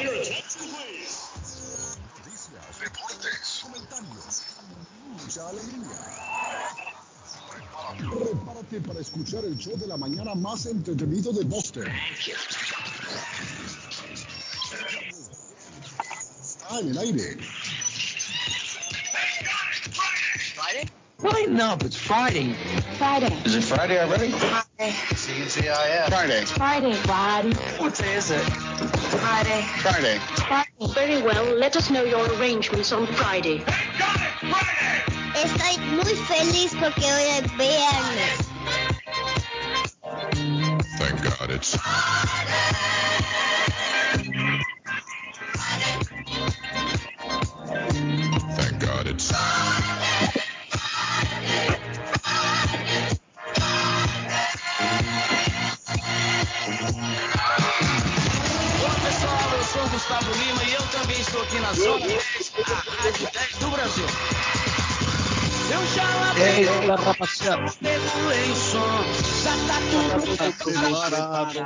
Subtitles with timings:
[0.00, 0.80] Noticias,
[2.80, 4.42] deportes, comentarios,
[5.12, 6.00] mucha alegría.
[7.98, 11.86] Prepárate para escuchar el show de la mañana más entretenido de Boston.
[16.40, 17.36] Está en el aire.
[21.22, 22.54] Lighten up, it's Friday.
[22.96, 23.34] Friday.
[23.44, 24.30] Is it Friday already?
[24.30, 24.92] Friday.
[25.12, 26.08] CCIF.
[26.08, 26.44] Friday.
[26.46, 26.92] Friday.
[26.94, 27.54] Friday.
[27.78, 28.40] What day is it?
[28.40, 29.62] Friday.
[29.82, 30.18] Friday.
[30.18, 30.94] Friday.
[30.94, 33.58] Very well, let us know your arrangements on Friday.
[35.34, 38.50] Estoy muy feliz porque hoy es viernes.
[40.98, 41.76] Thank God it's
[44.12, 44.66] Thank
[61.70, 64.06] na Zona 10, a Rádio 10 do Brasil.
[65.70, 67.62] Eu já lavei, galera, rapaziada.
[67.80, 69.04] regulei o som,
[69.44, 71.60] já tá tudo Preparado,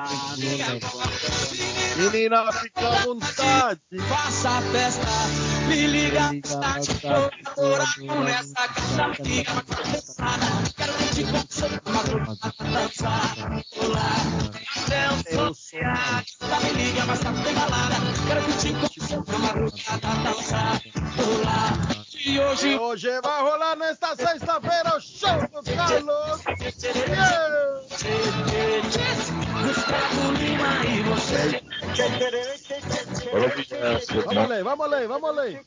[1.97, 3.81] Menina, fica à vontade.
[4.09, 5.07] Faça a festa,
[5.69, 6.95] me liga, está de
[7.55, 10.47] coração nessa caixa fica cansada.
[10.77, 13.37] Quero que te conheça, madrugada, dançar,
[13.75, 14.55] pular.
[15.37, 15.79] Eu sou
[16.39, 17.97] tá me liga, mas tá bem balada.
[18.27, 18.94] Quero que te pular.
[22.25, 22.39] E
[22.79, 26.41] hoje vai rolar nesta sexta-feira o show do Carlos.
[31.95, 32.25] Yeah.
[34.65, 35.61] Vamos lei, vamos vamos.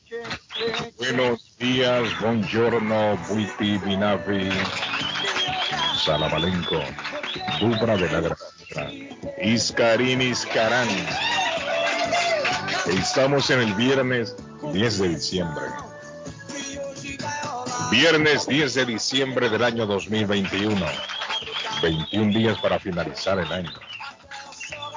[0.98, 4.50] Buenos días, buongiorno, buiti, binavi,
[6.04, 6.80] salamalenco,
[7.60, 8.90] dubra de la granja,
[9.42, 10.88] iscarín, iscarán.
[12.90, 14.34] Estamos en el viernes
[14.72, 15.64] 10 de diciembre.
[17.90, 20.86] Viernes 10 de diciembre del año 2021.
[21.82, 23.72] 21 días para finalizar el año.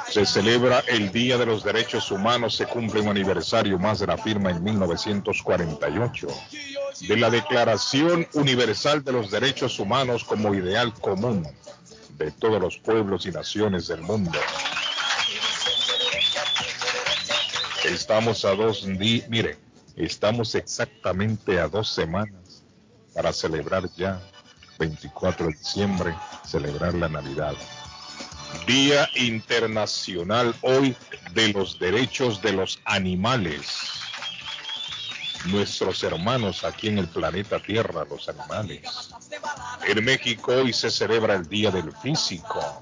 [0.09, 4.17] Se celebra el Día de los Derechos Humanos, se cumple un aniversario más de la
[4.17, 6.27] firma en 1948
[7.07, 11.47] de la Declaración Universal de los Derechos Humanos como ideal común
[12.17, 14.37] de todos los pueblos y naciones del mundo.
[17.91, 19.57] Estamos a dos días, mire,
[19.97, 22.63] estamos exactamente a dos semanas
[23.13, 24.21] para celebrar ya
[24.79, 26.15] 24 de diciembre,
[26.45, 27.53] celebrar la Navidad.
[28.65, 30.95] Día Internacional hoy
[31.33, 33.67] de los Derechos de los Animales.
[35.47, 39.09] Nuestros hermanos aquí en el planeta Tierra, los animales.
[39.85, 42.81] En México hoy se celebra el Día del Físico.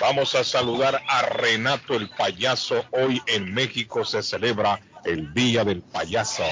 [0.00, 2.84] Vamos a saludar a Renato el Payaso.
[2.90, 6.42] Hoy en México se celebra el Día del Payaso.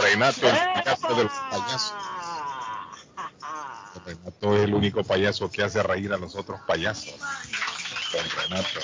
[0.00, 1.94] Renato el Payaso de los payasos.
[4.06, 7.14] Renato es el único payaso que hace reír a los otros payasos.
[8.12, 8.80] Don Renato.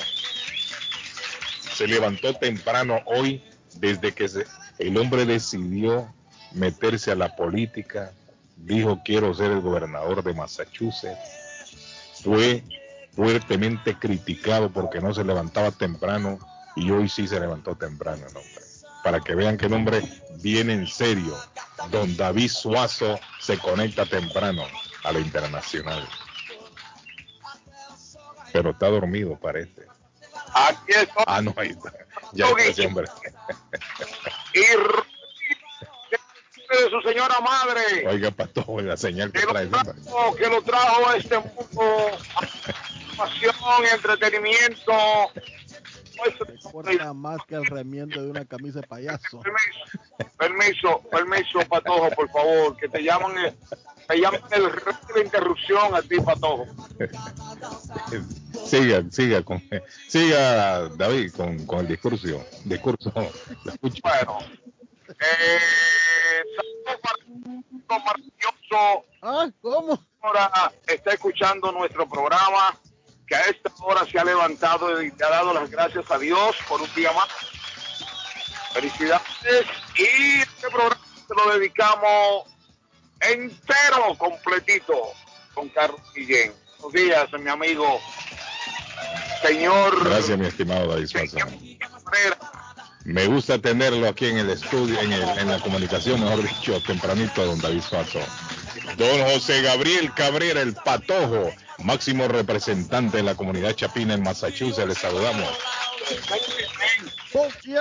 [1.74, 3.42] Se levantó temprano hoy
[3.74, 4.46] desde que se-
[4.78, 6.12] el hombre decidió
[6.52, 8.12] meterse a la política.
[8.56, 11.39] Dijo quiero ser el gobernador de Massachusetts.
[12.22, 12.62] Fue
[13.14, 16.38] fuertemente criticado porque no se levantaba temprano
[16.76, 18.64] y hoy sí se levantó temprano el hombre.
[19.02, 20.02] Para que vean que el hombre
[20.40, 21.36] viene en serio.
[21.90, 24.64] Don David Suazo se conecta temprano
[25.04, 26.06] a la internacional.
[28.52, 29.86] Pero está dormido, parece.
[30.54, 31.24] Aquí estoy.
[31.26, 31.92] Ah, no, ahí está.
[32.32, 33.06] Ya está ese hombre.
[34.54, 34.60] Y
[36.70, 38.06] de su señora madre.
[38.08, 39.80] Oiga, Patojo, la señal que Que lo, trae hombre.
[40.04, 42.18] trajo, que lo trajo a este mundo.
[43.16, 43.54] Pasión,
[43.92, 44.92] entretenimiento.
[46.70, 49.40] Corta más que el remiendo de una camisa de payaso.
[49.40, 53.54] Permiso, permiso, permiso, Patojo, por favor, que te llaman el,
[54.06, 56.66] te llaman el rey de interrupción a ti, Patojo.
[58.66, 59.62] siga, siga, con,
[60.08, 62.44] siga, David, con, con el discurso.
[62.64, 63.12] discurso.
[63.64, 64.02] Lo escucho.
[64.02, 64.38] Bueno,
[65.18, 67.64] eh, saludos para un
[68.04, 70.06] maravilloso Ah, ¿cómo?
[70.22, 72.78] ahora está escuchando nuestro programa,
[73.26, 76.56] que a esta hora se ha levantado y te ha dado las gracias a Dios
[76.68, 77.28] por un día más.
[78.72, 79.66] Felicidades.
[79.96, 82.44] Y este programa se lo dedicamos
[83.20, 85.12] entero, completito,
[85.54, 86.54] con Carlos Guillén.
[86.78, 88.00] Buenos días, mi amigo,
[89.42, 91.08] señor Gracias, mi estimado David.
[93.12, 97.44] Me gusta tenerlo aquí en el estudio, en, el- en la comunicación, mejor dicho, tempranito,
[97.44, 98.20] don David Suazo.
[98.96, 101.50] Don José Gabriel Cabrera, el patojo,
[101.82, 105.48] máximo representante de la comunidad chapina en Massachusetts, le saludamos.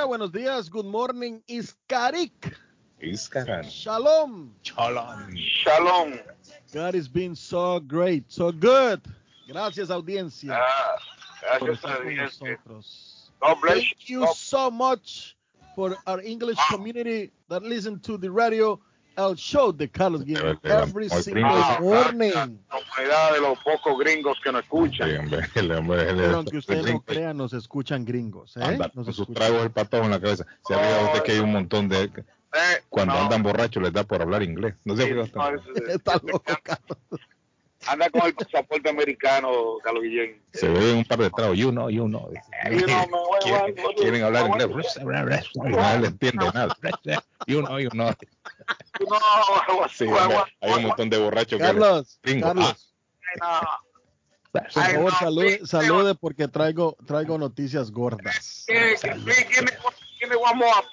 [0.07, 2.57] Buenos días, good morning, Iskarik.
[2.99, 3.63] Iscaran.
[3.69, 4.51] Shalom.
[4.63, 5.35] Shalom.
[5.35, 6.19] Shalom.
[6.73, 8.99] God has been so great, so good.
[9.47, 10.55] Gracias, audiencia.
[10.57, 13.08] Ah, por gracias estar a Dios.
[13.41, 15.35] God bless Thank you so much
[15.75, 18.79] for our English community that listen to the radio
[19.17, 21.79] El Show de Carlos Guillén every single gringo.
[21.81, 22.31] morning.
[22.31, 25.09] La comunidad de los pocos gringos que nos escuchan.
[25.09, 28.55] Sí, hombre, el hombre, el- Pero aunque usted no crea, nos escuchan gringos.
[28.57, 28.61] ¿eh?
[28.63, 30.45] Anda, Nos sus tragos el patón en la cabeza.
[30.65, 32.03] Se ha fijado usted que hay un montón de...
[32.03, 34.73] Eh, Cuando no, andan borrachos les da por hablar inglés.
[34.85, 36.97] No ha sí, fijado no, Está loco, Carlos.
[37.89, 40.41] Anda con el pasaporte americano, Carlos Guillén.
[40.53, 41.57] Se beben un par de tragos.
[41.57, 42.31] You know, you know.
[42.69, 44.95] You know, me voy, quieren, hablar voy, inglés.
[45.55, 46.77] Y no le entiende nada.
[47.47, 48.13] You know, you know.
[48.99, 51.65] No, Sí, hombre, hay un montón de borrachos que...
[51.65, 52.47] Carlos, Gringo.
[52.47, 52.93] Carlos,
[54.51, 58.65] por favor, no, salude, porque traigo, traigo noticias gordas.
[58.67, 58.95] ¿Qué-
[60.27, 60.83] me- vamos a?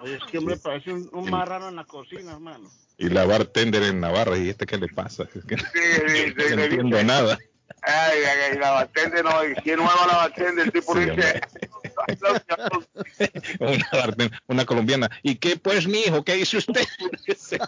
[0.00, 2.70] Oye, es que me parece un, un marrano en la cocina, hermano.
[2.98, 4.36] Y la bartender en Navarra.
[4.38, 5.24] ¿Y este qué le pasa?
[5.34, 5.64] Es que Sí,
[6.08, 7.38] sí, sí, no entiendo nada.
[7.82, 11.00] Ay, ay, ay, la batende no, y si es nueva la batende, el tipo Sí,
[11.00, 11.40] dice,
[13.60, 15.10] Una, bartender- una colombiana.
[15.22, 16.24] ¿Y qué pues, mi hijo?
[16.24, 16.86] ¿Qué dice usted?
[17.26, 17.58] ¿qué dice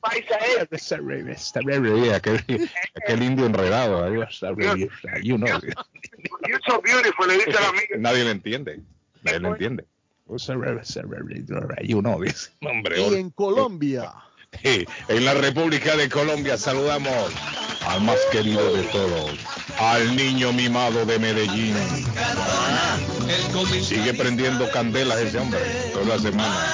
[0.00, 2.12] paisa es?
[2.12, 2.44] aquel,
[2.94, 4.04] aquel indio enredado.
[4.04, 4.88] ahí,
[5.22, 5.48] You know.
[6.46, 7.96] You're so beautiful, le dice a la amiga.
[7.98, 8.80] Nadie le entiende.
[9.22, 9.86] Nadie le entiende.
[11.82, 12.50] You know, dice.
[12.62, 14.12] Hombre, Y en Colombia,
[14.62, 17.32] Sí, en la República de Colombia saludamos
[17.86, 19.32] al más querido de todos,
[19.78, 21.74] al niño mimado de Medellín.
[23.82, 25.60] Sigue prendiendo candelas ese hombre
[25.92, 26.66] toda la semana.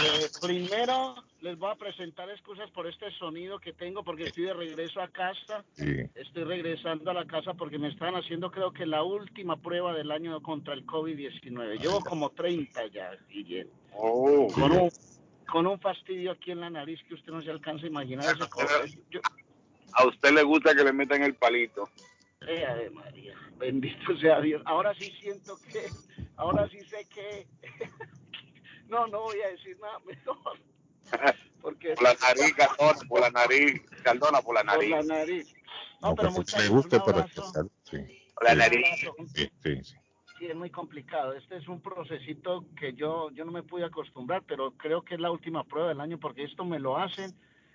[0.00, 4.54] Eh, primero les voy a presentar excusas por este sonido que tengo porque estoy de
[4.54, 5.62] regreso a casa.
[5.74, 6.00] Sí.
[6.14, 10.10] Estoy regresando a la casa porque me están haciendo creo que la última prueba del
[10.10, 11.78] año contra el COVID-19.
[11.82, 13.72] Llevo como 30 ya, Guillermo.
[13.92, 14.90] Oh, Con un,
[15.46, 18.24] con un fastidio aquí en la nariz que usted no se alcanza a imaginar.
[18.24, 19.20] Ese yo-
[19.92, 21.90] a usted le gusta que le metan el palito.
[22.48, 24.62] Eh, Ave María, bendito sea Dios.
[24.64, 25.88] Ahora sí siento que,
[26.36, 27.46] ahora sí sé que,
[28.88, 30.58] no, no voy a decir nada mejor,
[31.62, 34.90] porque Por la nariz, Cardona, por la nariz, Cardona, por la por nariz.
[34.90, 35.54] la nariz.
[36.00, 37.26] No, No, pero porque muchachos, le guste, pero
[37.84, 37.98] sí.
[38.34, 38.86] Por la nariz.
[39.34, 39.94] Sí, sí, sí.
[40.38, 41.32] Sí, es muy complicado.
[41.32, 45.20] Este es un procesito que yo, yo no me pude acostumbrar, pero creo que es
[45.20, 47.34] la última prueba del año porque esto me lo hacen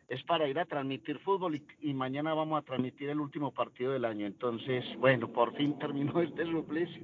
[0.10, 3.94] es para ir a transmitir fútbol y, y mañana vamos a transmitir el último partido
[3.94, 4.26] del año.
[4.26, 7.02] Entonces, bueno, por fin terminó este suplicio.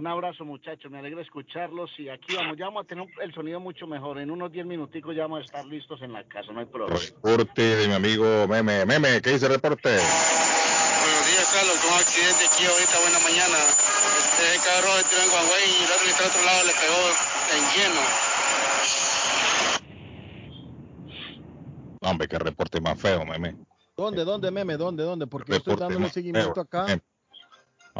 [0.00, 3.60] Un abrazo muchachos, me alegra escucharlos y aquí vamos, ya vamos a tener el sonido
[3.60, 4.18] mucho mejor.
[4.18, 6.98] En unos 10 minuticos ya vamos a estar listos en la casa, no hay problema.
[6.98, 8.86] Reporte de mi amigo Meme.
[8.86, 9.90] Meme, ¿qué dice el reporte?
[9.90, 11.74] Buenos días, Carlos.
[11.82, 13.58] Tuve un accidente aquí ahorita, buena mañana.
[14.16, 16.72] Este el carro entró en Guangüey y el otro que está al otro lado le
[16.80, 17.00] pegó
[17.52, 18.00] en lleno.
[22.00, 23.54] Hombre, qué reporte más feo, Meme.
[23.98, 24.78] ¿dónde, dónde, meme?
[24.78, 25.26] ¿Dónde, dónde?
[25.26, 26.84] Porque yo estoy Reporte dándole seguimiento feo, acá.
[26.86, 27.02] Meme.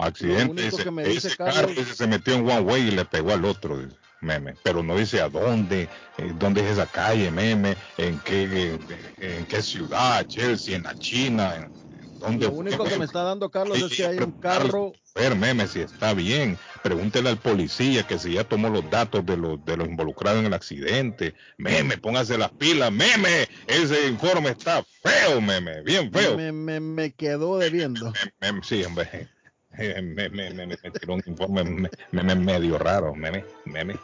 [0.02, 3.96] Accidente, ese, carro dice, se metió en one way y le pegó al otro, dice,
[4.20, 4.54] meme.
[4.62, 5.88] Pero no dice a dónde,
[6.18, 8.78] eh, dónde es esa calle, meme, en qué, eh,
[9.18, 11.70] en qué ciudad, Chelsea, en la China, en,
[12.18, 14.94] dónde Lo único que me está dando Carlos Sí, es que hay un carro.
[15.14, 16.58] chofer, meme, si está bien.
[16.82, 20.46] Pregúntele al policía que si ya tomó los datos de los, de los involucrados en
[20.46, 21.34] el accidente.
[21.56, 23.48] Meme, póngase las pilas, meme.
[23.66, 26.36] Ese informe está feo, meme, bien feo.
[26.36, 28.12] Me, me, me quedó debiendo.
[28.40, 29.28] Meme, sí, hombre.
[29.78, 33.98] Me, me, me, me tiró un informe me- me- me- medio raro, meme, meme,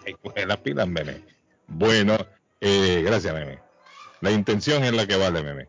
[0.46, 1.22] las pilas, meme.
[1.66, 2.16] Bueno,
[2.60, 3.58] eh, gracias, meme.
[4.20, 5.68] La intención es la que vale, meme.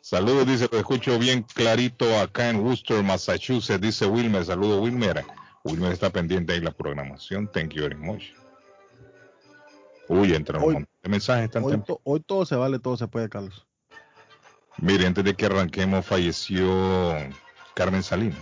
[0.00, 4.44] Saludos, dice, lo escucho bien clarito acá en Worcester, Massachusetts, dice Wilmer.
[4.44, 5.24] Saludos, Wilmer.
[5.62, 7.46] Wilmer está pendiente ahí la programación.
[7.52, 8.24] Thank you very much.
[10.08, 13.08] Uy, entra un montón de mensajes tan Hoy, to- hoy todo se vale, todo se
[13.08, 13.66] puede, Carlos.
[14.78, 17.14] Mire, antes de que arranquemos, falleció
[17.74, 18.38] Carmen Salinas.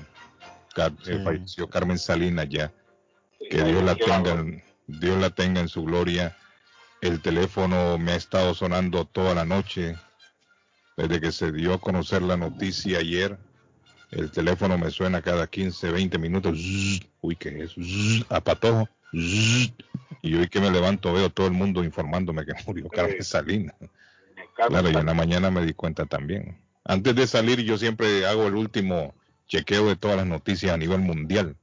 [0.74, 1.24] Car- eh, Sí.
[1.24, 2.72] falleció Carmen Salinas ya.
[3.50, 6.36] Que Dios la tenga, en- Dios la tenga en su gloria.
[7.00, 9.96] El teléfono me ha estado sonando toda la noche.
[10.96, 13.38] Desde que se dio a conocer la noticia ayer,
[14.10, 16.56] el teléfono me suena cada 15, 20 minutos.
[16.58, 17.06] Zzz.
[17.22, 17.80] Uy, ¿qué es eso?
[17.80, 18.24] Zzz.
[18.28, 18.88] A patojo.
[19.12, 19.72] Zzz.
[20.22, 23.74] Y hoy que me levanto veo todo el mundo informándome que murió Carmen Salinas.
[24.54, 26.58] Claro, y en la mañana me di cuenta también.
[26.84, 29.14] Antes de salir, yo siempre hago el último
[29.52, 31.56] chequeo de todas las noticias a nivel mundial.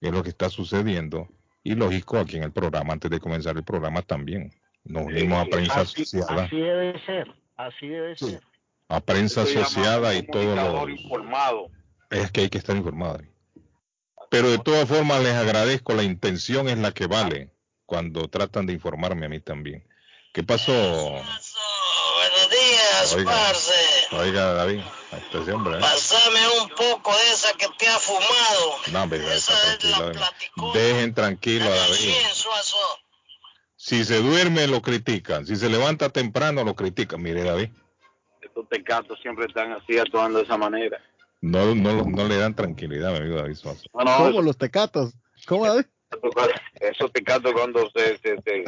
[0.00, 1.28] qué es lo que está sucediendo.
[1.64, 4.52] Y lógico, aquí en el programa, antes de comenzar el programa también.
[4.84, 8.42] Nos unimos a prensa Así, asociada, así debe ser, así debe ser.
[8.88, 10.88] a prensa Estoy asociada y todo lo...
[10.88, 11.70] informado.
[12.10, 13.20] Es que hay que estar informado.
[14.30, 17.50] Pero de todas formas les agradezco, la intención es la que vale
[17.86, 19.84] cuando tratan de informarme a mí también.
[20.32, 20.72] ¿Qué pasó?
[20.72, 23.30] Buenos días, Oiga.
[23.30, 23.72] parce.
[24.12, 24.80] Oiga, David,
[25.16, 25.80] este hombre, ¿eh?
[25.80, 28.76] Pásame un poco de esa que te ha fumado.
[28.92, 29.90] No, hombre, ya está Esa es tranquilo.
[29.98, 30.18] la David.
[30.18, 30.72] platicona.
[30.80, 32.14] Dejen tranquilo a David.
[33.76, 35.46] Si se duerme, lo critican.
[35.46, 37.20] Si se levanta temprano, lo critican.
[37.22, 37.68] Mire, David,
[38.40, 41.00] Estos tecatos siempre están así actuando de esa manera.
[41.40, 43.82] no, no, no le dan tranquilidad, mi amigo David Suazo.
[43.92, 45.12] No, no, ¿Cómo los tecatos?
[45.46, 45.84] ¿Cómo, David?
[46.80, 48.64] esos tecatos cuando se, se, se,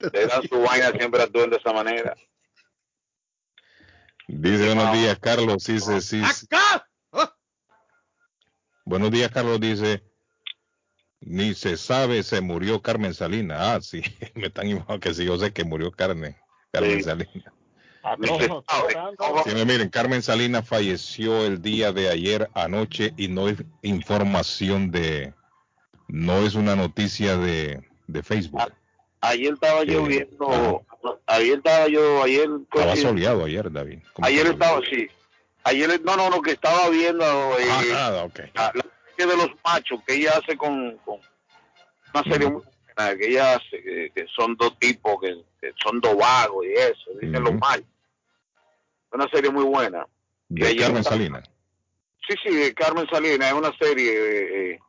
[0.12, 2.14] se dan su vaina siempre actúan de esa manera.
[4.28, 5.64] Dice buenos días, Carlos.
[5.64, 6.44] Dice, sí, sí.
[6.46, 6.88] ¡Acá!
[7.12, 7.34] ¡Ah!
[8.84, 9.60] Buenos días, Carlos.
[9.60, 10.02] Dice,
[11.20, 13.58] ni se sabe, se murió Carmen Salinas.
[13.60, 14.02] Ah, sí,
[14.34, 16.36] me están informando que sí, yo sé que murió Carmen,
[16.72, 17.02] Carmen Sí.
[17.04, 17.52] Salinas.
[18.04, 18.88] A Ni todos se nos sabe.
[18.88, 23.62] está dando- Sí, miren, Carmen Salinas falleció el día de ayer anoche y no es
[23.82, 25.34] información de,
[26.08, 28.60] no es una noticia de, de Facebook.
[29.24, 30.84] Ayer estaba yo viendo,
[31.26, 34.00] ayer estaba yo, ayer Estaba soleado ayer, David.
[34.14, 35.06] ¿Cómo ayer estaba sí,
[35.62, 37.24] ayer no no no que estaba viendo
[37.58, 38.40] eh, Ah, nada, ok.
[38.54, 38.84] la, la
[39.16, 41.20] serie de los machos que ella hace con, con
[42.12, 46.00] una serie muy buena que ella hace que, que son dos tipos que, que son
[46.00, 47.52] dos vagos y eso dicen Ujú.
[47.52, 47.86] los machos
[49.12, 50.04] una serie muy buena
[50.48, 51.48] De Carmen Salinas.
[52.26, 54.80] sí sí de Carmen Salinas es una serie eh,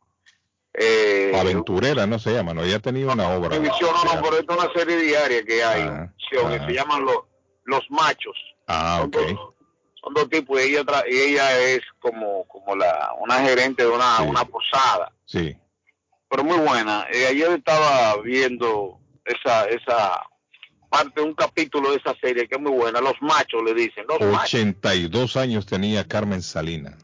[0.74, 3.50] eh, Aventurera, no se llama, no, ella tenido una obra.
[3.50, 5.82] televisión no, no pero esta es una serie diaria que hay
[6.18, 6.66] sección que ajá.
[6.66, 7.16] se llaman los
[7.64, 9.16] los machos Ah, son ok.
[9.16, 9.54] dos,
[10.02, 13.88] son dos tipos y ella tra- y ella es como como la una gerente de
[13.90, 14.22] una, Sí.
[14.24, 15.56] una posada Sí.
[16.28, 20.20] pero muy buena Eh, ayer estaba viendo esa esa
[20.90, 24.20] parte un capítulo de esa serie que es muy buena los machos le dicen los
[24.20, 27.03] machos 82 años tenía Carmen Salinas.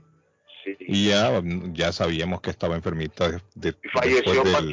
[0.64, 0.76] Sí.
[0.81, 1.40] Y ya,
[1.73, 4.64] ya sabíamos que estaba enfermita de, de- falleció después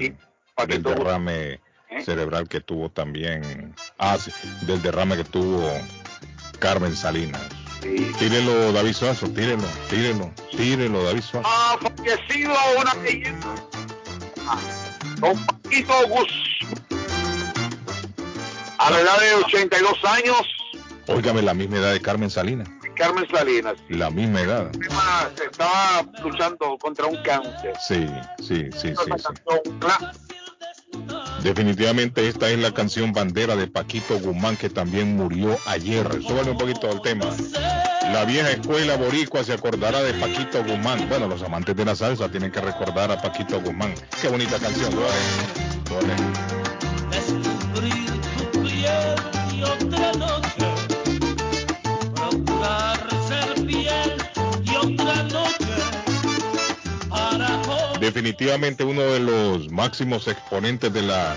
[0.68, 1.60] del, derrame ¿eh?
[2.04, 3.74] cerebral que tuvo también.
[3.98, 4.32] Ah, sí,
[4.66, 5.72] del derrame que tuvo
[6.60, 7.42] Carmen Salinas.
[7.82, 8.12] Sí.
[8.18, 11.48] Tírelo, David Suazo, tírelo, tírelo, tírelo, David Suazo.
[11.48, 13.56] ha fallecido una leyenda
[14.48, 14.60] Ah,
[15.20, 16.48] don Paquito Guzmán
[18.80, 20.42] a la edad de 82 años
[21.08, 22.68] Óigame, la misma edad de Carmen Salinas.
[22.98, 24.72] Carmen Salinas La misma edad.
[25.44, 27.74] estaba luchando contra un cáncer.
[27.80, 28.08] Sí,
[28.40, 29.12] sí, sí, sí.
[31.44, 36.08] Definitivamente esta es la canción bandera de Paquito Guzmán que también murió ayer.
[36.22, 37.26] Súbale un poquito al tema.
[38.12, 41.08] La vieja escuela boricua se acordará de Paquito Guzmán.
[41.10, 43.94] Bueno, los amantes de la salsa tienen que recordar a Paquito Guzmán.
[44.22, 44.94] Qué bonita canción.
[58.12, 61.36] Definitivamente uno de los máximos exponentes de la,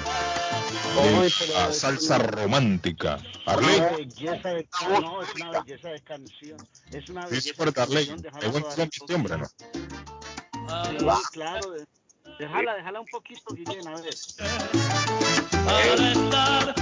[0.94, 3.18] de la salsa una- romántica.
[3.44, 6.68] Una Arley, belleza de no, es una belleza de canción.
[6.92, 8.06] Es una belleza sí, de Arley.
[8.06, 8.34] canción.
[8.40, 9.46] Es buen este hombre, ¿no?
[9.48, 11.70] Sí, claro.
[11.72, 11.86] de-
[12.38, 14.14] Déjala, déjala un poquito, Guillén, a ver.
[15.64, 16.74] para estar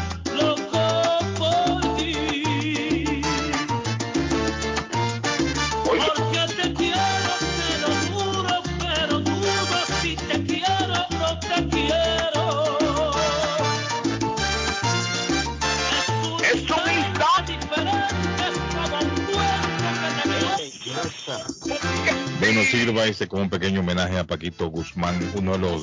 [22.40, 25.82] Bueno, sirva este como un pequeño homenaje a Paquito Guzmán, uno de los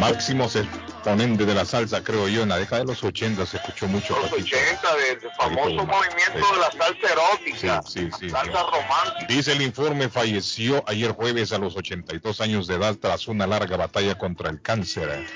[0.00, 2.42] máximos exponentes de la salsa, creo yo.
[2.42, 4.56] En la década de los 80 se escuchó mucho los Paquito.
[4.56, 6.54] 80 del famoso Paquito movimiento Sí.
[6.54, 9.26] de la salsa erótica, Sí, sí, salsa romántica.
[9.28, 13.76] Dice el informe, falleció ayer jueves a los 82 años de edad tras una larga
[13.76, 15.26] batalla contra el cáncer.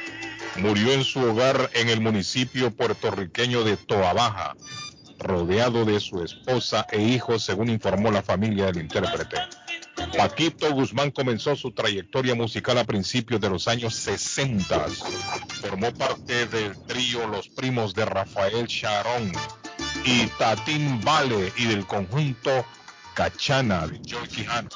[0.56, 4.54] Murió en su hogar en el municipio puertorriqueño de Toa Baja,
[5.22, 9.36] rodeado de su esposa e hijos, según informó la familia del intérprete.
[10.16, 14.86] Paquito Guzmán comenzó su trayectoria musical a principios de los años 60.
[15.60, 19.32] Formó parte del trío Los Primos de Rafael Sharon
[20.04, 22.64] y Tatín Vale y del conjunto
[23.14, 24.68] Cachana de Joy Quijano.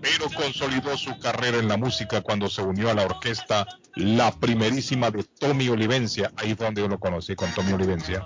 [0.00, 5.10] Pero consolidó su carrera en la música cuando se unió a la orquesta La Primerísima
[5.10, 6.30] de Tommy Olivencia.
[6.36, 8.24] Ahí fue donde yo lo conocí con Tommy Olivencia.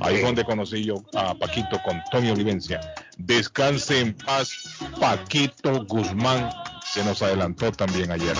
[0.00, 2.80] Ahí es donde conocí yo a Paquito con Tommy Olivencia.
[3.16, 4.52] Descanse en paz,
[5.00, 6.50] Paquito Guzmán.
[6.84, 8.36] Se nos adelantó también ayer.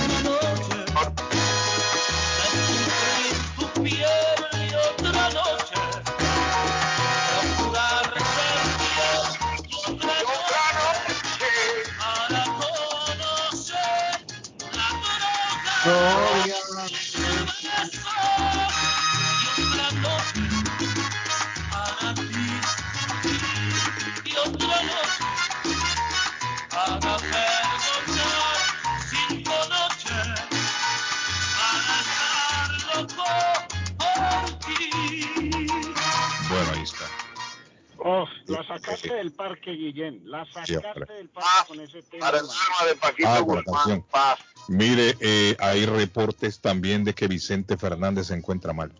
[38.68, 40.20] Sacaste del parque, Guillén.
[40.24, 42.26] La sacaste del parque con ese tema.
[42.26, 44.02] Para el de Paquito Ah, con la Guzmán, canción.
[44.10, 44.38] paz.
[44.68, 48.92] Mire, eh, hay reportes también de que Vicente Fernández se encuentra mal.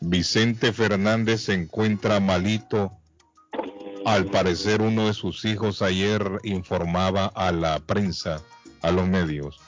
[0.00, 2.92] Vicente Fernández se encuentra malito.
[4.06, 8.40] Al parecer uno de sus hijos ayer informaba a la prensa,
[8.80, 9.60] a los medios,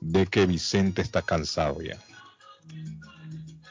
[0.00, 1.98] de que Vicente está cansado ya.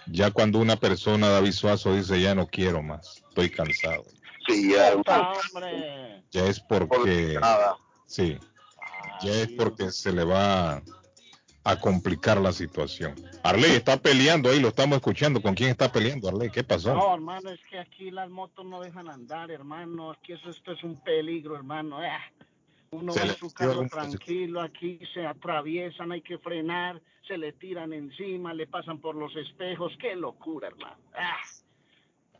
[0.07, 4.03] Ya cuando una persona, David Suazo, dice ya no quiero más, estoy cansado.
[4.47, 4.93] Sí, ya.
[4.95, 6.23] Hombre.
[6.31, 7.77] Ya es porque, Nada.
[8.05, 8.37] sí,
[9.21, 10.83] ya es porque se le va
[11.63, 13.15] a complicar la situación.
[13.43, 15.41] Arley está peleando ahí, lo estamos escuchando.
[15.41, 16.51] ¿Con quién está peleando, Arley?
[16.51, 16.93] ¿Qué pasó?
[16.93, 20.11] No, hermano, es que aquí las motos no dejan andar, hermano.
[20.11, 21.97] Aquí eso, esto es un peligro, hermano.
[21.99, 22.19] Ah,
[22.91, 27.53] Uno Se va en su carro tranquilo, aquí se atraviesan, hay que frenar, se le
[27.53, 29.93] tiran encima, le pasan por los espejos.
[29.99, 30.97] Qué locura, hermano.
[31.13, 31.37] Ah.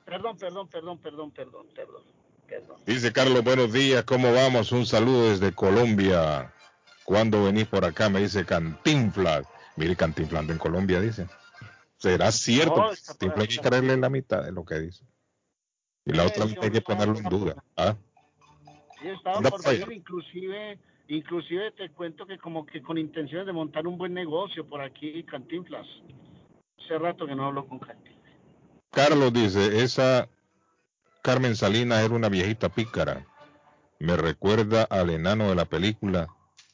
[0.06, 2.04] Perdón, perdón, perdón, perdón, perdón, perdón.
[2.48, 2.82] perdón.
[2.86, 4.72] Dice Carlos, buenos días, ¿cómo vamos?
[4.72, 6.54] Un saludo desde Colombia.
[7.04, 8.10] ¿Cuándo venís por acá?
[8.10, 9.48] Me dice Cantinflas.
[9.75, 11.27] Mire, Cantinflando en Colombia, dice.
[11.98, 12.77] ¿Será cierto?
[12.77, 15.06] No, Cantinflas hay que creerle la mitad de lo que dice.
[16.06, 17.63] Y la otra mitad hay que ponerlo en duda.
[17.75, 17.96] ¿ah?
[19.04, 24.14] Estaba por inclusive, inclusive te cuento que como que con intenciones de montar un buen
[24.14, 25.88] negocio por aquí, Cantinflas.
[26.84, 28.16] Hace rato que no hablo con Cantinflas.
[28.92, 30.30] Carlos dice, esa
[31.22, 33.25] Carmen Salinas era una viejita pícara.
[34.00, 36.27] Me recuerda al enano de la película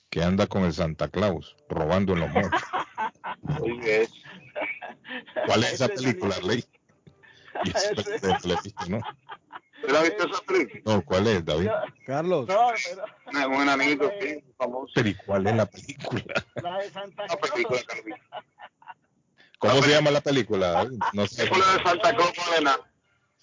[0.09, 2.29] que anda con el Santa Claus robando en los
[5.45, 6.63] ¿Cuál es esa película, Ley?
[7.63, 8.99] Y eso es de ¿no?
[9.81, 10.81] ¿Usted la viste esa película?
[10.85, 11.69] No, ¿cuál es, David?
[12.05, 12.71] Carlos, No,
[13.31, 14.91] pero Un enanito, sí, famoso.
[14.95, 16.23] Pero ¿y cuál es la película?
[16.61, 17.83] la de Santa película Claus.
[17.85, 18.11] que vi.
[19.59, 20.99] ¿Cómo se llama la película, David?
[21.13, 21.43] No sé.
[21.47, 22.83] Película de Santa Claus con el enano.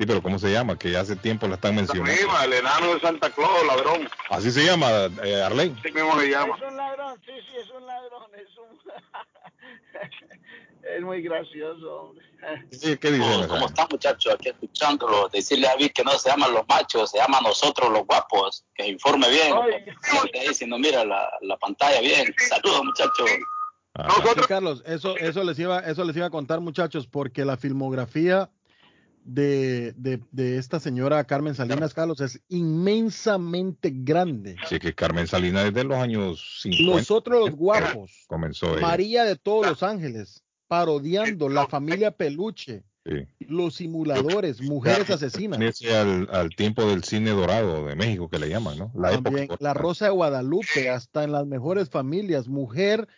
[0.01, 0.79] Sí, pero ¿cómo se llama?
[0.79, 2.13] Que hace tiempo la están La mencionando.
[2.13, 4.09] misma, el enano de Santa Claus, ladrón.
[4.31, 4.87] Así se llama,
[5.25, 5.75] eh, Arley.
[5.81, 6.57] Así mismo le llama.
[6.57, 8.79] Es un ladrón, sí, sí, es un ladrón, es un...
[10.97, 12.25] es muy gracioso, hombre.
[12.71, 13.33] Sí, ¿Qué dicen?
[13.33, 14.35] ¿Cómo, cómo están muchachos?
[14.35, 15.29] Aquí escuchándolo.
[15.29, 18.65] Decirle a David que no se llaman los machos, se llaman nosotros los guapos.
[18.75, 19.53] Que se informe bien.
[19.55, 22.35] Ahí, si no mira la, la pantalla bien.
[22.49, 23.31] Saludos muchachos.
[23.95, 27.57] Ah, Sí, Carlos, eso, eso les iba, eso les iba a contar, muchachos, porque la
[27.57, 28.49] filmografía
[29.29, 34.57] de, de, de esta señora Carmen Salinas, Carlos, es inmensamente grande.
[34.69, 38.81] sí, que Carmen Salinas desde los años 50 Nosotros los guapos, comenzó ella.
[38.87, 43.27] María de todos los ángeles, parodiando la familia Peluche, Sí.
[43.47, 45.59] los simuladores, mujeres asesinas.
[45.91, 48.93] Al, al tiempo del cine dorado de México que le llaman, ¿no?
[48.95, 49.57] La También época.
[49.65, 53.09] La Rosa de Guadalupe, hasta en las mejores familias, mujer,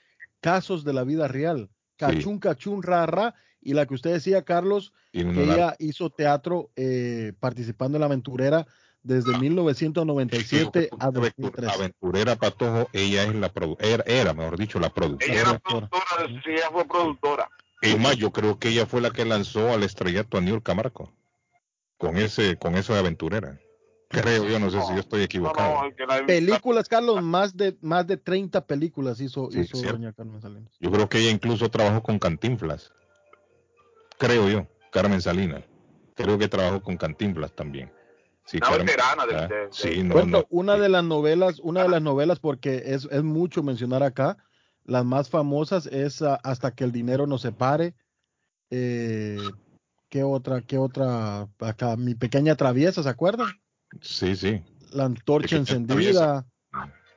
[0.41, 4.93] casos de la vida real, cachún, cachún, ra, ra, y la que usted decía, Carlos,
[5.11, 8.67] Tiene que ella hizo teatro eh, participando en la aventurera
[9.03, 11.71] desde 1997 a aventura- 2003.
[11.75, 15.33] aventurera Patojo, ella es la produ- era, era, mejor dicho, la ella productora.
[15.41, 16.05] era productora,
[16.45, 17.51] sí, ella fue productora.
[17.83, 21.13] Es más, yo creo que ella fue la que lanzó al estrellato a Niurka Marco.
[21.97, 23.59] Con ese, con eso de aventurera.
[24.09, 25.83] Creo, yo no sé si yo estoy No, equivocado.
[25.85, 30.41] no, la Películas, Carlos, más de más de 30 películas hizo, Sí, hizo doña Carmen
[30.43, 30.73] Salinas.
[30.81, 32.93] Yo creo que ella incluso trabajó con Cantinflas.
[34.21, 35.65] Creo yo, Carmen Salinas.
[36.15, 37.91] Creo que trabajó con Cantinflas también.
[38.45, 40.47] Sí, Una Carmen- veterana de- ah, de- de- sí, no, Bueno, no.
[40.51, 44.37] una de las novelas, una de las novelas, porque es, es mucho mencionar acá,
[44.85, 47.95] las más famosas es ah, Hasta que el dinero nos separe.
[48.69, 49.51] Eh,
[50.11, 50.61] ¿Qué otra?
[50.61, 51.49] ¿Qué otra?
[51.61, 53.49] Acá, mi pequeña traviesa, ¿se acuerdan?
[54.03, 54.63] Sí, sí.
[54.93, 56.47] La antorcha Pequeña encendida.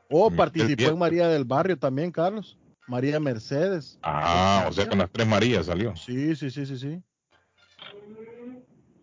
[0.09, 2.57] O Mm, participó en María del Barrio también, Carlos.
[2.87, 3.97] María Mercedes.
[4.01, 5.95] Ah, o sea, con las tres Marías salió.
[5.95, 7.01] Sí, sí, sí, sí, sí.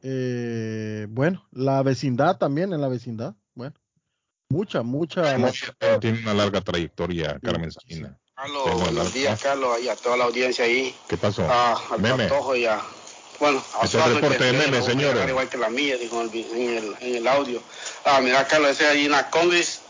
[0.02, 3.34] Eh, bueno, la vecindad también, en la vecindad.
[3.54, 3.74] Bueno,
[4.50, 5.22] mucha, mucha.
[6.00, 8.12] Tiene una larga trayectoria, Carmen Salinas.
[8.34, 10.94] Carlos, buenos larga- días, Carlos, y a toda la audiencia ahí.
[11.08, 11.46] ¿Qué pasó?
[11.48, 12.28] Ah, al Meme.
[12.56, 12.80] Y a.
[13.38, 15.28] Bueno, a es el reporte de Meme, señores.
[15.28, 17.62] Igual que la mía, dijo en el, en el, audio.
[18.04, 19.82] Ah, mira, Carlos, ese es ahí en la Congress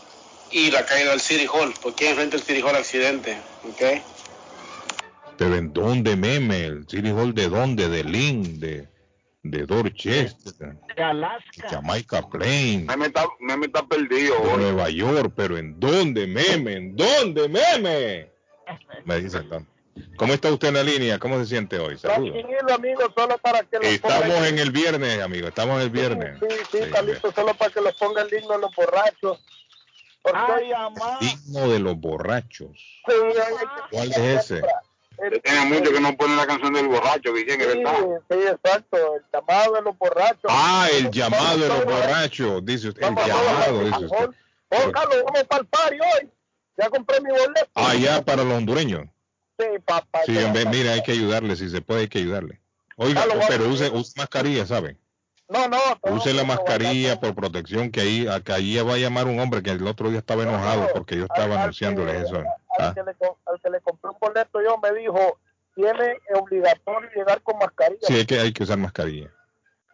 [0.51, 1.73] y la caída del City Hall.
[1.81, 3.37] ¿Por qué enfrente del City Hall accidente?
[3.63, 4.01] ¿Ok?
[5.37, 6.65] ¿Pero en dónde, meme?
[6.65, 7.89] ¿El City Hall de dónde?
[7.89, 8.59] ¿De Lynn?
[8.59, 8.87] ¿De,
[9.43, 10.75] de Dorchester?
[10.95, 11.69] De Alaska.
[11.69, 12.85] Jamaica Plain?
[12.85, 14.57] Meme está, Meme está perdido de hoy.
[14.61, 16.73] Nueva York, pero ¿en dónde, meme?
[16.73, 18.29] ¿En dónde, meme?
[19.05, 19.71] Me dicen tanto.
[20.15, 21.19] ¿Cómo está usted en la línea?
[21.19, 21.97] ¿Cómo se siente hoy?
[21.97, 22.37] Saludos.
[22.73, 25.47] Amigo, solo para que lo Estamos pongan- en el viernes, amigo.
[25.47, 26.37] Estamos en el viernes.
[26.39, 29.39] Sí, sí, Sí, Carlito, solo para que lo ponga el himno a los borrachos.
[30.23, 31.17] Ay, amá.
[31.19, 32.71] Digno de los borrachos.
[33.05, 34.61] sí, que- ¿Cuál es ese?
[35.43, 38.21] Tiene mucho que no ponen la canción del borracho, Guillén, es Sí, verdad.
[38.29, 40.49] sí, exacto, el llamado de los borrachos.
[40.49, 43.03] Ah, el llamado de los borrachos, dice usted.
[43.03, 44.29] El llamado, dice usted.
[44.69, 46.29] Oh, Carlos, vamos para el party hoy.
[46.77, 47.69] Ya compré mi boleto.
[47.75, 49.05] Allá para los hondureños.
[49.59, 50.21] Sí, papá.
[50.25, 50.31] Sí,
[50.71, 52.59] mira, hay que ayudarle, si se puede, hay que ayudarle.
[52.95, 54.97] Oiga, Carlos, pero use, use mascarilla, ¿sabe?
[55.51, 55.77] No, no.
[56.15, 59.85] Use la mascarilla por protección, que ahí, acá va a llamar un hombre que el
[59.85, 61.57] otro día estaba enojado porque yo estaba
[62.21, 62.37] eso.
[62.37, 62.45] Al,
[62.79, 65.37] Ah, que le, co- al que le compré un boleto yo me dijo,
[65.75, 67.99] tiene obligatorio llegar con mascarilla.
[68.01, 69.29] Sí, hay que, hay que usar mascarilla.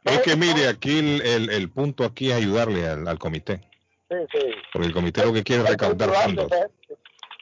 [0.03, 3.67] Es que mire, aquí el, el, el punto aquí es ayudarle al, al comité,
[4.09, 4.39] Sí, sí.
[4.71, 6.49] porque el comité lo que quiere es recaudar fondos.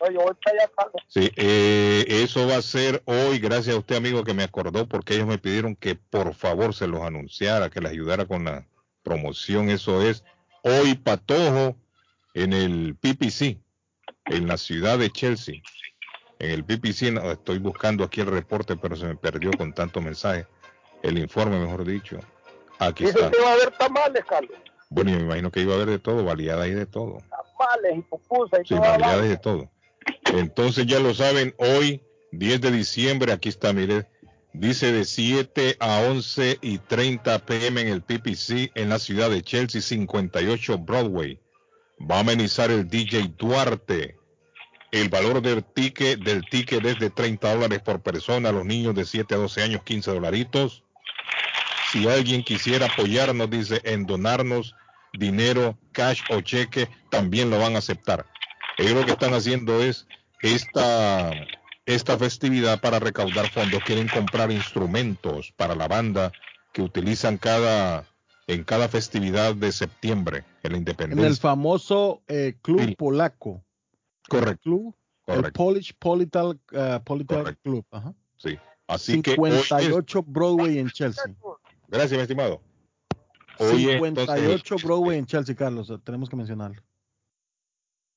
[0.02, 1.04] Oye, voy para allá, Carlos.
[1.08, 5.16] Sí, eh, eso va a ser hoy, gracias a usted amigo que me acordó, porque
[5.16, 8.68] ellos me pidieron que por favor se los anunciara, que les ayudara con la
[9.04, 9.70] promoción.
[9.70, 10.24] Eso es
[10.64, 11.76] hoy Patojo
[12.34, 13.58] en el PPC,
[14.26, 15.56] en la ciudad de Chelsea.
[16.40, 20.02] En el PPC, no, estoy buscando aquí el reporte, pero se me perdió con tanto
[20.02, 20.46] mensaje.
[21.02, 22.20] El informe, mejor dicho.
[22.80, 23.32] Aquí Dice está.
[23.32, 24.58] que va a haber tamales, Carlos.
[24.90, 27.20] Bueno, yo me imagino que iba a haber de todo, baleada y de todo.
[27.30, 29.70] Tamales y pupusas y Sí, toda la variedades de todo.
[30.26, 34.08] Entonces ya lo saben, hoy, 10 de diciembre, aquí está, mire,
[34.54, 39.42] dice de 7 a 11 y 30 pm en el PPC en la ciudad de
[39.42, 41.40] Chelsea, 58 Broadway.
[42.00, 44.18] Va a amenizar el DJ Duarte.
[44.92, 49.06] El valor del ticket, del ticket es de 30 dólares por persona, los niños de
[49.06, 50.84] 7 a 12 años, 15 dolaritos.
[51.92, 54.76] Si alguien quisiera apoyarnos, dice, en donarnos
[55.14, 58.26] dinero, cash o cheque, también lo van a aceptar.
[58.78, 60.08] Ellos lo que están haciendo es
[60.42, 61.32] esta,
[61.86, 63.84] esta festividad para recaudar fondos.
[63.84, 66.32] Quieren comprar instrumentos para la banda
[66.74, 68.06] que utilizan cada
[68.48, 71.42] en cada festividad de septiembre en la En el independencia.
[71.42, 73.64] famoso eh, club polaco.
[74.30, 74.62] Correcto.
[74.64, 75.52] Club, el.
[75.52, 77.86] Polish Polital, uh, Polital Club.
[77.90, 78.14] Ajá.
[78.38, 78.56] Sí.
[78.88, 81.24] Así que hoy es- 58 Broadway en Chelsea.
[81.88, 82.62] gracias, mi estimado.
[83.58, 84.06] Hoy es, 58
[84.46, 85.92] entonces, Broadway en Chelsea, Carlos.
[86.04, 86.84] Tenemos que mencionarlo.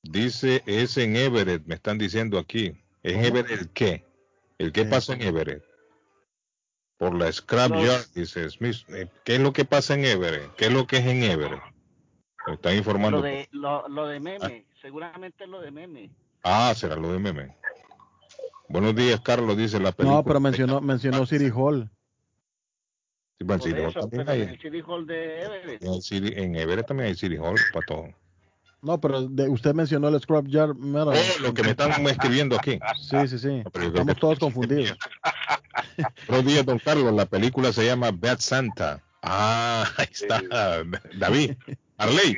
[0.03, 2.77] Dice es en Everett, me están diciendo aquí.
[3.03, 4.05] ¿En Everett el qué?
[4.59, 5.63] ¿El qué pasa en Everett?
[6.97, 8.77] Por la Scrap Los- Yard, dice Smith.
[8.89, 10.55] Eh, ¿Qué es lo que pasa en Everett?
[10.57, 11.63] ¿Qué es lo que es en Everett?
[12.47, 13.19] Me están informando.
[13.19, 16.11] Lo de, lo, lo de meme, seguramente lo de meme.
[16.43, 17.57] Ah, será lo de meme.
[18.69, 20.17] Buenos días, Carlos, dice la película.
[20.19, 21.91] No, pero mencionó, mencionó City Hall.
[23.39, 25.83] Sí, bueno, City Hall también hay- el City Hall de Everett.
[25.85, 28.09] en, City- en Everett también hay City Hall para todo.
[28.81, 31.13] No, pero de- usted mencionó el Scrapyard Meadow.
[31.15, 32.79] Oh, lo que me están escribiendo aquí.
[33.01, 33.63] Sí, sí, sí.
[33.65, 34.97] Estamos que- todos confundidos.
[36.29, 37.13] Buenos días, don Carlos.
[37.13, 39.03] La película se llama Bad Santa.
[39.23, 40.41] Ah, ahí está.
[41.15, 41.53] David.
[41.97, 42.37] Arley.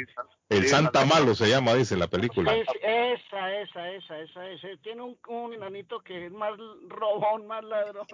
[0.49, 2.55] El Santa Malo se llama, dice la película.
[2.57, 4.69] Es- esa, esa, esa, esa, esa.
[4.83, 6.53] Tiene un, un enanito que es más
[6.89, 8.07] robón, más ladrón.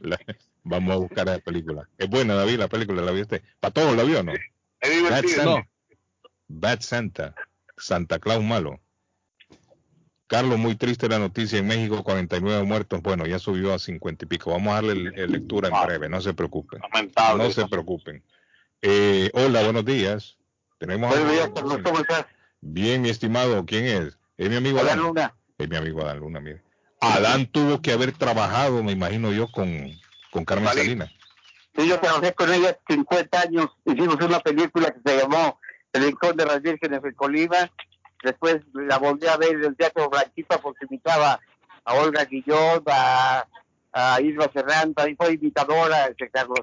[0.00, 0.18] La-
[0.62, 1.88] vamos a buscar esa película.
[1.98, 3.42] Es buena, David, la película, ¿la viste?
[3.60, 4.32] ¿Para todos la vio o no?
[4.32, 4.40] Es
[4.80, 4.90] Bad
[5.22, 5.42] divertido.
[5.54, 5.68] Santa.
[6.48, 7.34] Bad Santa.
[7.76, 8.80] Santa Claus malo.
[10.28, 13.00] Carlos, muy triste la noticia en México, 49 muertos.
[13.00, 14.50] Bueno, ya subió a 50 y pico.
[14.50, 16.80] Vamos a darle el- el lectura en breve, no se preocupen.
[16.80, 17.44] Lamentable.
[17.44, 18.24] No se preocupen.
[18.82, 20.36] Eh, hola, buenos días.
[20.78, 22.26] Tenemos Buenos días, Carlos, ¿cómo estás?
[22.60, 24.18] Bien, mi estimado, ¿quién es?
[24.36, 25.06] Es mi amigo Adán Adán.
[25.06, 25.34] Luna.
[25.58, 26.62] Es mi amigo Adán Luna, mire.
[27.00, 29.90] Adán tuvo que haber trabajado, me imagino yo, con,
[30.32, 30.68] con Carmen.
[30.74, 31.10] Salinas.
[31.76, 33.68] Sí, yo trabajé con ella 50 años.
[33.84, 35.60] Hicimos una película que se llamó
[35.96, 37.70] El Rincón de las Vírgenes de Colima.
[38.22, 41.38] Después la volví a ver en el Teatro Blanquita porque invitaba
[41.84, 43.46] a Olga Guillón, a,
[43.92, 46.60] a Isla Serranta, y fue invitadora, Carlos.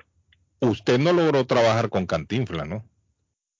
[0.60, 2.84] Usted no logró trabajar con Cantinfla, ¿no?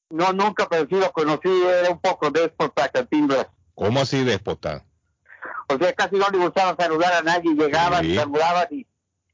[0.09, 3.47] No, nunca, pero sí lo conocí, era un poco déspota, Cantinflas.
[3.75, 4.83] ¿Cómo así déspota?
[5.69, 8.15] O sea, casi no le gustaba saludar a nadie, llegaban, Sí.
[8.15, 8.86] saludaban y,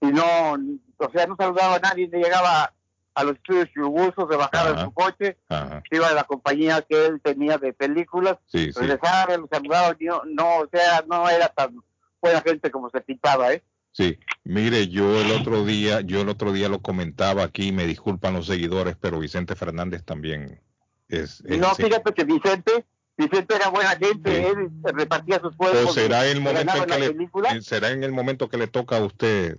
[0.02, 0.54] y no,
[0.98, 2.74] o sea, no saludaba a nadie, llegaba
[3.16, 5.82] a los estudios churubustos, se bajaba en su coche, Ajá.
[5.90, 8.80] se iba a la compañía que él tenía de películas, Sí, sí.
[8.80, 11.76] regresaba, lo saludaba, y no, no, o sea, no era tan
[12.22, 13.64] buena gente como se pintaba, ¿eh?
[13.92, 18.36] Sí, mire, yo el otro día, yo el otro día lo comentaba aquí, me disculpan
[18.36, 20.62] los seguidores, pero Vicente Fernández también
[21.10, 21.42] es.
[21.46, 21.84] es- no, sí.
[21.84, 22.86] fíjate que Vicente,
[23.18, 24.46] Vicente era buena gente, Sí.
[24.46, 25.90] él repartía sus puestos.
[25.90, 28.98] o será el momento en que le, eh, será en el momento que le toca
[28.98, 29.58] a usted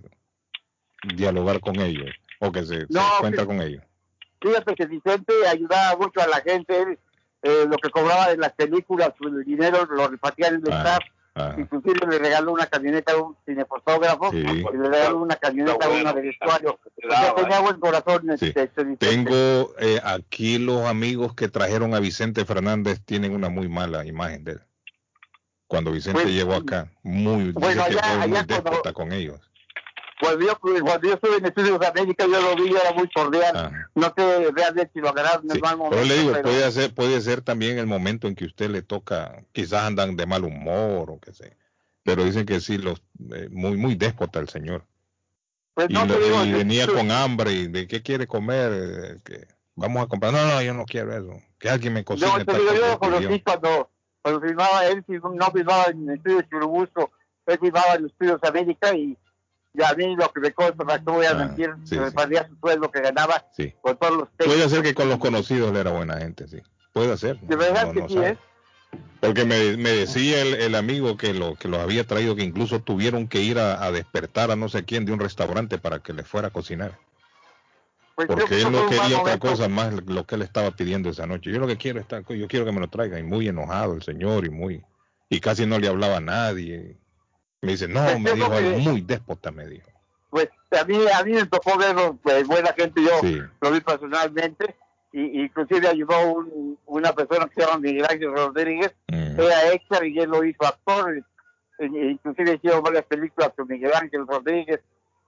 [1.15, 2.09] dialogar con ellos
[2.41, 3.47] o que se, se No, encuentra sí.
[3.47, 3.83] con ellos.
[4.41, 6.99] Fíjate que Vicente ayudaba mucho a la gente, él,
[7.43, 10.99] eh, lo que cobraba de las películas, el dinero lo repartía en el Ah, staff,
[11.35, 11.55] ah.
[11.57, 14.37] inclusive le regaló una camioneta a un cinefotógrafo, Sí.
[14.39, 14.43] y
[14.77, 16.79] le regaló una camioneta a una de vestuario.
[16.83, 18.47] O sea, tenía buen corazón Sí.
[18.47, 19.07] este, este Vicente.
[19.07, 24.43] Tengo eh, aquí los amigos que trajeron a Vicente Fernández tienen una muy mala imagen
[24.43, 24.61] de él.
[25.67, 26.91] cuando Vicente Pues, llegó acá.
[27.01, 29.50] Muy, bueno, dice que allá- fue muy allá cuando- con ellos.
[30.21, 33.55] Cuando yo, cuando yo estuve en Estudios de América, yo lo vi, era muy cordial.
[33.57, 33.89] Ajá.
[33.95, 35.59] No sé realmente si lo agarraron Sí.
[35.59, 35.97] mal momento.
[35.97, 38.81] Pero le digo, pero- puede ser, puede ser también el momento en que usted le
[38.83, 41.57] toca, quizás andan de mal humor o qué sé.
[42.03, 43.01] Pero dicen que sí, los,
[43.33, 44.85] eh, muy, muy déspota el señor.
[45.73, 48.27] Pues y, no, lo- digo, y yo- venía yo- con hambre y de qué quiere
[48.27, 50.33] comer, eh, que vamos a comprar.
[50.33, 51.41] No, no, yo no quiero eso.
[51.59, 52.29] Que alguien me cocine.
[52.29, 53.89] Yo digo, yo lo conocí cuando,
[54.21, 57.11] cuando filmaba, él no filmaba en el estudio Churubusco,
[57.45, 59.17] él filmaba en los estudios América y,
[59.73, 62.47] y a mí lo que me consta, no voy a mentir, Ah, sí, me perdía
[62.47, 63.45] su sueldo que ganaba
[63.81, 66.61] con todos los Puede ser que con los conocidos él era buena gente, sí.
[66.93, 67.39] Puede ser.
[67.39, 68.29] De verdad no- que no sí sabe.
[68.31, 68.37] es.
[69.21, 72.81] Porque me, me decía el, el amigo que, lo, que los había traído que incluso
[72.81, 76.11] tuvieron que ir a, a despertar a no sé quién de un restaurante para que
[76.11, 76.97] le fuera a cocinar.
[78.15, 81.51] Pues Porque él no quería otra cosa más lo que él estaba pidiendo esa noche.
[81.51, 83.19] Yo lo que quiero es estar, yo quiero que me lo traigan.
[83.19, 84.83] Y muy enojado el señor y muy
[85.29, 86.97] y casi no le hablaba a nadie.
[87.61, 89.87] Me dice, no, me dijo, que- muy déspota, me dijo.
[90.29, 93.39] Pues a mí, a mí me tocó verlo, pues, buena gente, yo Sí.
[93.61, 94.75] lo vi personalmente,
[95.13, 100.17] y inclusive ayudó un- una persona que se llama Miguel Ángel Rodríguez, era extra y
[100.17, 101.17] él lo hizo actor,
[101.79, 104.79] e- inclusive hicieron varias películas con Miguel Ángel Rodríguez,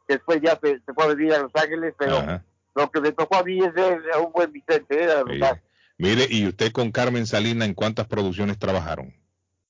[0.07, 2.41] que después ya se, se fue a vivir a Los Ángeles, pero
[2.75, 5.61] lo que me tocó a mí es ver a un buen Vicente, era la verdad.
[5.97, 9.13] Mire, y usted con Carmen Salina, ¿en cuántas producciones trabajaron?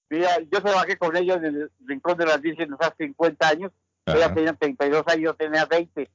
[0.10, 3.72] Mira, yo trabajé con ella en el Rincón de las Vírgenes hace 50 años,
[4.06, 4.18] Ajá.
[4.18, 6.10] ella tenía 32 años, yo tenía 20.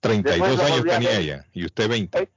[0.00, 2.28] 32 Después la años tenía ella y usted 20.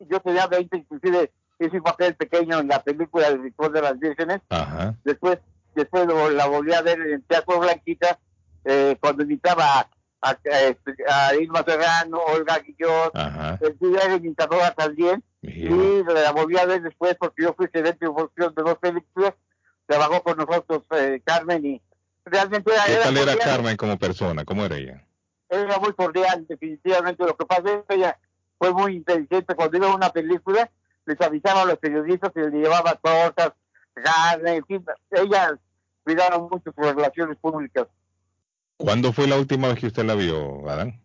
[0.00, 3.98] yo tenía 20, inclusive hice un papel pequeño en la película del Rincón de las
[3.98, 4.40] Vírgenes.
[4.48, 4.94] Ajá.
[5.04, 5.38] Después
[5.74, 8.18] después lo- la volví a ver en Teatro Blanquita
[8.64, 13.12] eh, cuando invitaba a, a, a- a Irma Serrano, Olga Guillot,
[13.60, 15.22] el imitadora también.
[15.40, 15.68] Y
[16.04, 19.34] la volví a ver después porque yo fui gerente de producción de dos películas.
[19.92, 21.82] Trabajó con nosotros eh, Carmen y
[22.24, 23.36] realmente era, ¿Qué tal era.
[23.36, 24.42] Carmen como persona?
[24.42, 25.06] ¿Cómo era ella?
[25.50, 27.22] Era muy cordial, definitivamente.
[27.26, 28.18] Lo que pasa es que ella
[28.56, 29.54] fue muy inteligente.
[29.54, 30.70] Cuando iba a una película,
[31.04, 33.52] les avisaba a los periodistas y les llevaba tortas,
[33.92, 34.84] carne, en fin.
[35.10, 35.58] Ella
[36.04, 37.86] cuidaba mucho sus relaciones públicas.
[38.78, 41.02] ¿Cuándo fue la última vez que usted la vio, Adán?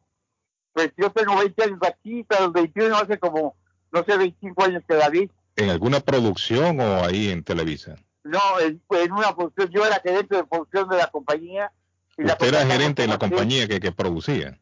[0.71, 3.57] Pues yo tengo 20 años aquí, hasta los 21, hace como,
[3.91, 5.29] no sé, 25 años que la vi.
[5.57, 7.97] ¿En alguna producción o ahí en Televisa?
[8.29, 11.71] No, en, en una producción, yo era gerente de producción de la compañía.
[12.17, 14.57] Y la Usted era compañía gerente de la compañía que, que producía.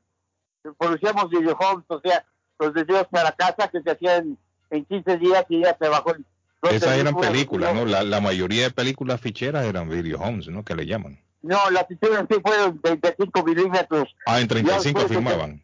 [0.78, 2.26] producíamos videojuegos, o sea,
[2.60, 4.38] los videos para casa que se hacían
[4.70, 6.26] en 15 días y ella trabajó en
[6.62, 7.74] dos Esas eran películas.
[7.74, 7.86] ¿no?
[7.86, 10.64] La, la mayoría de películas ficheras eran video homes, ¿no?
[10.64, 11.20] Que le llaman.
[11.42, 14.16] No, las hicieron sí fueron 35 milímetros.
[14.26, 15.64] Ah, en 35 después, filmaban.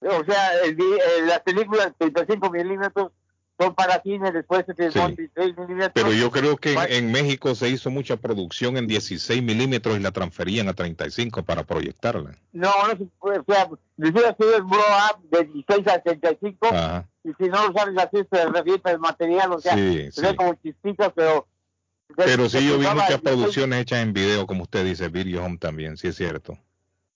[0.00, 3.10] O sea, el vi- eh, las películas 35 milímetros
[3.62, 5.90] son para cine, después se filmó en 16 milímetros.
[5.94, 10.00] Pero yo creo que en, en México se hizo mucha producción en 16 milímetros y
[10.00, 12.32] la transferían a 35 para proyectarla.
[12.52, 16.66] No, no se puede, o sea, decía hacer el blow up de 16 a 35
[16.66, 17.08] Ajá.
[17.24, 20.28] y si no lo sabes así se revienta el material, o sea, Sí, se ve
[20.30, 20.36] sí.
[20.36, 21.46] como chispitas, pero...
[22.14, 25.56] Pero sí, yo vi muchas 16 producciones hechas en video, como usted dice, video home
[25.56, 26.58] también, sí es cierto.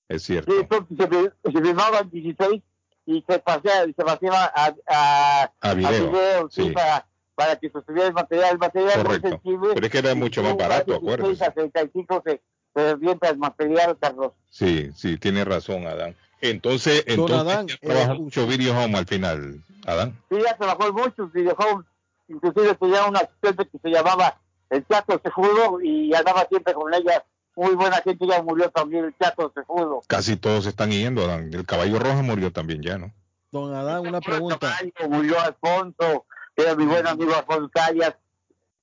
[0.08, 0.52] Es cierto.
[0.52, 2.62] Sí, entonces se, se filmaban 16
[3.06, 6.70] y se pasea, se paseaba a, a, A video, sí, sí.
[6.72, 8.50] para, para que sostuviera el material.
[8.52, 9.28] El material Correcto.
[9.28, 9.68] sensible.
[9.74, 11.44] Pero es que era mucho más barato, de 16 acuérdese.
[11.44, 12.42] a 35 se,
[12.74, 14.32] revienta el material, Carlos.
[14.50, 16.16] Sí, sí, tiene razón, Adán.
[16.40, 20.18] Entonces, Don entonces Adán, ya eh, trabajó mucho video home al final, Adán.
[20.28, 21.86] Sí, ya trabajó muchos videojuegos.
[22.28, 24.38] Inclusive tenía una asistente que se llamaba
[24.68, 27.24] el Chato Cejudo y andaba siempre con ella.
[27.56, 30.02] Muy buena gente, ya murió también el Chato Cejudo.
[30.06, 31.50] Casi todos se están yendo, Adán.
[31.52, 33.12] El caballo rojo murió también ya, ¿no?
[33.50, 34.76] Don Adán, una pregunta.
[35.08, 38.14] Murió Alfonso, que era mi buen amigo Alfonso Callas.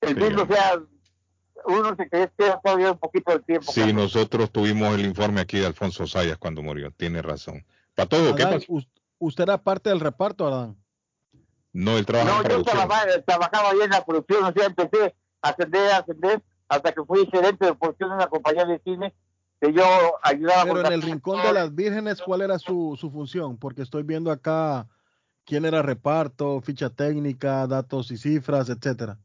[0.00, 0.80] En fin, o sea,
[1.66, 3.70] uno se cree que todavía un poquito de tiempo.
[3.70, 6.90] Sí, nosotros tuvimos el informe aquí de Alfonso Sayas cuando murió.
[6.90, 7.64] Tiene razón.
[7.94, 8.72] Para todo, ¿qué Adán, pasó?
[8.72, 10.76] us- ¿Usted era parte del reparto, Adán?
[11.72, 12.76] No, él trabaja No, en yo producción.
[12.76, 17.02] trabajaba, trabajaba ahí en la producción, o sea, empecé a ascender, a ascender, hasta que
[17.04, 19.14] fui gerente de producción de una compañía de cine
[19.60, 19.84] que yo
[20.22, 23.56] ayudaba Pero en el Rincón de las Vírgenes, ¿cuál era su, su función?
[23.56, 24.88] Porque estoy viendo acá
[25.44, 29.18] quién era reparto, ficha técnica, datos y cifras, etcétera.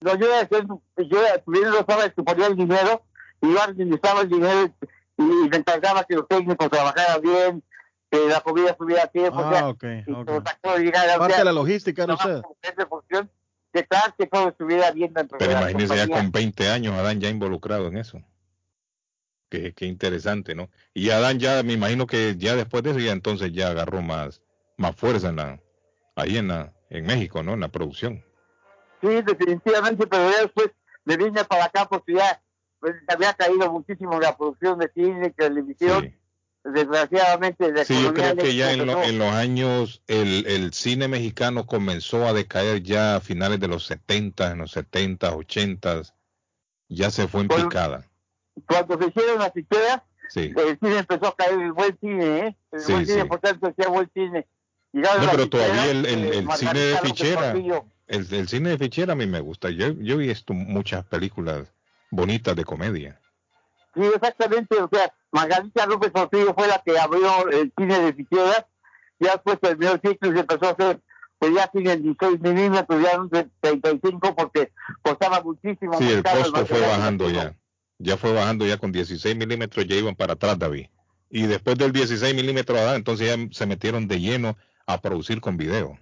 [0.00, 3.02] No, yo era, yo era, primero estaba que ponía el dinero,
[3.40, 4.74] y yo administraba el dinero
[5.16, 7.62] y, y me encargaba que los técnicos trabajaran bien,
[8.10, 10.26] que la comida estuviera a tiempo, o sea, Ah, ok, y ok.
[10.26, 12.42] que los actores llegaran, o Parte sea, de la logística era usted.
[13.74, 17.28] Que tal que todo estuviera bien dentro Pero imagínese ya con 20 años, Adán ya
[17.28, 18.22] involucrado en eso.
[19.50, 20.70] Qué, qué interesante, ¿no?
[20.94, 24.42] Y Adán ya, me imagino que ya después de eso, ya entonces ya agarró más,
[24.76, 25.60] más fuerza en la,
[26.14, 27.54] ahí en la, en México, ¿no?
[27.54, 28.24] En la producción.
[29.00, 30.70] Sí, definitivamente, pero ya después
[31.04, 32.40] me vine para acá porque ya
[32.78, 36.14] pues, había caído muchísimo la producción de cine, televisión.
[36.64, 41.08] Desgraciadamente, la Sí, yo creo que ya en, lo- en los años el, el cine
[41.08, 46.02] mexicano comenzó a decaer ya a finales de los 70, en los 70, 80,
[46.88, 48.08] ya se fue en Pues, picada.
[48.66, 50.52] cuando se hicieron las ficheras, Sí.
[50.56, 52.56] el cine empezó a caer el buen cine, ¿eh?
[52.72, 53.28] El Sí, buen cine, sí.
[53.28, 54.46] por tanto, hacía buen cine.
[54.92, 57.50] No, pero todavía ficheras, el, el- eh, el cine de fichera,
[58.06, 59.68] el, el cine de fichera a mí me gusta.
[59.70, 61.68] Yo, yo he visto muchas películas
[62.10, 63.20] bonitas de comedia.
[63.94, 68.64] Sí, exactamente, o sea, Margarita López Portillo fue la que abrió el cine de ficheras,
[69.18, 71.00] ya después terminó el ciclo y se empezó a hacer,
[71.38, 75.96] pues ya cine en 16 milímetros, ya en 35 porque costaba muchísimo.
[75.98, 77.54] Sí, el costo fue bajando ya.
[77.98, 80.86] Ya fue bajando ya con 16 milímetros, ya iban para atrás, David.
[81.30, 85.56] Y después del 16 milímetros, ah, entonces ya se metieron de lleno a producir con
[85.56, 85.98] video.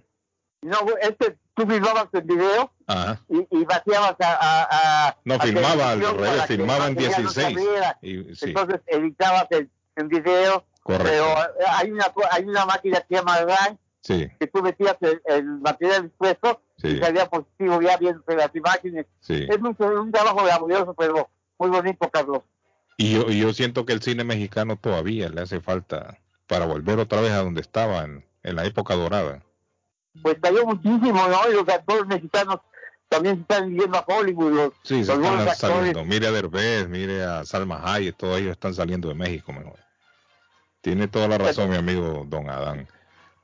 [0.63, 3.19] No, este, tú filmabas el video Ajá.
[3.29, 4.33] y, y vaciabas a...
[4.39, 7.33] a, a No, filmaba al revés, material no 16.
[7.33, 7.97] saliera.
[8.01, 11.05] Y, sí, Entonces editabas el, el video, correcto.
[11.09, 11.25] pero
[11.69, 15.45] hay una, hay una máquina que se llama Line, Sí, que tú metías el, el
[15.45, 16.87] material dispuesto Sí.
[16.89, 19.05] y salía positivo ya viendo las imágenes.
[19.21, 19.47] sí.
[19.49, 22.39] Es un, un trabajo laborioso, pero muy bonito, Carlos.
[22.97, 26.99] Y yo, y yo siento que el cine mexicano todavía le hace falta para volver
[26.99, 29.41] otra vez a donde estaba en, en la época dorada.
[30.21, 31.49] Pues cayó muchísimo, ¿no?
[31.49, 32.59] Y los actores mexicanos
[33.09, 34.51] también se están yendo a Hollywood.
[34.51, 35.57] Los, Sí, se están actores.
[35.57, 36.05] saliendo.
[36.05, 39.79] Mire a Derbez, mire a Salma Hayek, todos ellos están saliendo de México mejor.
[40.81, 42.87] Tiene toda la razón mi amigo Don Adán.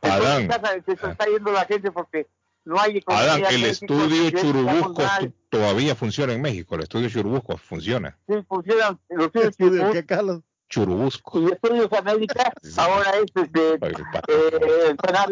[0.02, 0.50] Adán,
[0.86, 2.28] se está yendo la gente porque
[2.66, 5.04] no hay Adán, el estudio Churubusco
[5.50, 6.76] todavía funciona en México.
[6.76, 8.18] El estudio Churubusco funciona.
[8.28, 10.42] Sí, funcionan los estudios Estudio, Churubusco ¿qué, Carlos?
[10.70, 11.42] Churubusco.
[11.42, 15.32] y Estudios América, ahora es este, eh, de, de, el canal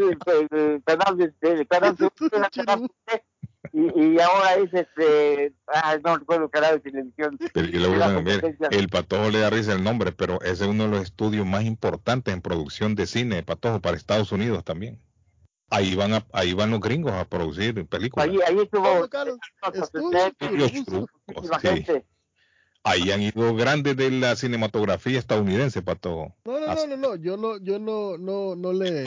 [1.15, 1.27] de-
[3.73, 7.37] y, y ahora es este, ah, no recuerdo el canal de televisión.
[7.53, 8.67] Pero yo le competencia.
[8.71, 11.63] el Patojo le da risa el nombre, pero ese es uno de los estudios más
[11.63, 15.01] importantes en producción de cine, Patojo, para Estados Unidos también.
[15.69, 18.27] Ahí van a, ahí van los gringos a producir películas.
[18.27, 19.37] Ahí, ahí estuvo ¿Cómo, Carlos?
[19.73, 20.85] Estudio Estudios Churubusco.
[20.85, 21.67] Churubusco, muchísima sí.
[21.67, 22.05] gente.
[22.87, 26.33] Ahí han ido grandes de la cinematografía estadounidense, Patojo.
[26.45, 29.05] No, no, no, no, no, yo no, yo no, no, no le,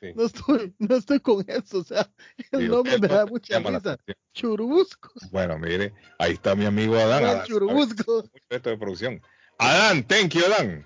[0.00, 0.12] Sí.
[0.14, 2.08] no estoy, no estoy con eso, o sea,
[2.52, 3.96] el Sí, nombre me da mucha risa.
[4.32, 7.24] Churubusco, Bueno, mire, ahí está mi amigo Adán.
[7.24, 8.12] Adán Churubusco.
[8.22, 9.20] mucho de esto de producción.
[9.58, 10.84] Adán, thank you, Adán.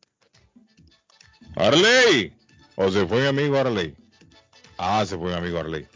[1.56, 2.34] Arley.
[2.76, 3.96] O se fue mi amigo Arley.
[4.78, 5.88] Ah, se fue mi amigo Arley.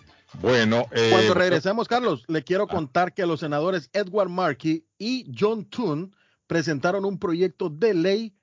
[0.41, 5.65] Bueno, eh, Cuando regresemos, Carlos, le quiero contar que los senadores Edward Markey y John
[5.65, 6.15] Toon
[6.47, 8.33] presentaron un proyecto de ley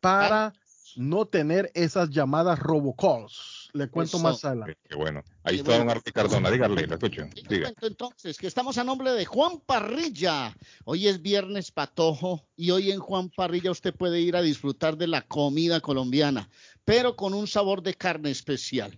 [0.00, 0.54] para
[0.96, 3.63] no tener esas llamadas robocalls.
[3.74, 4.24] Le cuento Eso.
[4.24, 4.78] más adelante.
[4.88, 5.24] Qué bueno.
[5.42, 5.84] Ahí Qué está bueno.
[5.84, 6.50] don Arley Cardona.
[6.50, 7.26] Diga, Arley, lo escucho.
[7.48, 7.64] Diga.
[7.64, 10.56] cuento entonces que estamos a nombre de Juan Parrilla.
[10.84, 15.08] Hoy es viernes patojo y hoy en Juan Parrilla usted puede ir a disfrutar de
[15.08, 16.48] la comida colombiana,
[16.84, 18.96] pero con un sabor de carne especial.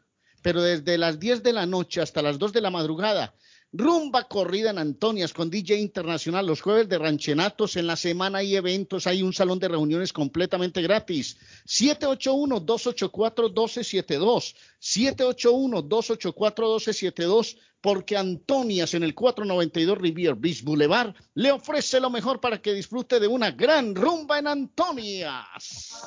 [0.44, 3.34] pero desde las 10 de la noche hasta las 2 de la madrugada
[3.76, 7.76] Rumba corrida en Antonias con DJ Internacional los jueves de ranchenatos.
[7.76, 11.38] En la semana hay eventos, hay un salón de reuniones completamente gratis.
[11.66, 14.54] 781-284-1272.
[14.80, 17.58] 781-284-1272.
[17.82, 23.20] Porque Antonias en el 492 Rivier Beach Boulevard le ofrece lo mejor para que disfrute
[23.20, 26.04] de una gran rumba en Antonias.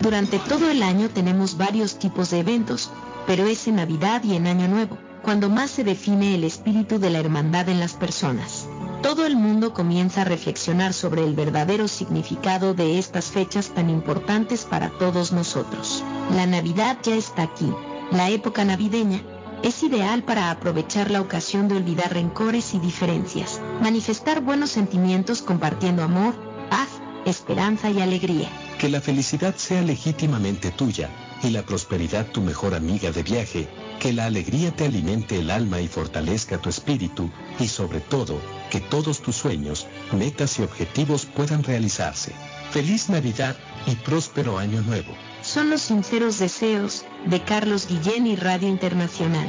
[0.00, 2.90] Durante todo el año tenemos varios tipos de eventos,
[3.26, 7.10] pero es en Navidad y en Año Nuevo, cuando más se define el espíritu de
[7.10, 8.68] la hermandad en las personas.
[9.02, 14.64] Todo el mundo comienza a reflexionar sobre el verdadero significado de estas fechas tan importantes
[14.64, 16.02] para todos nosotros.
[16.34, 17.72] La Navidad ya está aquí.
[18.10, 19.22] La época navideña
[19.62, 26.02] es ideal para aprovechar la ocasión de olvidar rencores y diferencias, manifestar buenos sentimientos compartiendo
[26.02, 26.34] amor,
[26.70, 26.88] paz,
[27.24, 28.48] esperanza y alegría.
[28.78, 31.10] Que la felicidad sea legítimamente tuya
[31.42, 33.68] y la prosperidad tu mejor amiga de viaje,
[34.00, 38.40] que la alegría te alimente el alma y fortalezca tu espíritu, y sobre todo,
[38.70, 42.32] que todos tus sueños, metas y objetivos puedan realizarse.
[42.70, 43.56] Feliz Navidad
[43.86, 45.12] y próspero año nuevo.
[45.42, 49.48] Son los sinceros deseos de Carlos Guillén y Radio Internacional.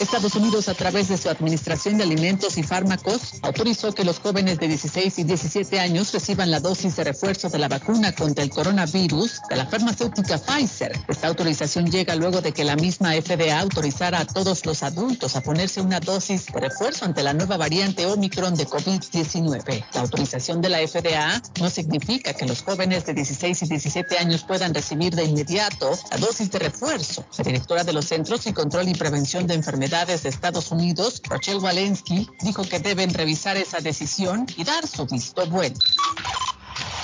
[0.00, 4.58] Estados Unidos, a través de su Administración de Alimentos y Fármacos, autorizó que los jóvenes
[4.58, 8.50] de 16 y 17 años reciban la dosis de refuerzo de la vacuna contra el
[8.50, 10.98] coronavirus de la farmacéutica Pfizer.
[11.08, 15.42] Esta autorización llega luego de que la misma FDA autorizara a todos los adultos a
[15.42, 19.84] ponerse una dosis de refuerzo ante la nueva variante Omicron de COVID-19.
[19.92, 24.44] La autorización de la FDA no significa que los jóvenes de 16 y 17 años
[24.44, 27.24] puedan recibir de inmediato la dosis de refuerzo.
[27.36, 31.22] La directora de los Centros y Control y Prevención de Enfermedades Enfermedades de Estados Unidos,
[31.26, 35.74] Rachel Walensky, dijo que deben revisar esa decisión y dar su visto bueno.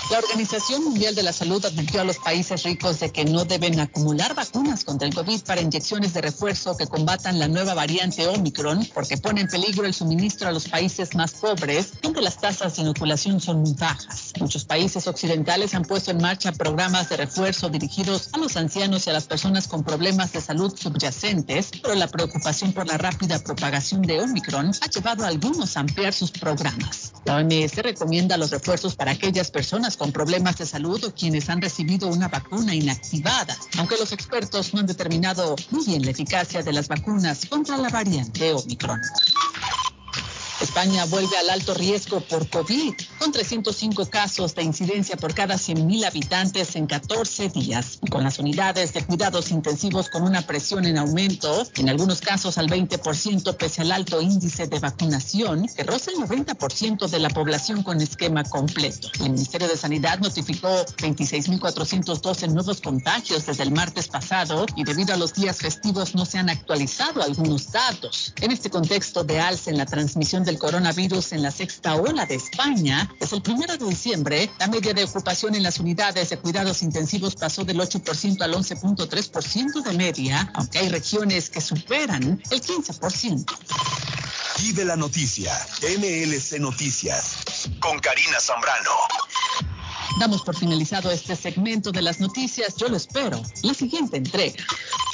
[0.09, 3.81] La Organización Mundial de la Salud advirtió a los países ricos de que no deben
[3.81, 8.89] acumular vacunas contra el COVID para inyecciones de refuerzo que combatan la nueva variante Omicron,
[8.95, 12.83] porque pone en peligro el suministro a los países más pobres, donde las tasas de
[12.83, 14.33] inoculación son muy bajas.
[14.39, 19.11] Muchos países occidentales han puesto en marcha programas de refuerzo dirigidos a los ancianos y
[19.11, 24.03] a las personas con problemas de salud subyacentes, pero la preocupación por la rápida propagación
[24.03, 27.13] de Omicron ha llevado a algunos a ampliar sus programas.
[27.25, 29.51] La OMS recomienda los refuerzos para aquellas
[29.97, 34.81] con problemas de salud o quienes han recibido una vacuna inactivada, aunque los expertos no
[34.81, 39.01] han determinado muy bien la eficacia de las vacunas contra la variante Omicron.
[40.61, 46.07] España vuelve al alto riesgo por COVID, con 305 casos de incidencia por cada 100.000
[46.07, 50.97] habitantes en 14 días, y con las unidades de cuidados intensivos con una presión en
[50.97, 56.19] aumento, en algunos casos al 20% pese al alto índice de vacunación, que roza el
[56.19, 59.11] 90% de la población con esquema completo.
[59.21, 65.19] El Ministerio de Sanidad notificó 26.412 nuevos contagios desde el martes pasado y debido a
[65.19, 68.33] los días festivos no se han actualizado algunos datos.
[68.41, 72.37] En este contexto de alza en la transmisión del coronavirus en la sexta ola de
[72.37, 76.83] España, desde el primero de diciembre, la media de ocupación en las unidades de cuidados
[76.83, 83.45] intensivos pasó del 8% al 11.3% de media, aunque hay regiones que superan el 15%.
[84.63, 88.93] Y de la noticia, MLC Noticias, con Karina Zambrano.
[90.19, 92.75] Damos por finalizado este segmento de las noticias.
[92.77, 93.43] Yo lo espero.
[93.63, 94.65] La siguiente entrega.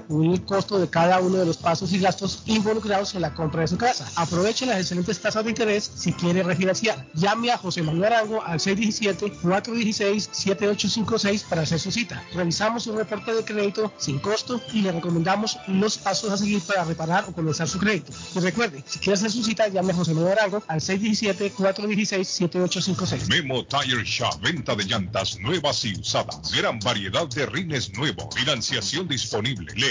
[0.01, 3.61] cubrir el costo de cada uno de los pasos y gastos involucrados en la compra
[3.61, 4.05] de su casa.
[4.15, 7.05] Aproveche las excelentes tasas de interés si quiere refinanciar.
[7.13, 12.21] Llame a José Manuel Arango al 617-416-7856 para hacer su cita.
[12.33, 16.83] Revisamos un reporte de crédito sin costo y le recomendamos los pasos a seguir para
[16.83, 18.11] reparar o comenzar su crédito.
[18.35, 23.27] Y recuerde, si quiere hacer su cita, llame a José Manuel Arango al 617-416-7856.
[23.27, 26.51] Memo Tire Shop, venta de llantas nuevas y usadas.
[26.55, 28.33] Gran variedad de rines nuevos.
[28.35, 29.71] Financiación disponible.
[29.75, 29.90] Le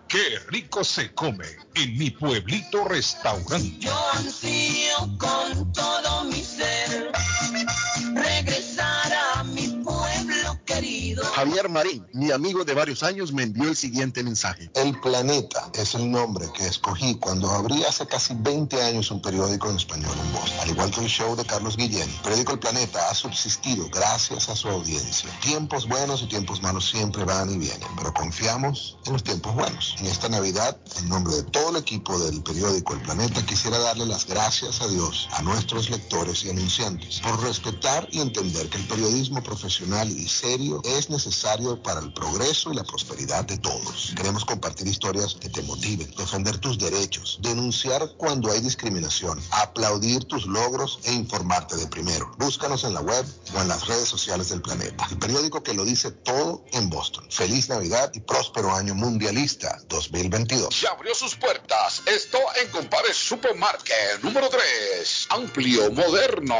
[0.09, 7.11] Qué rico se come en mi pueblito restaurante Yo ansío con todo mi ser
[11.17, 14.71] Javier Marín, mi amigo de varios años, me envió el siguiente mensaje.
[14.75, 19.71] El Planeta es el nombre que escogí cuando abrí hace casi 20 años un periódico
[19.71, 20.61] en español en Boston.
[20.61, 24.49] Al igual que el show de Carlos Guillén, el periódico El Planeta ha subsistido gracias
[24.49, 25.31] a su audiencia.
[25.41, 29.97] Tiempos buenos y tiempos malos siempre van y vienen, pero confiamos en los tiempos buenos.
[29.99, 34.07] En esta Navidad, en nombre de todo el equipo del periódico El Planeta, quisiera darle
[34.07, 38.87] las gracias a Dios, a nuestros lectores y anunciantes, por respetar y entender que el
[38.87, 44.13] periodismo profesional y serio es necesario para el progreso y la prosperidad de todos.
[44.17, 50.47] Queremos compartir historias que te motiven, defender tus derechos, denunciar cuando hay discriminación, aplaudir tus
[50.47, 52.31] logros e informarte de primero.
[52.39, 53.25] Búscanos en la web
[53.55, 55.07] o en las redes sociales del planeta.
[55.11, 57.25] El periódico que lo dice todo en Boston.
[57.31, 60.81] Feliz Navidad y próspero año mundialista 2022.
[60.81, 62.03] Ya abrió sus puertas.
[62.07, 65.27] Esto en Compare Supermarket número 3.
[65.31, 66.57] Amplio, moderno.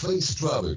[0.00, 0.76] Face Travel.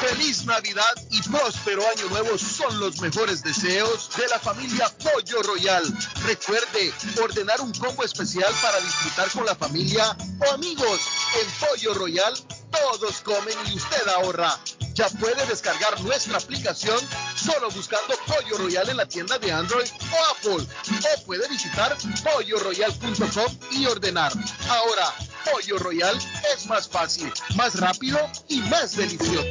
[0.00, 5.84] Feliz Navidad y próspero Año Nuevo son los mejores deseos de la familia Pollo Royal.
[6.24, 11.00] Recuerde ordenar un combo especial para disfrutar con la familia o amigos.
[11.40, 12.34] En Pollo Royal
[12.70, 14.56] todos comen y usted ahorra.
[14.94, 16.98] Ya puede descargar nuestra aplicación
[17.36, 20.66] solo buscando Pollo Royal en la tienda de Android o Apple.
[20.66, 24.32] O puede visitar polloroyal.com y ordenar.
[24.68, 25.14] Ahora,
[25.52, 26.16] Pollo Royal
[26.54, 28.18] es más fácil, más rápido
[28.48, 29.44] y más delicioso.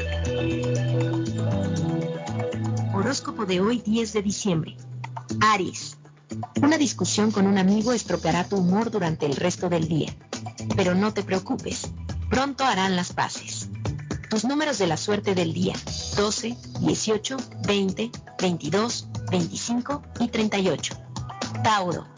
[2.93, 4.77] Horóscopo de hoy 10 de diciembre.
[5.41, 5.97] Aries.
[6.61, 10.15] Una discusión con un amigo estropeará tu humor durante el resto del día.
[10.75, 11.91] Pero no te preocupes,
[12.29, 13.69] pronto harán las paces.
[14.29, 15.75] Tus números de la suerte del día.
[16.15, 20.97] 12, 18, 20, 22, 25 y 38.
[21.63, 22.16] Tauro.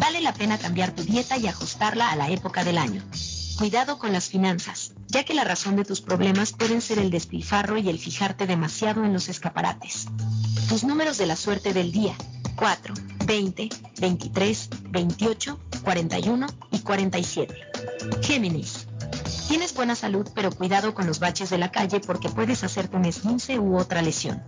[0.00, 3.02] Vale la pena cambiar tu dieta y ajustarla a la época del año.
[3.58, 7.78] Cuidado con las finanzas, ya que la razón de tus problemas pueden ser el despilfarro
[7.78, 10.06] y el fijarte demasiado en los escaparates.
[10.68, 12.16] Tus números de la suerte del día.
[12.56, 12.94] 4,
[13.26, 13.68] 20,
[14.00, 17.54] 23, 28, 41 y 47.
[18.22, 18.86] Géminis.
[19.48, 23.04] Tienes buena salud, pero cuidado con los baches de la calle porque puedes hacerte un
[23.04, 24.42] esguince u otra lesión.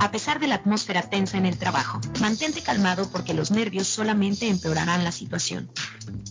[0.00, 4.48] A pesar de la atmósfera tensa en el trabajo, mantente calmado porque los nervios solamente
[4.48, 5.70] empeorarán la situación.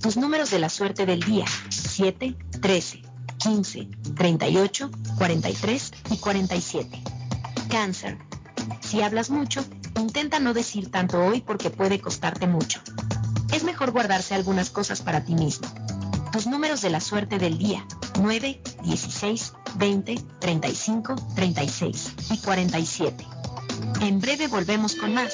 [0.01, 1.45] Tus números de la suerte del día.
[1.69, 3.03] 7, 13,
[3.37, 7.03] 15, 38, 43 y 47.
[7.69, 8.17] Cáncer.
[8.81, 9.63] Si hablas mucho,
[9.99, 12.81] intenta no decir tanto hoy porque puede costarte mucho.
[13.53, 15.67] Es mejor guardarse algunas cosas para ti mismo.
[16.31, 17.85] Tus números de la suerte del día.
[18.19, 23.25] 9, 16, 20, 35, 36 y 47.
[24.01, 25.33] En breve volvemos con más.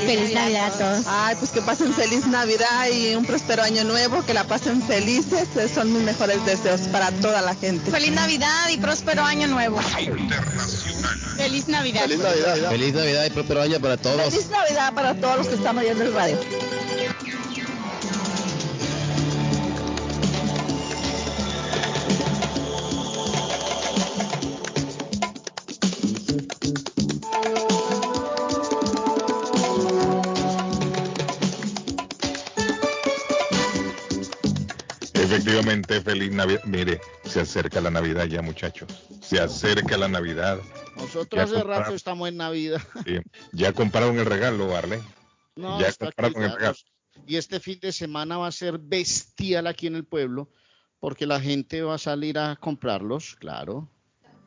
[0.00, 1.06] Feliz, Navidad a todos.
[1.06, 5.48] Ay, pues que pasen feliz Navidad y un próspero año nuevo, que la pasen felices,
[5.56, 7.90] eh, son mis mejores deseos para toda la gente.
[7.90, 9.78] Feliz Navidad y próspero año nuevo.
[11.36, 12.02] Feliz Navidad.
[12.02, 12.68] Feliz Navidad.
[12.68, 14.32] Feliz Navidad y próspero año para todos.
[14.32, 16.38] Feliz Navidad para todos los que están oyendo el radio.
[35.88, 36.64] Efectivamente, feliz Navidad.
[36.64, 38.88] Mire, se acerca la Navidad ya, muchachos.
[39.20, 40.58] Se acerca la Navidad.
[40.96, 41.82] Nosotros Ya hace compraron.
[41.84, 42.82] rato estamos en Navidad.
[43.06, 43.18] Sí.
[43.52, 45.02] Ya compraron el regalo, Arle.
[45.54, 46.76] No, ya compraron el regalo.
[47.26, 50.50] Y este fin de semana va a ser bestial aquí en el pueblo,
[51.00, 53.88] Porque la gente va a salir a comprarlos, claro.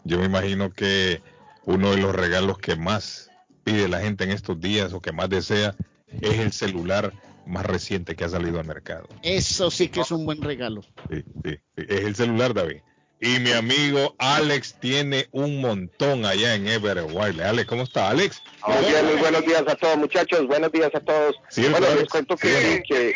[0.03, 1.21] Yo me imagino que
[1.65, 3.29] uno de los regalos que más
[3.63, 5.75] pide la gente en estos días o que más desea
[6.07, 7.13] es el celular
[7.49, 9.07] más reciente que ha salido al mercado.
[9.23, 10.81] Eso sí que es un buen regalo.
[11.09, 11.85] Sí, sí, sí.
[11.87, 12.77] Es el celular, David.
[13.21, 17.41] Y mi amigo Alex tiene un montón allá en Everett Wiley.
[17.41, 18.41] Alex, ¿cómo está, Alex?
[18.65, 20.47] Muy bien, muy buenos días a todos, muchachos.
[20.47, 21.35] Buenos días a todos.
[21.49, 21.99] Sí, bueno, Alex.
[22.01, 23.13] les cuento que, que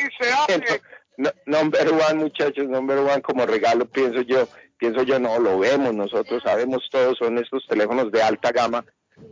[1.18, 5.94] no- number one, muchachos, number one como regalo, pienso yo, pienso yo, no lo vemos,
[5.94, 8.84] nosotros sabemos todos, son estos teléfonos de alta gama,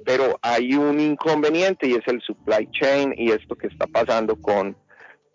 [0.05, 4.77] pero hay un inconveniente y es el supply chain y esto que está pasando con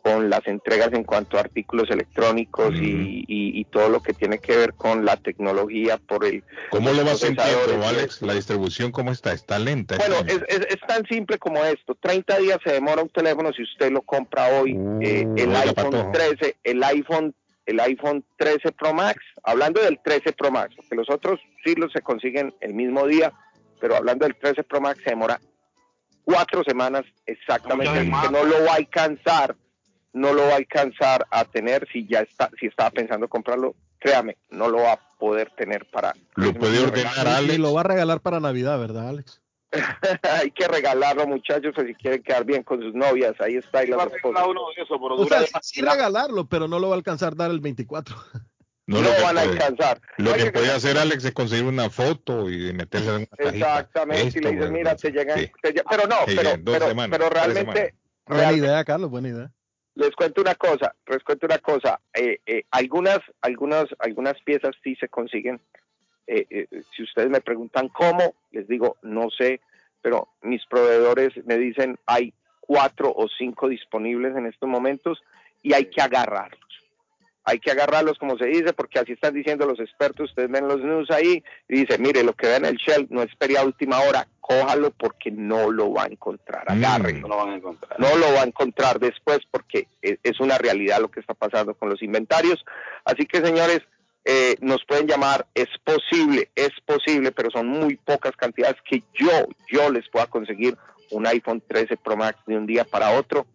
[0.07, 4.39] con las entregas en cuanto a artículos electrónicos y, y- y todo lo que tiene
[4.39, 8.23] que ver con la tecnología por el ¿Cómo lo vas sintiendo, Alex?
[8.23, 9.33] La distribución, ¿cómo está?
[9.33, 9.97] ¿Está lenta?
[9.97, 11.97] bueno, es, es, es tan simple como esto.
[12.01, 14.79] 30 días se demora un teléfono si usted lo compra hoy.
[15.03, 16.11] eh, el oiga, iPhone patojo.
[16.13, 17.35] 13, el iPhone,
[17.67, 19.19] el iPhone 13 Pro Max.
[19.43, 23.33] Hablando del 13 Pro Max, porque los otros sí los se consiguen el mismo día,
[23.81, 25.41] pero hablando del 13 Pro Max se demora
[26.25, 27.99] cuatro semanas exactamente.
[28.05, 29.57] Que no lo va a alcanzar,
[30.17, 33.75] no lo va a alcanzar a tener si ya está, si estaba pensando comprarlo.
[33.99, 36.15] Créame, no lo va a poder tener para.
[36.35, 37.55] Lo puede ordenar, Alex.
[37.55, 39.43] Y lo va a regalar para Navidad, ¿verdad, Alex?
[40.41, 43.35] Hay que regalarlo, muchachos, pues si quieren quedar bien con sus novias.
[43.41, 43.85] Ahí está.
[43.85, 44.45] Y las esposas.
[45.19, 48.17] O sea, sí, regalarlo, pero no lo va a alcanzar dar el 24.
[48.89, 50.01] No, no lo que van a alcanzar.
[50.19, 53.49] Lo Oye, que puede hacer Alex es conseguir una foto y meterse en una cajita.
[53.81, 55.51] Exactamente, Esto, y le dicen, bueno, mira, te llegan, sí.
[55.61, 57.95] te lle- pero no, Sí, pero, pero, pero realmente,
[58.27, 59.53] Buena idea, Carlos, buena idea.
[59.97, 64.95] Les cuento una cosa, les cuento una cosa, eh, eh, algunas, algunas, algunas piezas sí
[64.97, 65.61] se consiguen,
[66.27, 69.61] eh, eh, si ustedes me preguntan cómo, les digo, no sé,
[70.03, 75.23] pero mis proveedores me dicen, hay cuatro o cinco disponibles en estos momentos
[75.63, 76.66] y hay que agarrarlos.
[77.49, 80.31] Hay que agarrarlos, como se dice, porque así están diciendo los expertos.
[80.31, 83.23] Ustedes ven los news ahí y dice, mire, lo que ve en el shell no
[83.23, 86.65] espere a última hora, cójalo porque no lo va a encontrar.
[86.67, 87.29] Agárrenlo.
[87.29, 88.01] lo van a encontrar.
[88.01, 91.75] No lo va a encontrar después porque e- es una realidad lo que está pasando
[91.75, 92.65] con los inventarios.
[93.05, 93.81] Así que, señores,
[94.25, 99.31] eh, nos pueden llamar, es posible, es posible, pero son muy pocas cantidades que yo,
[99.71, 100.77] yo les pueda conseguir
[101.13, 103.47] un iPhone 13 Pro Max de un día para otro,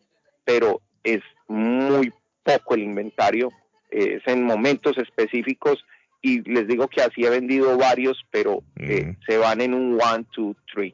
[0.45, 2.13] pero es muy
[2.43, 3.51] poco el inventario,
[3.91, 5.83] es en momentos específicos
[6.21, 10.25] y les digo que así he vendido varios, pero eh, se van en un one,
[10.31, 10.93] two, three.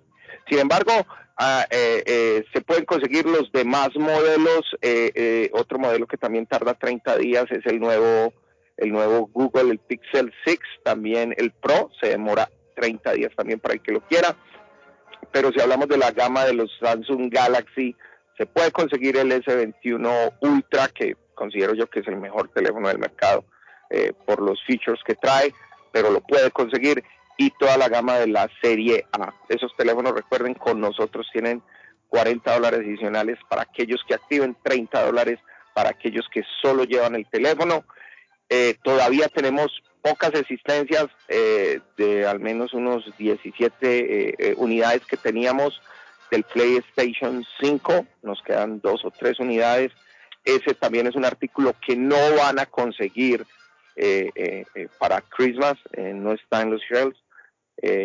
[0.50, 1.06] Sin embargo,
[1.38, 4.76] ah, eh, eh, se pueden conseguir los demás modelos.
[4.82, 8.34] eh, otro modelo que también tarda 30 días es el nuevo,
[8.78, 13.74] el nuevo Google, el Pixel 6, también el Pro, se demora 30 días también para
[13.74, 14.36] el que lo quiera.
[15.32, 17.95] Pero si hablamos de la gama de los Samsung Galaxy,
[18.38, 22.98] se puede conseguir el S21 Ultra, que considero yo que es el mejor teléfono del
[23.00, 23.46] mercado
[23.90, 25.54] eh, por los features que trae,
[25.94, 27.04] pero lo puede conseguir
[27.38, 29.32] y toda la gama de la serie A.
[29.48, 31.62] Esos teléfonos, recuerden, con nosotros tienen
[32.10, 35.40] 40 dólares adicionales para aquellos que activen, 30 dólares
[35.74, 37.86] para aquellos que solo llevan el teléfono.
[38.50, 39.72] Eh, todavía tenemos
[40.02, 45.82] pocas existencias eh, de al menos unos 17 eh, unidades que teníamos
[46.32, 48.06] del PlayStation 5.
[48.24, 49.92] Nos quedan dos o tres unidades.
[50.48, 53.45] Ese también es un artículo que no van a conseguir
[53.98, 55.76] eh, eh, eh, para Christmas.
[55.98, 57.18] no está en los shelves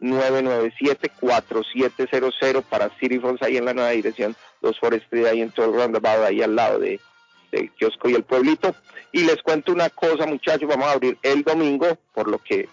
[0.01, 5.67] 617-997-4700 para City Phones ahí en la nueva dirección, los Forest Street ahí en todo
[5.67, 7.01] el roundabout, ahí al lado de,
[7.53, 8.75] del kiosco y el pueblito.
[9.13, 12.69] Y les cuento una cosa, muchachos, vamos a abrir el domingo, por lo que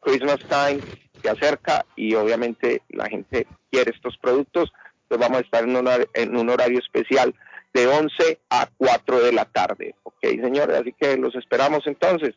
[0.00, 0.80] Christmas time
[1.22, 4.72] se acerca y obviamente la gente quiere estos productos,
[5.02, 7.34] entonces vamos a estar en un horario, en un horario especial
[7.72, 9.94] de 11 a 4 de la tarde.
[10.02, 12.34] Ok, señores, así que los esperamos entonces.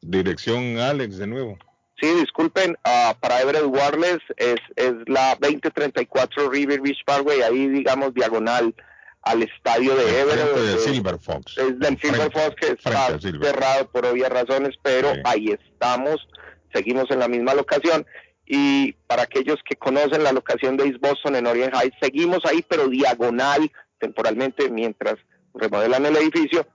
[0.00, 1.58] Dirección Alex de nuevo.
[2.02, 8.12] Sí, disculpen, ah, para Everett Wireless es, es la 2034 River Beach Parkway, ahí digamos
[8.12, 8.74] diagonal
[9.22, 10.52] al estadio de Everett.
[10.56, 11.56] De Silver Fox.
[11.58, 16.16] es del Silver Frente- Fox que está cerrado por obvias razones, pero ahí estamos,
[16.74, 18.04] seguimos en la misma locación.
[18.46, 22.64] Y para aquellos que conocen la locación de East Boston en Orient Heights, seguimos ahí,
[22.68, 25.14] pero diagonal temporalmente mientras
[25.54, 26.66] remodelan el edificio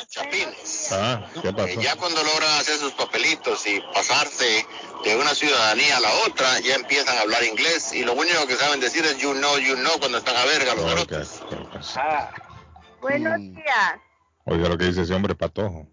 [0.92, 1.80] Ah, ¿qué pasó?
[1.80, 4.64] Ya cuando logran hacer sus papelitos y pasarse
[5.04, 8.56] de una ciudadanía a la otra, ya empiezan a hablar inglés y lo único que
[8.56, 11.42] saben decir es you know, you know cuando están a verga los garotos.
[13.00, 13.54] Buenos Mm.
[13.56, 13.94] días.
[14.44, 15.86] Oiga lo que dice ese hombre patojo.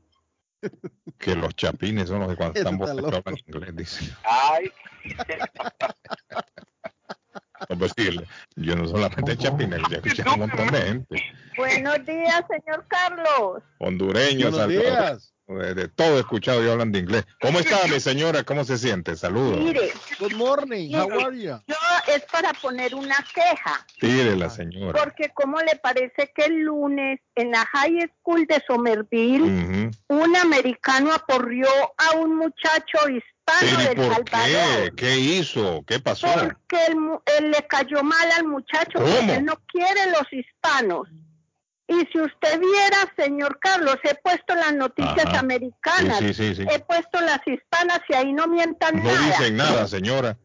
[1.18, 3.08] Que los chapines son los que cuando están loco.
[3.18, 4.14] hablan inglés, dice.
[4.24, 4.72] Ay.
[7.70, 8.10] No, pues sí,
[8.56, 11.24] yo no solamente chapines, ya escuché a un montón de gente.
[11.58, 13.64] Buenos días, señor Carlos.
[13.80, 14.94] Hondureños, Buenos salvadoreños,
[15.24, 15.34] días.
[15.48, 17.26] de, de todo he escuchado y hablan de inglés.
[17.42, 18.44] ¿Cómo está mi señora?
[18.44, 19.16] ¿Cómo se siente?
[19.16, 19.60] Saludos.
[19.60, 19.92] Mire.
[20.20, 20.94] Good morning.
[20.96, 21.60] How mire, are you?
[21.68, 21.76] Yo
[22.14, 23.86] es para poner una queja.
[24.00, 25.00] Tire la señora.
[25.04, 31.14] Porque ¿cómo le parece que el lunes en la High School de Somerville un americano
[31.14, 34.90] aporrió a un muchacho hispano Pero ¿y del por Salvador?
[34.90, 34.94] qué?
[34.96, 35.84] ¿Qué hizo?
[35.86, 36.28] ¿Qué pasó?
[36.34, 36.86] Porque
[37.38, 39.06] él, le cayó mal al muchacho, ¿Cómo?
[39.08, 41.08] porque él no quiere los hispanos.
[41.88, 45.40] Y si usted viera, señor Carlos, he puesto las noticias Ajá.
[45.40, 46.68] americanas, Sí, sí, sí, sí.
[46.72, 49.26] he puesto las hispanas y ahí no mientan No nada.
[49.38, 50.38] dicen nada, señora.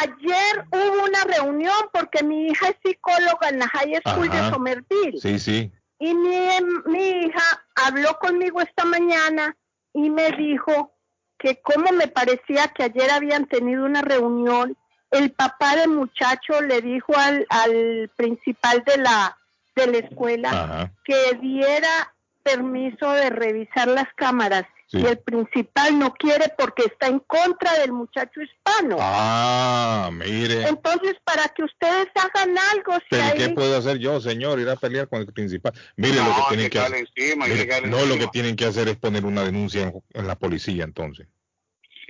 [0.00, 4.42] Ayer hubo una reunión porque mi hija es psicóloga en la High School Ajá.
[4.46, 5.20] de Somerville.
[5.20, 5.70] Sí, sí.
[5.98, 6.38] Y mi,
[6.86, 9.54] mi hija habló conmigo esta mañana
[9.92, 10.95] y me dijo
[11.38, 14.76] que como me parecía que ayer habían tenido una reunión,
[15.10, 19.36] el papá del muchacho le dijo al, al principal de la,
[19.74, 20.92] de la escuela Ajá.
[21.04, 22.12] que diera
[22.42, 24.66] permiso de revisar las cámaras.
[24.88, 24.98] Sí.
[24.98, 28.98] Y el principal no quiere porque está en contra del muchacho hispano.
[29.00, 30.62] Ah, mire.
[30.68, 34.60] Entonces, para que ustedes hagan algo, si ¿Pero hay- qué puedo hacer yo, señor?
[34.60, 35.72] Ir a pelear con el principal.
[35.96, 36.96] Mire No, lo que tienen que hacer.
[37.16, 40.36] encima, Mire, no, lo que tienen que hacer es poner una denuncia en, en la
[40.36, 41.26] policía, entonces.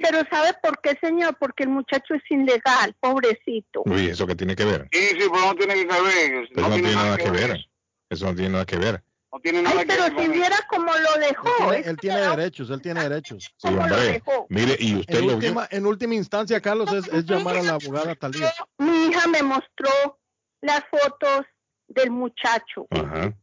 [0.02, 1.36] Pero ¿sabe por qué, señor?
[1.38, 3.82] Porque el muchacho es ilegal, pobrecito.
[3.86, 4.86] Uy, ¿eso qué tiene que ver?
[4.92, 6.44] Sí, sí, pero no tiene que ver.
[6.44, 7.66] Eso no, tiene nada que ver.
[8.10, 9.02] Eso no tiene nada que ver.
[9.36, 11.72] No tiene Ay, pero si viera cómo lo dejó.
[11.72, 13.54] Él tiene, él tiene derechos, él tiene derechos.
[13.58, 14.22] Sí, hombre.
[14.48, 15.36] Mire, y usted En lo vio.
[15.36, 18.50] última, en última instancia, Carlos, es, es llamar a la abogada Talía.
[18.78, 20.18] Mi hija me mostró
[20.62, 21.44] las fotos
[21.88, 22.86] del muchacho.
[22.90, 23.34] Ajá.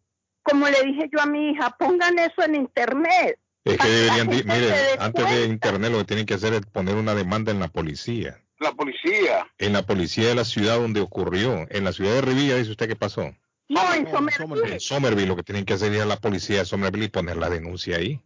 [0.41, 3.37] Como le dije yo a mi hija, pongan eso en internet.
[3.63, 7.13] Es que deberían, mire, antes de internet lo que tienen que hacer es poner una
[7.13, 8.41] demanda en la policía.
[8.59, 9.45] La policía.
[9.59, 11.67] En la policía de la ciudad donde ocurrió.
[11.69, 13.33] En la ciudad de Rivilla, dice usted qué pasó.
[13.69, 14.73] No, en Somerville.
[14.73, 17.09] En Somerville lo que tienen que hacer es ir a la policía de Somerville y
[17.09, 18.21] poner la denuncia ahí.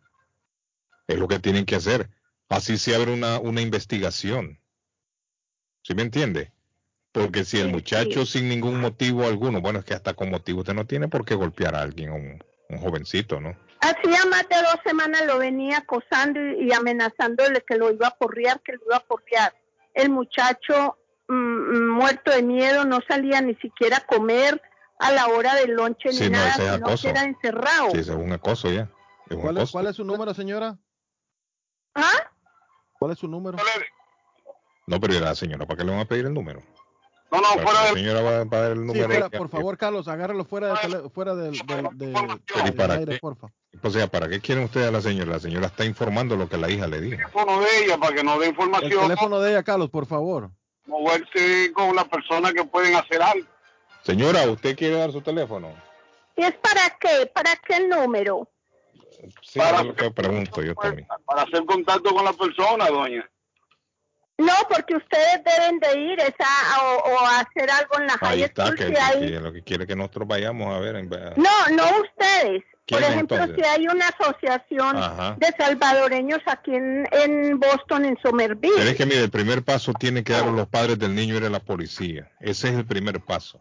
[1.08, 2.10] Es lo que tienen que hacer.
[2.50, 4.60] Así se abre una, una investigación.
[5.84, 6.52] ¿Sí me entiende?
[7.12, 10.74] Porque si el muchacho sin ningún motivo alguno, bueno, es que hasta con motivo usted
[10.74, 13.56] no tiene por qué golpear a alguien, un, un jovencito, ¿no?
[13.80, 18.18] Hacía más de dos semanas lo venía acosando y, y amenazándole que lo iba a
[18.18, 19.54] porrear, que lo iba a porrear.
[19.94, 24.62] El muchacho mm, mm, muerto de miedo no salía ni siquiera a comer
[25.00, 27.04] a la hora del lonche Sí, ni no, nada, sino acoso.
[27.04, 27.92] que era encerrado.
[27.92, 28.90] Sí, es un acoso ya.
[29.30, 29.72] Es un ¿Cuál es, acoso.
[29.74, 30.78] ¿Cuál es su número, señora?
[31.96, 32.32] ¿Ah?
[33.00, 33.58] ¿Cuál es su número?
[34.88, 36.62] No, pero ¿y la señora, ¿para qué le van a pedir el número?
[37.30, 39.06] No, no, fuera La señora va, va a dar el Sí, número.
[39.08, 42.94] fuera, por favor, Carlos, agárralo fuera, de fuera del, del, de- Pero ¿y del para
[42.96, 43.20] aire, qué?
[43.20, 43.48] porfa.
[43.84, 45.32] O sea, ¿para qué quieren ustedes a la señora?
[45.34, 47.18] La señora está informando lo que la hija le dijo.
[47.18, 49.02] teléfono de ella para que nos dé El información.
[49.04, 50.50] teléfono de ella, Carlos, por favor.
[50.86, 53.46] Moverse con las personas que pueden hacer algo.
[54.08, 55.74] Señora, ¿usted quiere dar su teléfono?
[56.38, 57.26] ¿Y es para qué?
[57.34, 58.50] ¿Para qué el número?
[59.42, 61.06] Sí, es lo que pregunto yo también.
[61.26, 63.30] Para hacer contacto con la persona, doña.
[64.38, 66.48] No, porque ustedes deben de ir esa,
[66.84, 69.20] o, o hacer algo en la Ahí high está, school que, si que- hay...
[69.20, 70.96] que lo que quiere que nosotros vayamos a ver.
[70.96, 72.64] En No, no ustedes.
[72.88, 73.66] Por ¿Quiénes ejemplo, entonces?
[73.66, 75.36] si hay una asociación Ajá.
[75.38, 78.76] de salvadoreños aquí en, en Boston, en Somerville.
[78.78, 81.44] Pero es que, mire, el primer paso tiene que dar los padres del niño ir
[81.44, 82.32] a la policía.
[82.40, 83.60] Ese es el primer paso.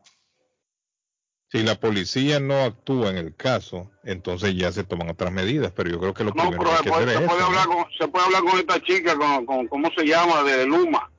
[1.49, 5.91] Si la policía no actúa en el caso, entonces ya se toman otras medidas, pero
[5.91, 7.43] yo creo que lo No, primero que se hay que puede, hacer se es puede
[7.45, 7.75] hablar ¿no?
[7.77, 10.43] con, se puede hablar con esta chica, con, con ¿cómo se llama?
[10.43, 11.11] De Luma.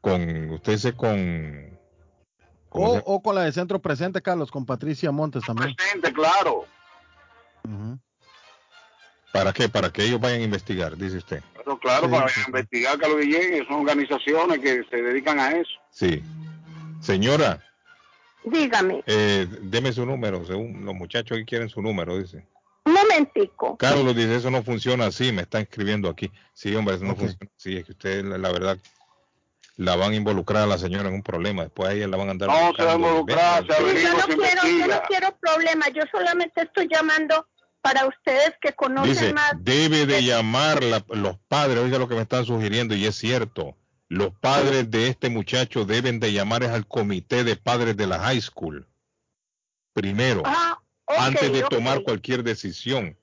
[0.00, 1.78] con usted se con
[2.70, 5.74] O, o con la de Centro Presente, Carlos, con Patricia Montes también.
[5.74, 6.64] Presente, claro.
[9.32, 9.68] ¿Para qué?
[9.68, 11.42] Para que ellos vayan a investigar, dice usted.
[11.56, 12.40] Pero claro, Sí, para sí.
[12.46, 15.70] investigar Carlos Guillén, son organizaciones que se dedican a eso.
[15.90, 16.22] Sí.
[17.00, 17.62] Señora,
[18.44, 22.46] Dígame, eh, deme su número, según los muchachos aquí quieren su número, dice.
[22.84, 23.76] un momentico.
[23.76, 26.30] Carlos dice, eso no funciona así, me está escribiendo aquí.
[26.54, 28.78] Sí, hombre, eso no funciona así, es que usted, la, la verdad,
[29.76, 32.28] la van a involucrar a la señora en un problema, después a ella la van
[32.28, 33.08] a andar No, se va a buscando.
[33.08, 37.46] involucrar, se Sí, yo no quiero, yo no quiero problemas, yo solamente estoy llamando
[37.82, 39.52] para ustedes que conocen Dice, más.
[39.58, 43.76] debe de llamar la- los padres, oiga lo que me están sugiriendo y es cierto.
[44.10, 48.40] Los padres de este muchacho deben de llamar al comité de padres de la high
[48.40, 48.86] school.
[49.92, 53.16] Primero, Ah, antes de tomar cualquier decisión.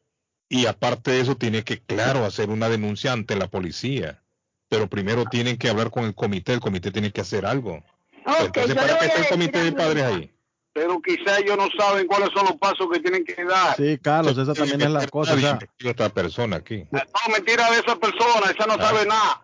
[0.50, 4.24] Y aparte de eso, tiene que, claro, hacer una denuncia ante la policía.
[4.70, 7.84] Pero primero tienen que hablar con el comité, el comité tiene que hacer algo.
[8.26, 10.34] Entonces, yo le ¿para qué está el comité de padres ahí?
[10.74, 13.76] Pero quizá ellos no saben cuáles son los pasos que tienen que dar.
[13.76, 15.34] Sí, Carlos, esa también es la cosa.
[15.34, 16.86] o sea, esta persona aquí.
[16.92, 17.02] No,
[17.34, 18.88] mentira de esa persona, esa no Ah.
[18.88, 19.44] sabe nada.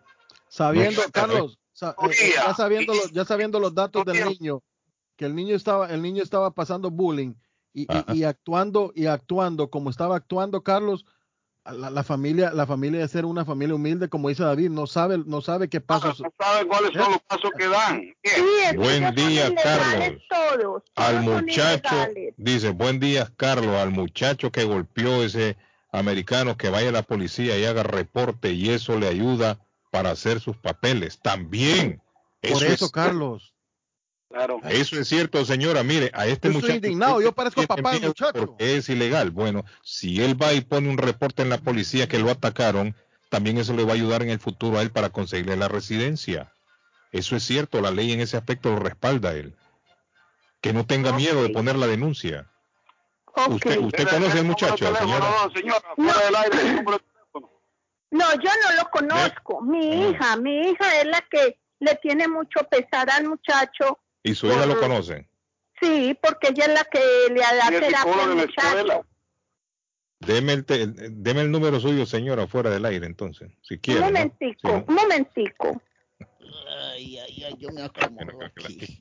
[0.54, 4.62] Sabiendo, No, Carlos, sa- eh, eh, ya sabiendo los, ya sabiendo los datos del niño,
[5.16, 7.34] que el niño estaba, el niño estaba pasando bullying
[7.74, 11.06] y, y- y actuando y actuando como estaba actuando Carlos,
[11.66, 15.18] la, la familia, la familia de ser una familia humilde, como dice David, no sabe,
[15.26, 16.20] no sabe qué pasos.
[16.20, 18.14] No sabe cuáles son los pasos que dan.
[18.76, 20.22] Buen día, Carlos.
[20.30, 20.84] todos.
[20.96, 21.96] Al muchacho,
[22.38, 25.58] dice, buen día, Carlos, al muchacho que golpeó ese
[25.92, 29.60] americano, que vaya a la policía y haga reporte y eso le ayuda
[29.94, 31.20] para hacer sus papeles.
[31.22, 32.02] También.
[32.42, 33.54] Por eso, es- Carlos.
[34.28, 34.60] Claro.
[34.64, 35.84] Eso es cierto, señora.
[35.84, 36.76] Mire, a este Yo estoy muchacho.
[36.78, 38.34] indignado, yo parezco papá del muchacho.
[38.34, 39.30] porque es ilegal.
[39.30, 42.96] Bueno, si él va y pone un reporte en la policía que lo atacaron,
[43.30, 46.52] también eso le va a ayudar en el futuro a él para conseguirle la residencia.
[47.12, 49.56] Eso es cierto, la ley en ese aspecto lo respalda a él.
[50.62, 52.50] Que no tenga miedo de poner la denuncia.
[53.50, 55.50] Usted, usted conoce al muchacho, señora.
[55.96, 56.84] fuera del aire,
[58.14, 59.62] No, yo no lo conozco.
[59.62, 64.00] Mi hija, mi hija es la que le tiene mucho pesar al muchacho.
[64.24, 65.28] Y su hija lo conoce.
[65.82, 67.00] Sí, porque ella es la que
[67.34, 68.68] le da Y el terapia al muchacho.
[68.68, 69.02] escuela.
[70.20, 74.00] Deme el, te- deme el número suyo, señora, fuera del aire, entonces, si Un quiere.
[74.00, 74.06] ¿no?
[74.06, 74.84] momentico, Sí.
[74.88, 75.82] un momentico.
[76.94, 79.00] Ay, ay, ay, yo me acomodo aquí.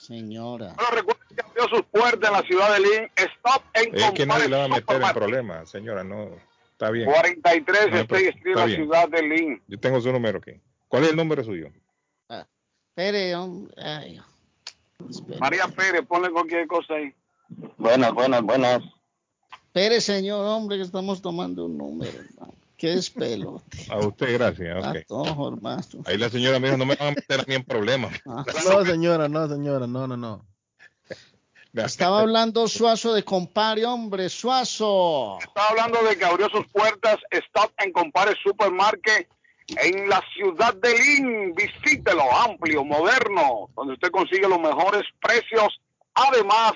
[0.07, 0.75] Señora.
[0.77, 3.11] Bueno, recuerden que abrió sus puertas en la ciudad de Lynn.
[3.17, 6.31] Stop en Es que nadie le va a meter en problemas, señora, no.
[6.71, 7.07] Está bien.
[7.11, 8.77] 43 No State Street, la bien.
[8.83, 9.63] ciudad de Lynn.
[9.67, 10.53] Yo tengo su número aquí.
[10.87, 11.71] ¿Cuál es el número suyo?
[12.89, 13.75] Espere, hombre.
[13.83, 14.21] Ay,
[15.41, 17.13] María Pérez, ponle cualquier cosa ahí.
[17.77, 18.83] Buenas, buenas, buenas.
[19.67, 22.55] Espere, señor, hombre, que estamos tomando un número, hermano.
[22.77, 23.63] Qué despelo.
[23.89, 24.85] A usted, gracias.
[24.85, 25.83] A todos, hermano.
[26.05, 28.13] Ahí la señora me dijo, no me van a meter a mí en problemas.
[28.27, 28.45] Ah.
[28.69, 30.47] No, señora, no, señora, no, no, no.
[31.73, 35.39] Estaba hablando Suazo de compare, hombre, Suazo.
[35.41, 39.29] Está hablando de que abrió sus puertas Stop and Compare Supermarket
[39.69, 41.55] en la ciudad de Lynn.
[41.55, 45.79] Visítelo, amplio, moderno, donde usted consigue los mejores precios.
[46.15, 46.73] Además,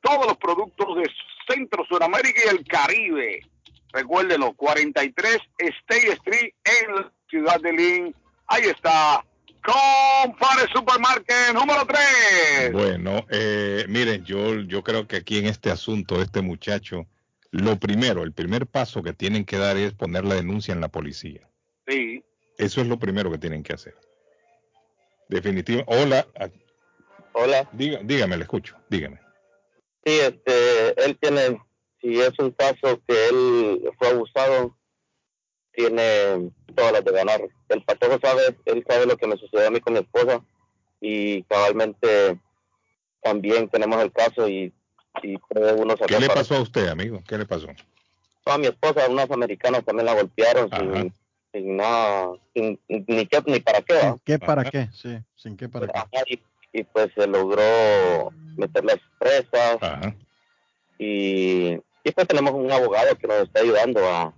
[0.00, 1.08] todos los productos de
[1.48, 3.49] Centro, Sudamérica y el Caribe.
[3.92, 8.14] Recuérdelo, 43 State Street en la ciudad de Lynn.
[8.46, 9.24] Ahí está.
[9.62, 12.72] Compare Supermarket número 3.
[12.72, 17.06] Bueno, eh, miren, yo, yo creo que aquí en este asunto, este muchacho,
[17.50, 20.88] lo primero, el primer paso que tienen que dar es poner la denuncia en la
[20.88, 21.46] policía.
[21.86, 22.24] Sí.
[22.56, 23.94] Eso es lo primero que tienen que hacer.
[25.28, 25.82] Definitivo.
[25.86, 26.26] Hola.
[27.32, 27.68] Hola.
[27.72, 28.76] Diga, dígame, le escucho.
[28.88, 29.18] Dígame.
[30.04, 31.60] Sí, este, él tiene,
[32.00, 34.76] si es un caso que él fue abusado,
[35.72, 37.40] tiene todas las de ganar.
[37.68, 40.42] El patojo sabe, él sabe lo que me sucedió a mí con mi esposa
[41.00, 42.38] y cabalmente
[43.22, 44.72] también tenemos el caso y,
[45.22, 47.22] y puede uno sacar ¿Qué le para- pasó a usted, amigo?
[47.26, 47.68] ¿Qué le pasó?
[48.46, 51.14] a mi esposa, unos americanos también la golpearon sin,
[51.52, 53.94] sin nada, sin, ni qué ni para qué.
[53.94, 54.16] ¿va?
[54.24, 54.88] ¿Qué para qué?
[54.92, 56.02] Sí, sin qué para qué.
[56.72, 60.16] Y, y pues se logró meter las presas Ajá.
[60.98, 64.32] y, y pues tenemos un abogado que nos está ayudando a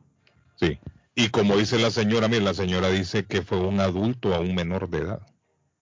[0.57, 0.79] Sí.
[1.15, 4.55] Y como dice la señora, mire, la señora dice que fue un adulto a un
[4.55, 5.21] menor de edad.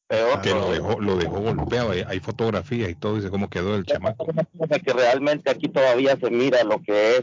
[0.08, 1.92] peor Que lo dejó, lo dejó golpeado.
[1.92, 4.26] Hay, hay fotografías y todo, dice cómo quedó el chamaco.
[4.84, 7.22] que realmente aquí todavía se mira lo que es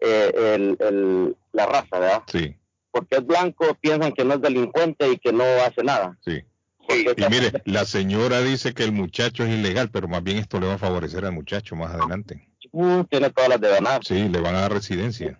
[0.00, 2.22] eh, el, el- la raza, ¿verdad?
[2.26, 2.56] Sí,
[2.90, 6.16] Porque es blanco, piensan que no es delincuente y que no hace nada.
[6.24, 6.42] sí.
[6.88, 10.66] Y mire, la señora dice que el muchacho es ilegal, pero más bien esto le
[10.66, 12.48] va a favorecer al muchacho más adelante.
[12.72, 14.02] Uh, tiene todas las de ganar.
[14.04, 15.38] Sí, le van a dar residencia.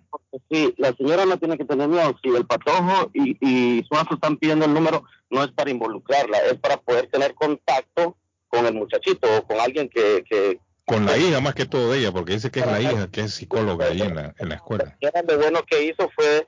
[0.51, 2.15] Sí, la señora no tiene que tener miedo.
[2.23, 6.59] Si el patojo y, y Suazo están pidiendo el número, no es para involucrarla, es
[6.59, 8.17] para poder tener contacto
[8.49, 12.01] con el muchachito o con alguien que, que Con la hija más que todo de
[12.01, 14.57] ella, porque dice que es la hija, que es psicóloga ahí en la, en la
[14.57, 14.97] escuela.
[15.01, 16.47] lo bueno que hizo fue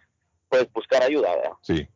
[0.51, 1.35] pues buscar ayuda.
[1.35, 1.53] ¿verdad?
[1.63, 1.89] Sí.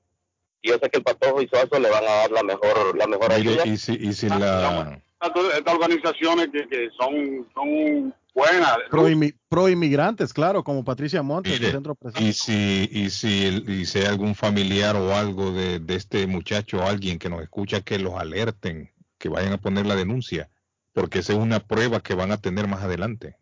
[0.63, 3.07] Y yo sé que el patojo y Suazo le van a dar la mejor, la
[3.07, 3.67] mejor Mire, ayuda.
[3.67, 4.99] y si, y si la...
[5.21, 8.77] Estas estas organizaciones que, que son, son buenas.
[9.49, 12.29] Pro, inmigrantes, claro, como Patricia Montes, Mire, del centro presente.
[12.29, 16.79] Y si, y si, y si hay algún familiar o algo de, de este muchacho
[16.79, 20.49] o alguien que nos escucha, que los alerten, que vayan a poner la denuncia,
[20.93, 23.37] porque esa es una prueba que van a tener más adelante.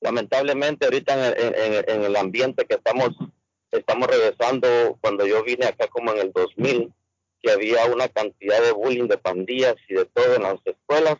[0.00, 3.10] lamentablemente ahorita en el, en- en- en el ambiente que estamos
[3.70, 6.92] estamos regresando cuando yo vine acá como en el 2000
[7.40, 11.16] que había una cantidad de bullying de pandillas y de todo en las escuelas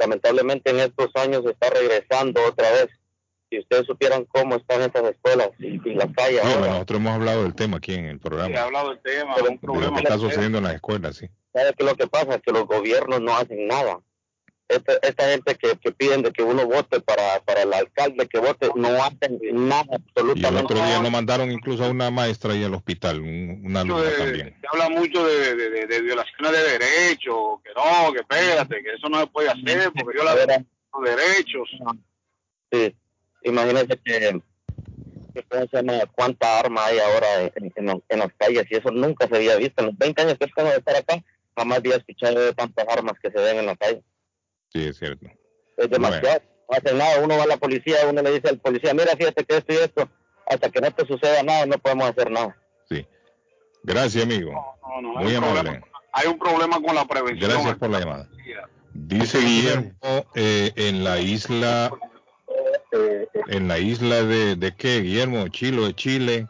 [0.00, 2.88] lamentablemente en estos años está regresando otra vez
[3.50, 7.00] si ustedes supieran cómo están estas escuelas y, y las calles Sí, ahora bueno, nosotros
[7.00, 9.66] hemos hablado del tema aquí en el He programa, hablado del tema, Pero- un de
[9.66, 9.96] lo problema.
[9.98, 11.26] que está sucediendo en las escuelas, sí.
[11.52, 12.38] ¿sabe qué es lo que pasa?
[12.38, 14.00] Que los gobiernos no hacen nada
[14.70, 18.38] esta, esta gente que, que piden de que uno vote para, para el alcalde que
[18.38, 21.02] vote no hacen nada Y el absolutamente otro día nada.
[21.02, 24.56] lo mandaron incluso a una maestra ahí al hospital, un- una alumna de- también.
[24.60, 28.94] se habla mucho de, de, de- de violaciones de derechos, que no, que espérate, que
[28.94, 31.68] eso no se puede hacer porque viola los derechos.
[32.72, 32.94] Sí,
[33.44, 34.40] imagínese que,
[35.34, 35.44] que
[36.14, 39.80] cuánta arma hay ahora en, en, en las calles y eso nunca se había visto.
[39.82, 41.22] En los 20 años que tengo de estar acá,
[41.56, 44.02] jamás había escuchado de tantas armas que se ven en la calle.
[44.72, 45.26] Sí, es cierto.
[45.76, 46.40] Es demasiado.
[46.70, 47.20] No hacen nada.
[47.20, 49.76] Uno va a la policía, uno le dice al policía, mira, fíjate que esto y
[49.76, 50.08] esto.
[50.46, 52.56] Hasta que no te suceda nada, no podemos hacer nada.
[53.82, 54.52] Gracias, amigo.
[54.82, 55.60] No, no, Muy hay un amable.
[55.70, 57.50] problema- Hay un problema con la prevención.
[57.50, 58.28] Gracias por la llamada.
[58.92, 59.92] Dice Guillermo
[60.34, 61.90] eh, en la isla,
[63.46, 66.48] en la isla de, de qué, Guillermo, Chilo de Chile,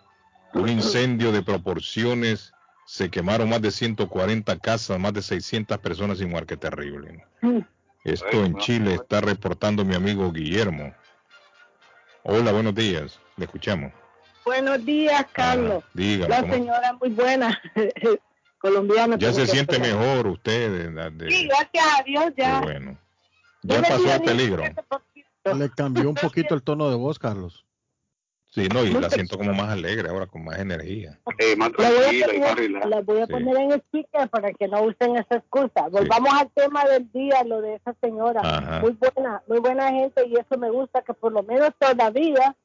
[0.55, 2.53] un incendio de proporciones,
[2.87, 7.25] se quemaron más de 140 casas, más de 600 personas sin muerte, terrible.
[8.05, 10.95] Esto en Chile está reportando mi amigo Guillermo.
[12.23, 13.93] Hola, buenos días, le escuchamos.
[14.45, 15.85] Buenos días, Carlos.
[15.95, 17.61] Dígame, La ¿cómo- señora muy buena,
[18.59, 19.17] colombiana.
[19.19, 20.71] ya se siente mejor usted.
[20.71, 22.61] de- de- de- Sí, gracias a Dios qué ya.
[22.61, 22.99] bueno.
[23.63, 24.63] Ya pasó el peligro.
[25.55, 27.67] Le cambió un poquito el tono de voz, Carlos.
[28.53, 31.21] Sí, no, y la siento como más alegre ahora, con más energía.
[31.39, 33.33] Eh, más La voy a tranquila y más la voy a Sí.
[33.33, 35.87] poner en speaker para que no usen esa excusa.
[35.89, 38.41] Volvamos al tema del día, lo de esa señora.
[38.43, 38.81] Ajá.
[38.81, 42.57] Muy buena, muy buena gente y eso me gusta que por lo menos todavía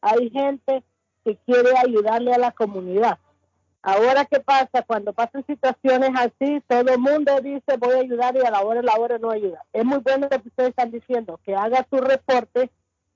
[0.00, 0.82] hay gente
[1.24, 3.18] que quiere ayudarle a la comunidad.
[3.82, 4.82] Ahora, ¿qué pasa?
[4.86, 8.80] Cuando pasan situaciones así, todo el mundo dice voy a ayudar y a la hora,
[8.80, 9.62] a la hora no ayuda.
[9.74, 12.70] Es muy bueno lo que ustedes están diciendo, que haga su reporte,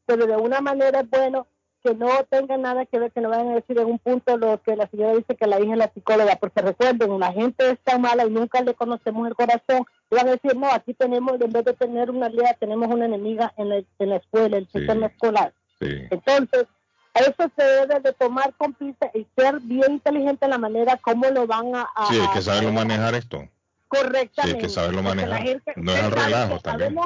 [0.04, 1.46] pero de una manera es bueno
[1.82, 4.60] que no tenga nada que ver, que no vayan a decir en un punto lo
[4.62, 7.98] que la señora dice que la hija es la psicóloga, porque recuerden, la gente está
[7.98, 11.50] mala y nunca le conocemos el corazón, y van a decir, no, aquí tenemos, en
[11.52, 14.68] vez de tener una aliada, tenemos una enemiga en, el- en la escuela, en el
[14.70, 15.52] sistema escolar.
[15.78, 15.86] Sí.
[16.10, 16.66] Entonces,
[17.14, 21.26] eso se debe de tomar con pinza y ser bien inteligente en la manera como
[21.30, 21.82] lo van a...
[21.94, 23.38] a- Sí, hay que a- saberlo manejar esto.
[23.40, 23.48] Sí,
[23.88, 24.56] correctamente.
[24.56, 25.42] hay que saberlo la manejar.
[25.42, 26.96] gente- No es saben relajo que también.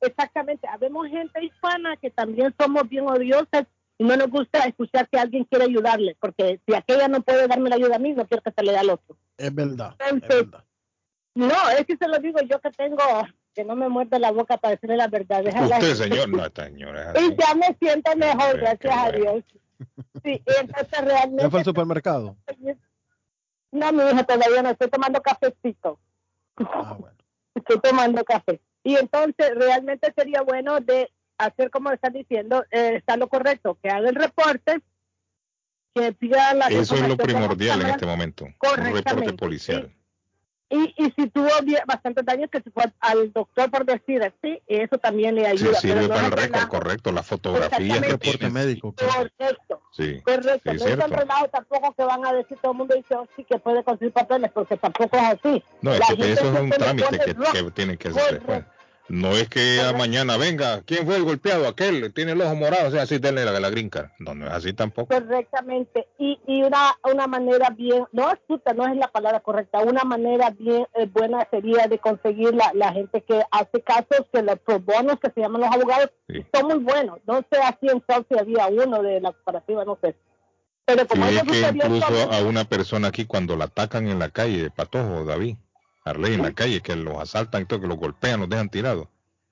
[0.00, 3.64] exactamente, habemos gente hispana que también somos bien odiosas
[3.98, 7.68] y no nos gusta escuchar que alguien quiere ayudarle, porque si aquella no puede darme
[7.68, 9.16] la ayuda a mí, no quiero que se le dé al otro.
[9.36, 9.96] Es verdad.
[9.98, 10.64] es verdad.
[11.34, 13.02] no, es que se lo digo yo que tengo,
[13.54, 15.44] que no me muerde la boca para decirle la verdad.
[15.44, 17.12] Usted, señor, no, señora.
[17.20, 19.10] Y ya me siento mejor, gracias a.
[19.10, 19.44] Dios.
[20.24, 21.50] Sí, entonces ¿Ya realmente...
[21.50, 22.36] fue al supermercado?
[23.70, 25.98] No, mi hija, todavía no estoy tomando cafecito.
[26.56, 27.16] Ah, bueno.
[27.54, 28.60] Estoy tomando café.
[28.84, 33.88] Y entonces realmente sería bueno de hacer como están diciendo, eh, está lo correcto, que
[33.88, 34.80] haga el reporte,
[35.94, 38.44] que pida la Eso es lo primordial en este momento.
[38.44, 39.94] Un reporte Correctamente, policial.
[40.70, 44.60] Y, y si tuvo bien- bastantes daños, que se fue al doctor por decir así,
[44.66, 45.80] eso también le Sí, ayuda.
[45.80, 47.10] sirve pero no para el récord, correcto.
[47.10, 48.18] La fotografía Exactamente.
[48.32, 48.52] tienes.
[48.52, 48.94] médico.
[48.94, 49.80] Correcto.
[49.92, 52.94] Sí, Correcto, sí, no es el relajo tampoco que van a decir todo el mundo
[52.94, 55.64] dice, oh, sí, que puede conseguir papeles, porque tampoco es así.
[55.80, 58.64] No, es La que gente eso es un trámite que, que tienen que hacer después.
[59.08, 61.66] No es que a mañana venga, ¿quién fue el golpeado?
[61.66, 64.10] Aquel, tiene el ojo morado, o sea, así denle la, la green card.
[64.18, 65.14] No, no es así tampoco.
[65.14, 66.08] Correctamente.
[66.18, 70.50] Y, y una, una manera bien, no astuta, no es la palabra correcta, una manera
[70.50, 74.78] bien eh, buena sería de conseguir la, la gente que hace casos, que los pro
[74.80, 76.10] bonos, que se llaman los abogados,
[76.52, 77.18] son muy buenos.
[77.26, 80.16] No sé aquí en si había uno de la cooperativa, no sé.
[80.84, 84.30] Pero como Sí, es que incluso a una persona aquí cuando la atacan en la
[84.30, 85.56] calle, Patojo, David,
[86.10, 89.08] Arley en la calle, que los asaltan y todo, que los golpean, los dejan tirados,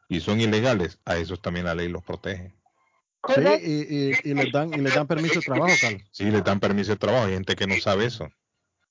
[0.09, 2.53] y son ilegales, a esos también la ley los protege.
[3.35, 6.03] Sí, y, y, y les dan, y les dan permiso de trabajo, Carlos.
[6.13, 8.29] Sí, les dan permiso de trabajo, hay gente que no sabe eso.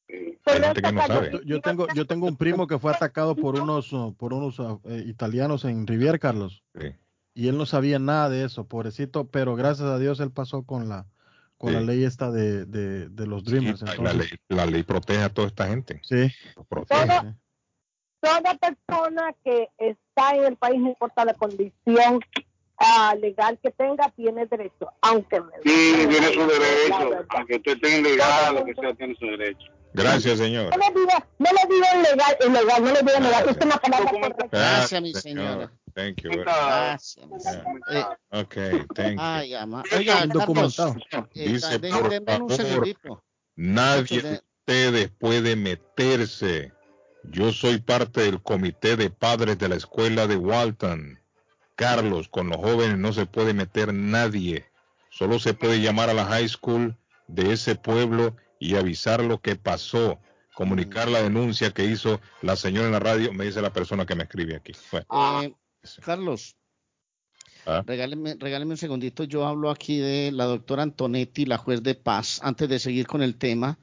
[0.07, 1.31] Hay gente que no sabe.
[1.31, 4.59] Yo, yo tengo, yo tengo un primo que fue atacado por unos, uh, por unos
[4.59, 6.63] uh, eh, italianos en Rivier, Carlos.
[6.79, 6.93] Sí.
[7.33, 10.87] Y él no sabía nada de eso, pobrecito, pero gracias a Dios él pasó con
[10.89, 11.07] la,
[11.57, 11.75] con Sí.
[11.75, 13.81] la ley esta de, de, de los Dreamers.
[13.81, 16.01] La ley, la ley protege a toda esta gente.
[16.03, 16.29] Sí.
[16.55, 17.35] Los protege.
[18.21, 22.19] Toda persona que está en el país, no importa la condición
[22.77, 27.25] ah, legal que tenga, tiene derecho, aunque me Sí, tiene su derecho.
[27.29, 29.71] Aunque usted tenga ilegal, lo que sea, tiene su derecho.
[29.93, 30.71] Gracias, señor.
[30.77, 34.11] No le diga, no le diga ilegal, ilegal, no le diga ilegal, es una palabra
[34.11, 34.47] correcta.
[34.51, 35.47] Gracias, mi señor.
[35.47, 35.71] señora.
[35.93, 36.31] Thank you.
[36.31, 37.25] Gracias.
[37.27, 37.79] mi señora.
[37.91, 39.17] Eh, Okay, thank
[39.47, 39.57] you.
[39.57, 39.83] ama.
[39.95, 40.79] Oiga, Carlos,
[41.33, 43.23] eh, Dice, por un segundito.
[43.55, 46.73] Nadie de ustedes puede meterse.
[47.31, 51.19] Yo soy parte del comité de padres de la escuela de Walton.
[51.75, 54.65] Carlos, con los jóvenes no se puede meter nadie.
[55.09, 56.95] Solo se puede llamar a la high school
[57.27, 60.19] de ese pueblo y avisar lo que pasó.
[60.53, 64.15] Comunicar la denuncia que hizo la señora en la radio, me dice la persona que
[64.15, 64.71] me escribe aquí.
[64.91, 65.05] Bueno,
[65.43, 65.53] Eh,
[66.01, 66.55] Carlos,
[67.65, 69.25] ah, regáleme, regáleme un segundito.
[69.25, 72.39] Yo hablo aquí de la doctora Antonetti, la juez de paz.
[72.41, 73.77] Antes de seguir con el tema,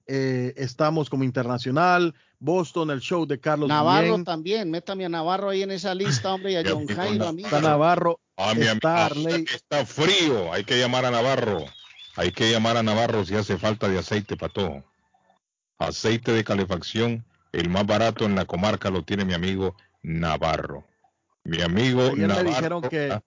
[0.05, 4.25] Eh, estamos como internacional, Boston, el show de Carlos Navarro Guillén.
[4.25, 7.43] también, métame a Navarro ahí en esa lista, hombre, y a John Jairo, a mí.
[7.43, 9.45] Está Navarro, Ah, mi está amigo, Arley.
[9.45, 10.51] está frío.
[10.51, 11.63] Hay que llamar a Navarro.
[12.17, 14.83] Hay que llamar a Navarro si hace falta de aceite para todo.
[15.77, 20.83] Aceite de calefacción, el más barato en la comarca lo tiene mi amigo Navarro.
[21.45, 22.43] Mi amigo Ayer Navarro.
[22.43, 23.19] me dijeron que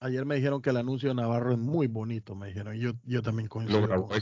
[0.00, 2.74] ayer me dijeron que el anuncio de Navarro es muy bonito, me dijeron.
[2.76, 3.80] Yo, yo también coincido.
[3.80, 4.08] lo grabó.
[4.14, 4.20] Sí,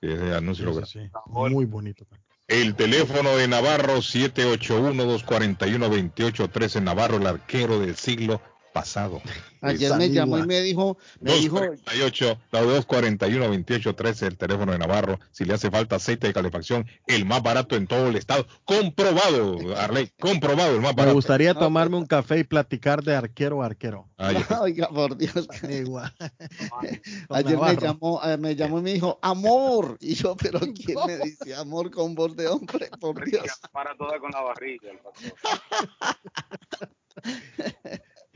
[0.00, 0.86] ese anuncio lo Sí, grabó.
[0.86, 1.10] sí, sí.
[1.54, 2.04] Muy bonito.
[2.46, 6.82] El teléfono de Navarro 781-241-2813.
[6.82, 8.40] Navarro, el arquero del siglo
[8.72, 9.20] pasado.
[9.60, 15.18] Ayer me llamó y me dijo, me dijo, 248, la 241-2813, el teléfono de Navarro.
[15.32, 18.46] Si le hace falta aceite de calefacción, el más barato en todo el estado.
[18.64, 21.14] Comprobado, Arley, comprobado, el más Me barato.
[21.14, 24.08] gustaría tomarme un café y platicar de arquero a arquero.
[24.16, 25.48] Ay, oiga, por Dios.
[25.68, 26.14] Igual.
[27.30, 29.96] Ayer me llamó, eh, me llamó y me dijo, amor.
[30.00, 32.90] Y yo, pero ¿quién me dice amor con voz de hombre?
[33.00, 33.44] Por Dios.
[33.72, 34.90] Para toda con la barriga.
[34.90, 35.32] el pastor.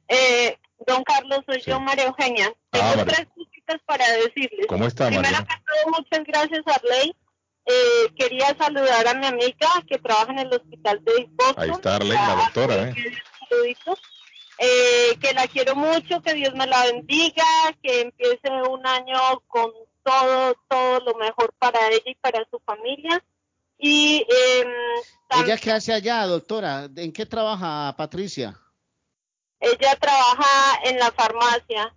[0.09, 2.53] Eh, don Carlos, soy yo, María Eugenia.
[2.71, 3.05] Tengo Ah, María.
[3.15, 3.27] tres
[3.67, 4.67] cositas para decirles.
[4.69, 7.15] ¿Cómo está, Primero que todo, muchas gracias, Arley.
[7.67, 11.65] Eh, quería saludar a mi amiga que trabaja en el hospital de Boston.
[11.65, 12.95] Ahí está Arley, la doctora, ¿eh?
[14.59, 17.45] Eh, que la quiero mucho, que Dios me la bendiga,
[17.83, 19.71] que empiece un año con
[20.03, 23.23] todo, todo lo mejor para ella y para su familia.
[23.79, 26.89] Y em, ¿Ella qué hace allá, doctora?
[26.97, 28.59] ¿En qué trabaja Patricia?
[29.61, 31.95] ella trabaja en la farmacia,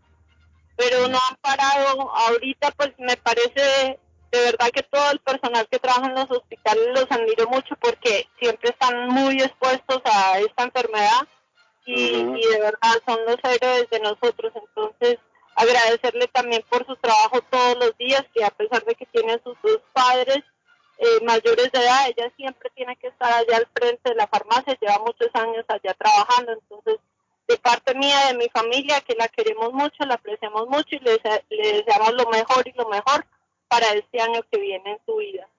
[0.79, 2.09] pero no han parado.
[2.15, 3.99] Ahorita pues me parece
[4.31, 8.27] de verdad que todo el personal que trabaja en los hospitales los admiro mucho porque
[8.39, 11.27] siempre están muy expuestos a esta enfermedad
[11.85, 14.53] y, y de verdad son los héroes de nosotros.
[14.55, 15.17] Entonces
[15.55, 19.57] agradecerle también por su trabajo todos los días, que a pesar de que tiene sus
[19.61, 20.39] dos padres
[20.99, 24.77] eh, mayores de edad, ella siempre tiene que estar allá al frente de la farmacia,
[24.79, 26.99] lleva muchos años allá trabajando, entonces
[27.49, 31.17] de parte mía, de mi familia, que la queremos mucho, la apreciamos mucho y le,
[31.19, 33.25] dese- le deseamos lo mejor y lo mejor
[33.67, 35.49] para este año que viene en su vida.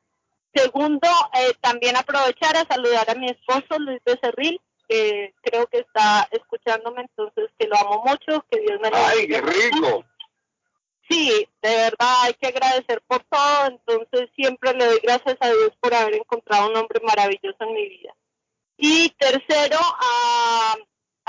[0.55, 6.29] Segundo, eh, también aprovechar a saludar a mi esposo Luis Becerril, que creo que está
[6.31, 10.05] escuchándome, entonces que lo amo mucho, que Dios me lo ¡Ay, qué rico!
[11.09, 15.73] Sí, de verdad hay que agradecer por todo, entonces siempre le doy gracias a Dios
[15.81, 18.15] por haber encontrado un hombre maravilloso en mi vida.
[18.77, 20.75] Y tercero, a,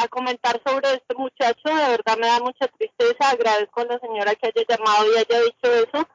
[0.04, 4.36] a comentar sobre este muchacho, de verdad me da mucha tristeza, agradezco a la señora
[4.36, 6.08] que haya llamado y haya dicho eso,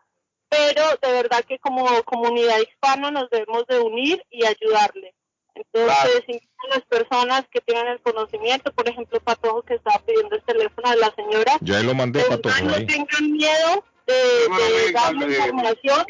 [0.49, 5.15] pero de verdad que como comunidad hispana nos debemos de unir y ayudarle.
[5.55, 10.37] Entonces, invito a las personas que tengan el conocimiento, por ejemplo, Patojo que estaba pidiendo
[10.37, 12.87] el teléfono de la señora, Ya lo mandé para todos no ahí.
[12.87, 16.05] tengan miedo de, de darle información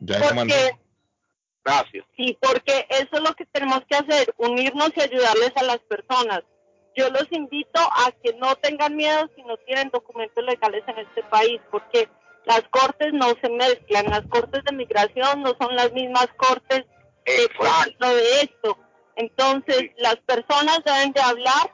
[0.00, 0.54] Ya lo mandé.
[0.54, 0.78] porque
[1.64, 2.04] Gracias.
[2.16, 6.42] sí porque eso es lo que tenemos que hacer unirnos y ayudarles a las personas
[6.96, 11.22] yo los invito a que no tengan miedo si no tienen documentos legales en este
[11.24, 12.08] país porque
[12.44, 16.84] las cortes no se mezclan las cortes de migración no son las mismas cortes
[17.24, 17.48] de,
[18.08, 18.78] de esto.
[19.16, 21.72] Entonces las personas deben de hablar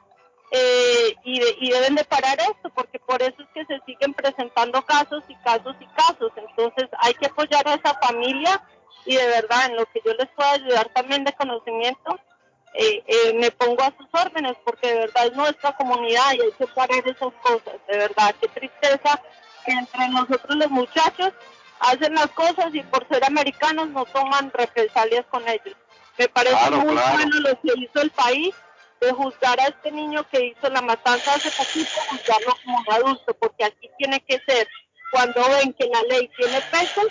[0.51, 4.13] eh, y, de- y deben de parar esto, porque por eso es que se siguen
[4.13, 6.31] presentando casos y casos y casos.
[6.35, 8.61] Entonces hay que apoyar a esa familia
[9.05, 12.19] y de verdad en lo que yo les pueda ayudar también de conocimiento,
[12.73, 16.51] eh, eh, me pongo a sus órdenes, porque de verdad es nuestra comunidad y hay
[16.57, 17.75] que parar esas cosas.
[17.87, 19.21] De verdad, qué tristeza
[19.65, 21.31] que entre nosotros los muchachos
[21.79, 25.75] hacen las cosas y por ser americanos no toman represalias con ellos.
[26.17, 27.13] Me parece Claro, muy claro.
[27.13, 28.53] bueno lo que hizo el país
[29.01, 33.33] de juzgar a este niño que hizo la matanza hace poquito, juzgarlo como un adulto,
[33.35, 34.67] porque así tiene que ser.
[35.11, 37.01] cuando ven que la ley tiene peso,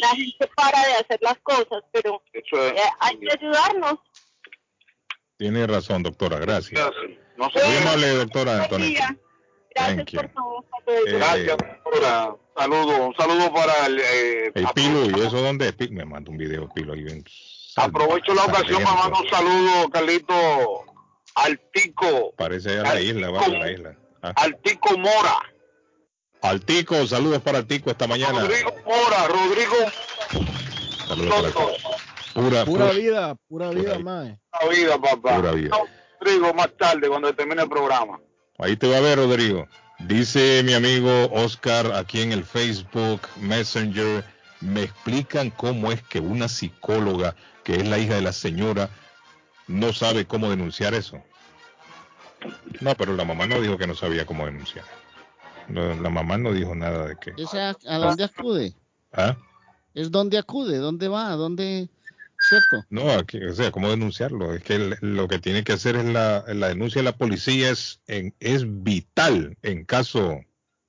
[0.00, 3.94] la gente para de hacer las cosas, pero es- eh, hay que ayudarnos.
[5.38, 6.80] Tiene razón, doctora, gracias.
[7.36, 9.16] No Muy amable, doctora Antonella.
[9.74, 10.20] Gracias Thank you.
[10.20, 10.64] por todo.
[11.06, 12.34] Eh, Gracias, doctora.
[12.56, 14.00] Saludo, un saludo para el.
[14.00, 15.90] eh, El Pilo, ¿y eso dónde es?
[15.90, 17.22] Me manda un video Pilo ahí bien.
[17.76, 20.84] aprovecho la ocasión para mandar un saludo, Carlito,
[21.34, 23.96] al Tico, Parece allá la isla, va a la isla.
[24.22, 24.32] Ah.
[24.36, 25.36] al Tico Mora.
[26.42, 28.40] Altico, saludos para Altico esta mañana.
[28.40, 29.74] Rodrigo Mora, Rodrigo
[31.08, 31.52] Saludos para.
[31.52, 31.95] Pura,
[32.36, 34.38] Pura pura, vida, pura vida, mae.
[34.52, 35.36] La vida, papá.
[35.36, 35.74] Pura vida.
[36.20, 38.20] Rodrigo más tarde cuando termine el programa.
[38.58, 39.66] Ahí te va a ver, Rodrigo.
[40.00, 44.22] Dice mi amigo Oscar aquí en el Facebook Messenger,
[44.60, 47.34] me explican cómo es que una psicóloga,
[47.64, 48.90] que es la hija de la señora,
[49.66, 51.22] no sabe cómo denunciar eso.
[52.82, 54.84] No, pero la mamá no dijo que no sabía cómo denunciar.
[55.68, 57.32] La mamá no dijo nada de que...
[57.38, 58.74] ¿Esa a dónde acude?
[59.14, 59.36] ¿Ah?
[59.94, 60.76] ¿Es dónde acude?
[60.76, 61.30] ¿Dónde va?
[61.30, 61.88] ¿Dónde?
[62.38, 62.84] ¿Cierto?
[62.90, 64.54] No, aquí, o sea, ¿cómo denunciarlo?
[64.54, 67.70] Es que el- lo que tiene que hacer es la, la denuncia de la policía
[67.70, 70.40] es, en, es vital en caso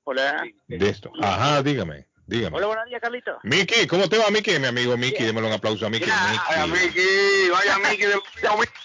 [0.04, 0.44] Hola.
[0.68, 1.12] de esto.
[1.22, 2.58] Ajá, dígame, dígame.
[2.58, 3.38] Hola, buenos días, Carlito.
[3.44, 4.60] Miki, ¿cómo te va, Miki?
[4.60, 6.10] Mi amigo Miki, démosle un aplauso a Miki.
[6.10, 6.86] Vaya, Miki.
[6.86, 8.04] Miki, vaya, Miki.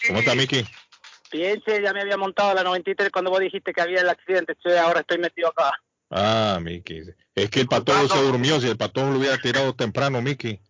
[0.08, 0.64] ¿Cómo está, Miki?
[1.30, 4.54] Bien, che, ya me había montado la 93 cuando vos dijiste que había el accidente,
[4.62, 5.72] che, ahora estoy metido acá.
[6.10, 7.00] Ah, Miki.
[7.34, 10.60] Es que el patojo se durmió, si el patojo lo hubiera tirado temprano, Miki.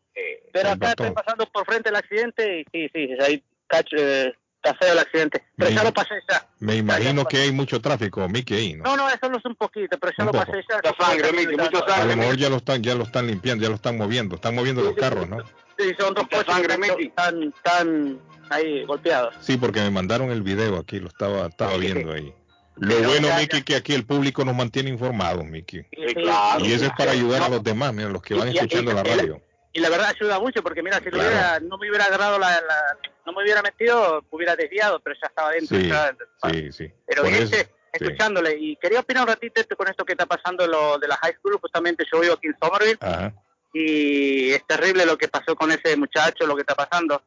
[0.53, 4.35] Pero El acá estoy pasando por frente del accidente y sí, sí, ahí cacho, eh,
[4.63, 5.43] está feo el accidente.
[5.57, 6.47] Pero Me- ya lo pasé ya.
[6.61, 8.85] Me imagino que hay mucho tráfico, Miki, ahí, ¿no?
[8.85, 10.47] No, no, eso no es un poquito, pero ya Un lo poco.
[10.47, 10.77] pasé ya.
[10.77, 13.69] Mucha sangre, Miki, mucha A lo mejor ya lo están, ya lo están limpiando, ya
[13.71, 15.39] lo están moviendo, están moviendo los carros, ¿no?
[15.79, 18.21] Sí, son dos coches sangre, que están, están
[18.51, 19.35] ahí golpeados.
[19.41, 22.33] Sí, porque me mandaron el video aquí, lo estaba, estaba viendo ahí.
[22.77, 25.79] Lo Pero bueno, Miki, que aquí el público nos mantiene informados, Miki.
[25.91, 26.65] Sí, claro.
[26.65, 28.93] Y eso es para ayudar a los demás, mira, los que van Y- y- escuchando
[28.93, 29.43] la radio.
[29.75, 31.29] Y la verdad ayuda mucho porque mira, si Claro.
[31.29, 35.29] hubiera, no me hubiera agarrado la, la- no me hubiera metido, hubiera desviado, pero ya
[35.29, 35.79] estaba dentro.
[35.79, 36.15] Sí, ya-
[36.51, 36.93] sí, sí.
[37.07, 37.57] pero sí.
[37.93, 38.57] escuchándole.
[38.59, 41.35] Y quería opinar un ratito esto- con esto que está pasando lo de la high
[41.37, 41.59] school.
[41.61, 43.33] Justamente yo vivo aquí en Somerville Ajá.
[43.73, 47.23] y es terrible lo que pasó con ese muchacho, lo que está pasando.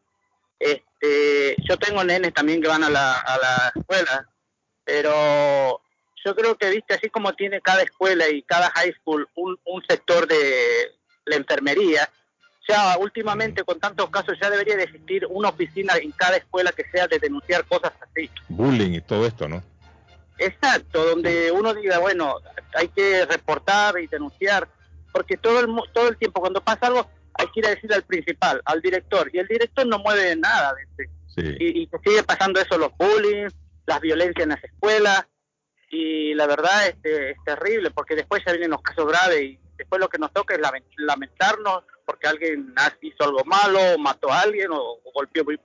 [0.59, 4.27] Este, yo tengo nenes también que van a la, a la escuela,
[4.84, 5.81] pero
[6.23, 9.84] yo creo que, viste, así como tiene cada escuela y cada high school un, un
[9.88, 10.91] sector de
[11.26, 12.09] la enfermería,
[12.67, 16.83] ya últimamente con tantos casos ya debería de existir una oficina en cada escuela que
[16.91, 18.29] sea de denunciar cosas así.
[18.49, 19.63] Bullying y todo esto, ¿no?
[20.37, 22.37] Exacto, donde uno diga, bueno,
[22.75, 24.67] hay que reportar y denunciar,
[25.13, 28.03] porque todo el, todo el tiempo cuando pasa algo hay que ir a decirle al
[28.03, 30.73] principal, al director, y el director no mueve nada.
[31.37, 33.47] Y, y que sigue pasando eso, los bullying,
[33.85, 35.25] las violencias en las escuelas,
[35.91, 39.99] y la verdad este, es terrible, porque después ya vienen los casos graves, y después
[40.01, 44.72] lo que nos toca es lamen- lamentarnos porque alguien hizo algo malo, mató a alguien
[44.72, 45.60] o, o golpeó muy,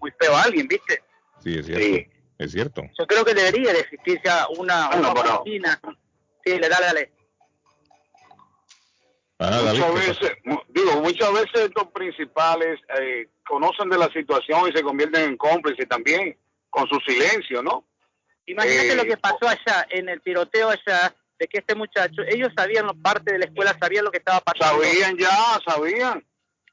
[0.00, 1.02] muy feo a alguien, ¿viste?
[1.42, 2.10] Sí, es cierto.
[2.38, 2.82] Es cierto.
[2.98, 5.42] Yo creo que debería de existir ya una, una Bueno.
[6.44, 7.12] Sí, le dale, dale.
[9.38, 10.32] Ah, David, muchas ¿qué veces,
[10.68, 15.86] digo, muchas veces estos principales eh, conocen de la situación y se convierten en cómplices
[15.88, 16.38] también
[16.70, 17.84] con su silencio, ¿no?
[18.46, 22.50] Imagínate Eh, lo que pasó allá, en el tiroteo allá, de que este muchacho, ellos
[22.56, 24.82] sabían, parte de la escuela sabían lo que estaba pasando.
[24.82, 26.24] Sabían ya, sabían.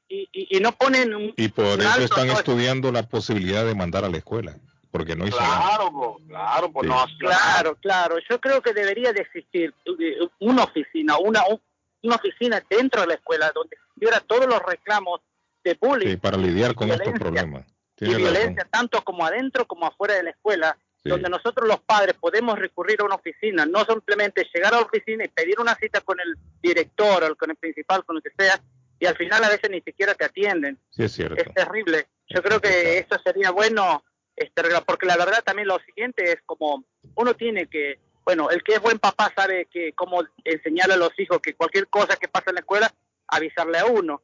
[0.08, 1.34] Y, y, y no ponen un...
[1.36, 4.56] Y por un eso alto están todo estudiando la posibilidad de mandar a la escuela,
[4.90, 5.56] porque no hizo nada.
[5.76, 6.88] Claro, claro, pues Sí.
[6.94, 7.04] no.
[7.18, 8.16] Claro, claro.
[8.30, 11.60] Yo creo que debería de existir eh, una oficina, una, un-
[12.02, 15.20] una oficina dentro de la escuela donde hubiera todos los reclamos
[15.64, 17.64] de bullying Sí, para lidiar con estos problemas.
[17.66, 18.32] y Tiene razón.
[18.32, 21.10] violencia tanto como adentro como afuera de la escuela, Sí.
[21.10, 25.24] donde nosotros los padres podemos recurrir a una oficina, no simplemente llegar a la oficina
[25.24, 28.58] y pedir una cita con el director o con el principal, con lo que sea,
[28.98, 30.78] y al final a veces ni siquiera te atienden.
[30.88, 31.36] Sí, es cierto.
[31.36, 32.06] Es terrible.
[32.28, 34.02] Yo creo que eso sería bueno,
[34.34, 36.84] este, porque la verdad también lo siguiente es como
[37.16, 41.12] uno tiene que, bueno, el que es buen papá sabe que cómo enseñarle a los
[41.18, 42.94] hijos que cualquier cosa que pasa en la escuela,
[43.28, 44.22] avisarle a uno.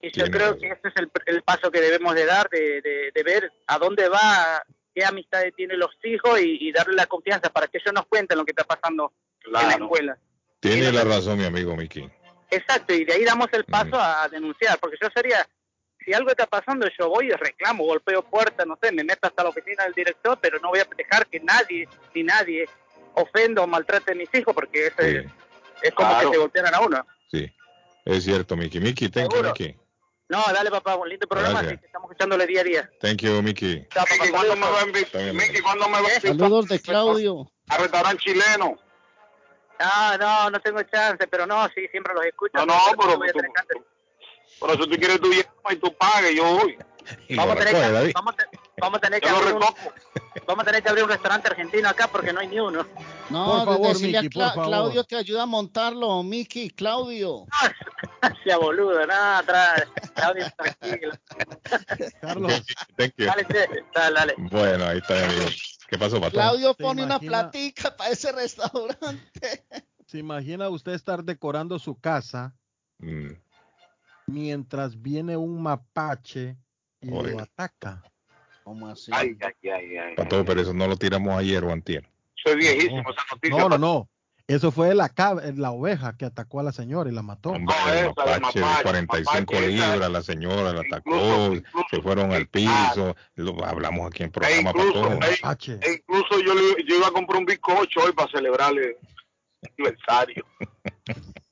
[0.00, 3.10] Y yo creo que ese es el, el paso que debemos de dar, de, de,
[3.14, 4.64] de ver a dónde va,
[4.94, 8.38] qué amistades tienen los hijos y, y darle la confianza para que ellos nos cuenten
[8.38, 9.12] lo que está pasando
[9.44, 10.18] en la escuela.
[10.60, 12.08] Tiene la razón, mi amigo Miki.
[12.50, 15.46] Exacto, y de ahí damos el paso a denunciar, porque yo sería,
[16.04, 19.42] si algo está pasando, yo voy y reclamo, golpeo puerta, no sé, me meto hasta
[19.42, 22.66] la oficina del director, pero no voy a dejar que nadie, ni nadie,
[23.14, 25.26] ofenda o maltrate a mis hijos, porque eso es,
[25.82, 26.28] es como Claro.
[26.30, 27.06] que se golpearan a uno.
[27.30, 27.50] Sí,
[28.04, 28.78] es cierto, Miki.
[28.80, 29.48] Miki, thank you, Seguro.
[29.58, 29.76] Miki.
[30.28, 31.72] No, dale papá, un lindo programa, Gracias.
[31.72, 32.90] así que estamos escuchándole día a día.
[33.00, 33.86] Thank you, Miki.
[33.94, 37.50] Papá, ¿Cuándo me va Miki, ¿cuándo me va a invitar Saludos de Claudio.
[37.68, 38.78] a restaurante chileno?
[39.80, 42.52] No, no, no tengo chance, pero no, sí, siempre los escucho.
[42.54, 43.84] No, no, pero, tú,
[44.58, 46.78] por eso tú quieres tu llama y tú pagues, yo voy.
[47.36, 49.60] Vamos a, tener que, vamos, a, vamos a tener que abrir un,
[50.46, 52.86] vamos a tener que abrir un restaurante argentino acá porque no hay ni uno.
[53.30, 53.96] No, por favor,
[54.52, 57.46] Claudio te ayuda a montarlo, Miki, Claudio.
[58.44, 59.84] sea boludo, nada, atrás.
[60.14, 60.46] Claudio,
[60.78, 61.12] tranquilo.
[62.20, 62.62] Carlos.
[62.96, 63.46] Dale,
[63.94, 64.34] dale, dale.
[64.50, 65.46] Bueno, ahí está, amigo.
[65.88, 66.32] ¿Qué pasó, Pato?
[66.32, 69.66] Claudio pone una platica para ese restaurante.
[70.06, 72.54] ¿Se imagina usted estar decorando su casa
[72.98, 73.32] mm.
[74.26, 76.56] mientras viene un mapache
[77.00, 78.02] y lo ataca?
[78.64, 79.10] ¿Cómo así?
[79.14, 80.14] Ay, ay, ay, ay.
[80.16, 82.08] Pato, pero eso no lo tiramos ayer o antier.
[82.34, 83.10] Soy viejísimo no.
[83.10, 83.58] esa noticia.
[83.58, 84.08] No, no, no.
[84.46, 85.10] Eso fue la,
[85.56, 87.50] la oveja que atacó a la señora y la mató.
[87.50, 91.54] Hombre, el mapache, de 45 libras, la señora la atacó,
[91.90, 96.40] se fueron al piso, lo, hablamos aquí en programa e incluso, para e, e incluso
[96.40, 96.52] yo,
[96.86, 98.98] yo iba a comprar un bizcocho hoy para celebrarle
[99.62, 100.44] el aniversario.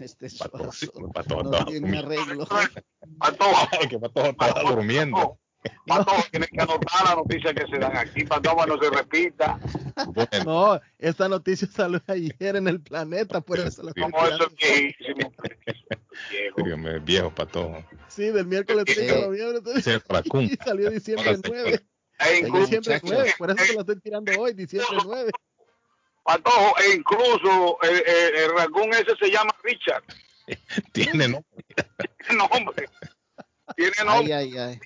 [0.00, 0.70] Este pato,
[1.12, 2.46] pato, no tiene arreglo.
[3.18, 3.44] Pato,
[3.90, 5.38] que pato estaba durmiendo.
[5.86, 9.58] Pato, tienes que anotar la noticia que se dan aquí, Pato, no se repita.
[10.44, 14.94] No, esta noticia salió ayer en el planeta, por eso lo Como eso es.
[16.56, 17.00] Viejo.
[17.02, 17.84] viejo Pato.
[18.08, 19.82] Sí, del miércoles 30 de noviembre.
[19.82, 19.90] Sí,
[20.52, 21.80] y salió diciembre 9.
[22.20, 25.30] E diciembre 9, por eso se lo estoy tirando hoy, diciembre 9.
[26.24, 30.04] Patojo, e incluso el, el, el raccoon ese se llama Richard.
[30.92, 31.64] Tiene nombre.
[32.26, 32.88] Tiene nombre.
[33.76, 34.34] Tiene nombre.
[34.34, 34.80] Ay, ay, ay.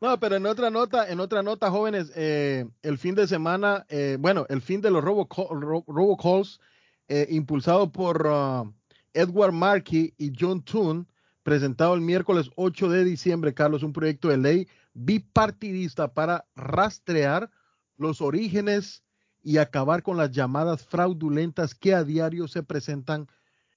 [0.00, 4.16] No, pero en otra nota, en otra nota, jóvenes, eh, el fin de semana, eh,
[4.20, 6.60] bueno, el fin de los robocalls,
[7.08, 8.72] eh, impulsado por uh,
[9.14, 11.06] Edward Markey y John Toon,
[11.42, 17.50] presentado el miércoles 8 de diciembre, Carlos, un proyecto de ley bipartidista para rastrear
[17.96, 19.02] los orígenes
[19.42, 23.28] y acabar con las llamadas fraudulentas que a diario se presentan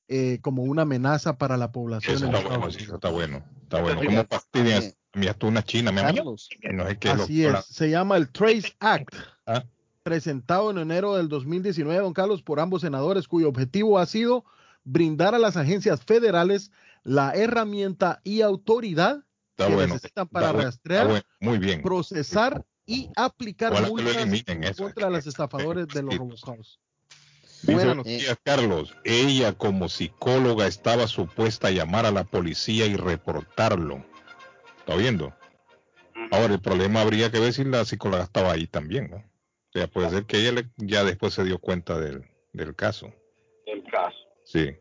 [0.08, 2.16] eh, como una amenaza para la población.
[2.16, 4.02] Eso está, bueno, eso está bueno, está bueno.
[4.04, 4.40] ¿Cómo?
[5.38, 5.92] Tú una china.
[5.92, 9.16] No que Así lo, es, se llama el Trace Act,
[9.46, 9.64] ¿Ah?
[10.04, 14.46] presentado en enero del 2019, don Carlos, por ambos senadores, cuyo objetivo ha sido
[14.84, 16.72] brindar a las agencias federales
[17.04, 21.82] la herramienta y autoridad está que bueno, necesitan para rastrear, bueno, muy bien.
[21.82, 24.84] procesar y aplicar Ojalá multas eliminen eso.
[24.84, 26.18] contra los estafadores de los.
[27.62, 28.96] Dice Bueno, buenos días, Carlos.
[29.04, 34.06] Ella como psicóloga estaba supuesta a llamar a la policía y reportarlo.
[34.90, 35.32] ¿Está viendo?
[36.32, 39.18] Ahora, el problema habría que ver si la psicóloga estaba ahí también, ¿no?
[39.18, 43.14] O sea, puede ser que ella le- ya después se dio cuenta del, del caso.
[43.68, 44.18] El caso.
[44.46, 44.62] Sí.
[44.62, 44.80] Eh,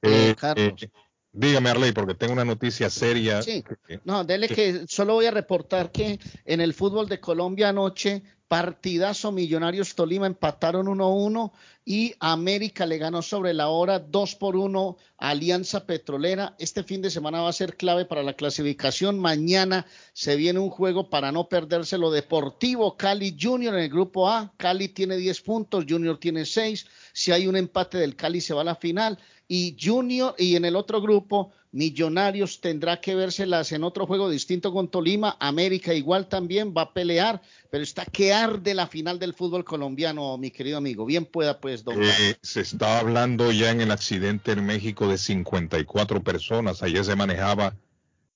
[0.00, 0.82] Eh, Carlos.
[0.82, 0.88] eh,
[1.30, 3.42] dígame, Arley, porque tengo una noticia seria.
[3.42, 3.62] Sí.
[3.86, 8.22] que- No, dele que solo voy a reportar que en el fútbol de Colombia anoche,
[8.48, 11.52] partidazo Millonarios Tolima empataron 1-1
[11.84, 16.54] y América le ganó sobre la hora 2 por 1 a Alianza Petrolera.
[16.58, 19.18] Este fin de semana va a ser clave para la clasificación.
[19.18, 22.10] Mañana se viene un juego para no perdérselo.
[22.10, 24.54] Deportivo Cali Junior en el grupo A.
[24.56, 26.86] Cali tiene 10 puntos, Junior tiene 6.
[27.12, 29.18] Si hay un empate del Cali se va a la final.
[29.46, 34.72] Y Junior, y en el otro grupo, Millonarios tendrá que vérselas en otro juego distinto
[34.72, 35.36] con Tolima.
[35.40, 40.38] América igual también va a pelear, pero está que arde la final del fútbol colombiano,
[40.38, 41.04] mi querido amigo.
[41.04, 42.00] Bien pueda, pues, don.
[42.00, 46.80] Eh, se está hablando ya en el accidente en México de 54 personas.
[46.84, 47.74] Ayer se manejaba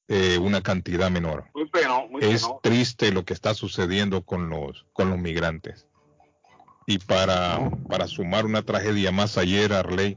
[0.09, 1.45] eh, una cantidad menor.
[1.55, 1.71] Muy
[2.11, 5.87] muy Es triste lo que está sucediendo con los, con los migrantes.
[6.89, 10.17] Y para, para sumar una tragedia más ayer, Arley,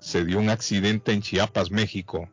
[0.00, 2.28] se dio un accidente en Chiapas, México.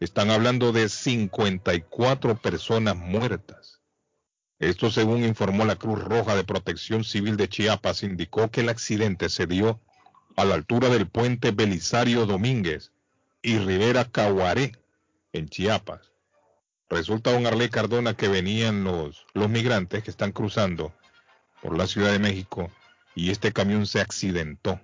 [0.00, 3.80] Están hablando de 54 personas muertas.
[4.58, 9.28] Esto según informó la Cruz Roja de Protección Civil de Chiapas, indicó que el accidente
[9.28, 9.80] se dio
[10.36, 12.92] a la altura del puente Belisario Domínguez
[13.42, 14.72] y Rivera Caguaré,
[15.32, 16.12] en Chiapas.
[16.88, 20.92] Resulta, don Arley Cardona, que venían los, los migrantes que están cruzando
[21.62, 22.70] por la Ciudad de México
[23.14, 24.80] y este camión se accidentó.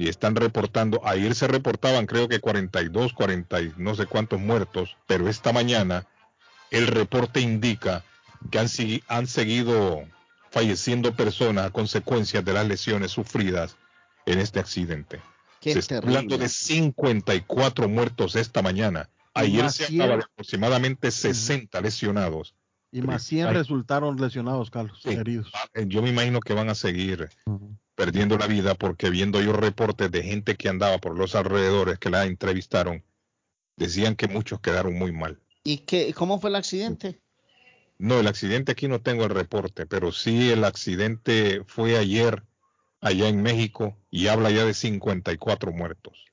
[0.00, 4.96] Y están reportando, ayer se reportaban creo que 42, 40 y no sé cuántos muertos,
[5.06, 6.06] pero esta mañana
[6.70, 8.02] el reporte indica
[8.50, 8.68] que han,
[9.08, 10.02] han seguido
[10.50, 13.76] falleciendo personas a consecuencia de las lesiones sufridas
[14.24, 15.20] en este accidente.
[15.60, 19.10] Qué se está hablando de 54 muertos esta mañana.
[19.34, 20.00] Ayer se 100.
[20.00, 22.54] hablaba de aproximadamente 60 lesionados.
[22.90, 23.52] Y más 100 Ay.
[23.54, 25.10] resultaron lesionados, Carlos, Sí.
[25.10, 25.52] heridos.
[25.74, 27.28] Eh, Yo me imagino que van a seguir
[28.00, 32.08] perdiendo la vida porque viendo yo reportes de gente que andaba por los alrededores que
[32.08, 33.04] la entrevistaron,
[33.76, 35.38] decían que muchos quedaron muy mal.
[35.64, 37.20] ¿Y qué, cómo fue el accidente?
[37.98, 42.42] No, el accidente aquí no tengo el reporte, pero sí el accidente fue ayer
[43.02, 46.24] allá en México y habla ya de 54 muertos.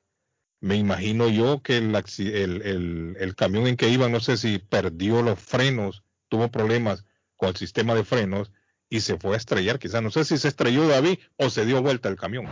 [0.62, 5.22] Me imagino yo que el, el, el, camión en que iba, no sé si perdió
[5.22, 7.04] los frenos, tuvo problemas
[7.36, 8.54] con el sistema de frenos
[8.90, 9.80] y se fue a estrellar.
[9.80, 12.48] Quizás no sé si se estrelló David o se dio vuelta el camión.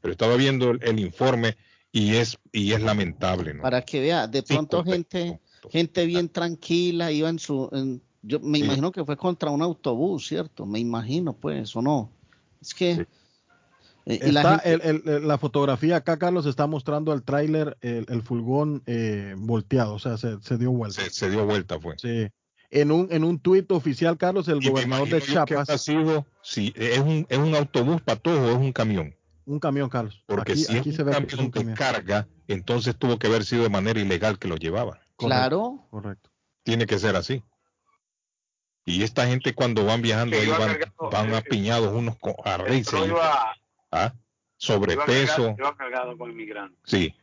[0.00, 1.56] Pero estaba viendo el, informe
[1.90, 3.54] y es, y es lamentable.
[3.54, 8.00] Para que vea, de pronto gente, gente bien tranquila iba en su...
[8.22, 10.66] yo me imagino que fue contra un autobús, ¿cierto?
[10.66, 12.10] Me imagino, pues, o no.
[12.60, 13.06] Es que...
[14.06, 14.62] Eh, la,
[15.22, 20.18] la, fotografía acá, Carlos, está mostrando el tráiler, el, el, fulgón eh, volteado, o sea,
[20.18, 21.00] se, dio vuelta.
[21.10, 21.94] Se, dio vuelta, fue.
[21.96, 22.28] Sí.
[22.74, 25.70] En un, en un tuit oficial, Carlos, el gobernador de Chiapas.
[25.70, 29.14] Ha sido, si es un, es un autobús todo o es un camión.
[29.46, 30.24] Un camión, Carlos.
[30.26, 34.00] Porque aquí, si es un camión que, carga, entonces tuvo que haber sido de manera
[34.00, 34.98] ilegal que lo llevaba.
[35.16, 35.86] Claro.
[35.90, 36.30] Correcto.
[36.64, 37.44] Tiene que ser así.
[38.84, 40.76] Y esta gente cuando van viajando ahí van,
[41.12, 42.58] van eh, apiñados unos a
[43.92, 44.14] ¿Ah?
[44.56, 45.54] Sobrepeso.
[45.78, 46.34] cargado con
[46.82, 47.14] Sí.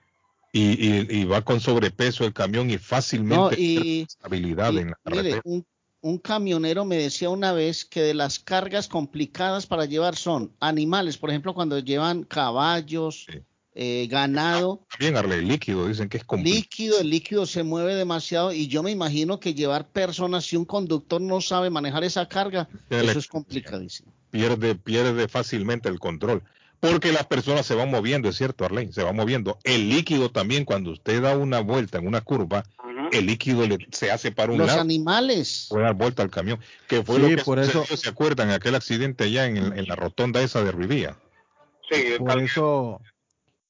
[0.53, 5.41] Y, y, va con sobrepeso el camión y fácilmente y, habilidad en la carretera.
[5.45, 11.17] un, camionero me decía una vez que de las cargas complicadas para llevar son animales,
[11.17, 13.27] por ejemplo, cuando llevan caballos,
[13.73, 14.85] eh, ganado.
[14.89, 16.59] También el líquido, dicen que es complicado.
[16.59, 20.65] Líquido, el líquido se mueve demasiado y yo me imagino que llevar personas, si un
[20.65, 24.11] conductor no sabe manejar esa carga, eso es complicadísimo.
[24.31, 26.43] Pierde, pierde fácilmente el control
[26.81, 29.59] porque las personas se van moviendo, es cierto, Arlene, se va moviendo.
[29.63, 32.63] El líquido también, cuando usted da una vuelta en una curva,
[33.11, 34.71] el líquido se hace para un lado.
[34.71, 35.67] Los animales.
[35.69, 36.59] Puede dar vuelta al camión.
[36.87, 38.49] Que fue lo que por eso, ¿se acuerdan?
[38.49, 41.15] Aquel accidente allá en, la rotonda esa de Rivía.
[41.91, 42.99] Sí, por eso,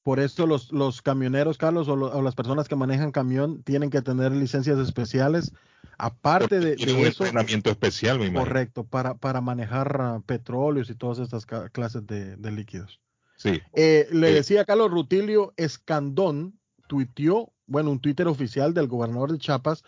[0.02, 4.32] por eso los, los camioneros, Carlos, o, las personas que manejan camión tienen que tener
[4.32, 5.52] licencias especiales.
[5.98, 11.18] Aparte de, de, un entrenamiento especial, mi Correcto, para, para manejar ah, petróleos y todas
[11.18, 13.00] estas clases de líquidos.
[13.42, 13.60] Sí.
[13.74, 19.38] Eh, le eh, decía Carlos Rutilio Escandón, tuiteó, bueno, un Twitter oficial del gobernador de
[19.38, 19.82] Chiapas,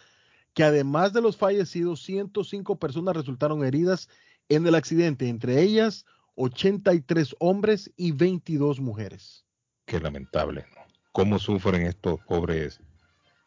[0.54, 4.08] que además de los fallecidos, 105 personas resultaron heridas
[4.48, 6.04] en el accidente, entre ellas
[6.34, 9.43] 83 hombres y 22 mujeres.
[9.84, 10.82] Qué lamentable, ¿no?
[11.12, 12.80] ¿Cómo sufren estos pobres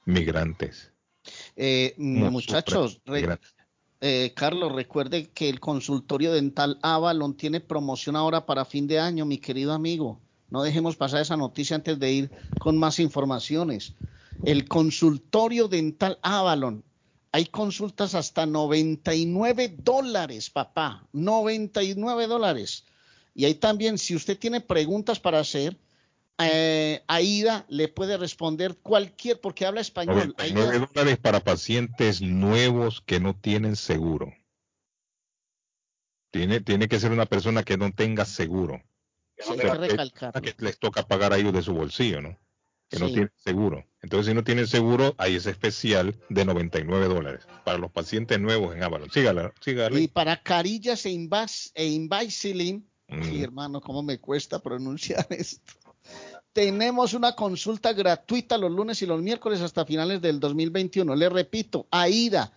[0.05, 0.91] migrantes?
[1.55, 3.01] Eh, muchachos,
[3.99, 9.25] eh, Carlos, recuerde que el consultorio dental Avalon tiene promoción ahora para fin de año,
[9.25, 10.21] mi querido amigo.
[10.49, 13.95] No dejemos pasar esa noticia antes de ir con más informaciones.
[14.45, 16.83] El consultorio dental Avalon.
[17.31, 21.05] Hay consultas hasta 99 dólares, papá.
[21.11, 22.85] 99 dólares.
[23.35, 25.77] Y ahí también, si usted tiene preguntas para hacer,
[26.39, 30.33] eh, Aida le puede responder cualquier, porque habla español.
[30.37, 34.33] 99 dólares para pacientes nuevos que no tienen seguro.
[36.31, 38.83] Tiene, tiene que ser una persona que no tenga seguro.
[39.35, 42.37] Que les toca pagar a ellos de su bolsillo, ¿no?
[42.89, 43.85] Que no tienen seguro.
[44.01, 48.75] Entonces, si no tienen seguro, hay ese especial de 99 dólares para los pacientes nuevos
[48.75, 49.11] en Avalon.
[49.11, 49.99] Sígala, sígala.
[49.99, 53.43] Y para carillas e, invas, e mm.
[53.43, 55.86] hermano, ¿cómo me cuesta pronunciar esto?
[56.57, 61.15] Tenemos una consulta gratuita los lunes y los miércoles hasta finales del 2021.
[61.15, 62.51] Le repito, AIDA.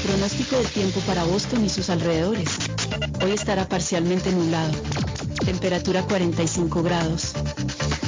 [0.05, 2.49] Pronóstico del tiempo para Boston y sus alrededores.
[3.23, 4.73] Hoy estará parcialmente nublado.
[5.45, 7.33] Temperatura 45 grados.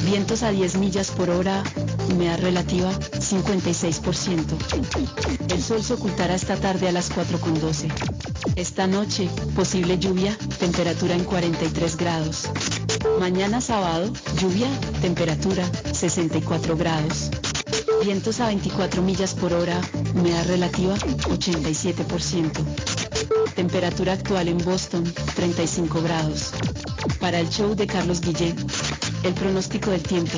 [0.06, 1.64] Vientos a 10 millas por hora.
[2.10, 5.52] Humedad relativa 56%.
[5.52, 7.92] El sol se ocultará esta tarde a las 4.12.
[8.56, 12.50] Esta noche, posible lluvia, temperatura en 43 grados.
[13.20, 14.68] Mañana sábado, lluvia,
[15.02, 17.32] temperatura 64 grados.
[18.04, 19.82] Vientos a 24 millas por hora,
[20.14, 23.05] humedad relativa 87%.
[23.56, 25.04] Temperatura actual en Boston
[25.36, 26.52] 35 grados.
[27.20, 28.56] Para el show de Carlos Guillén,
[29.24, 30.38] el pronóstico del tiempo.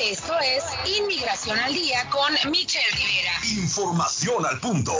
[0.00, 0.64] Esto es
[0.98, 3.32] Inmigración al Día con Michelle Rivera.
[3.62, 4.92] Información al punto.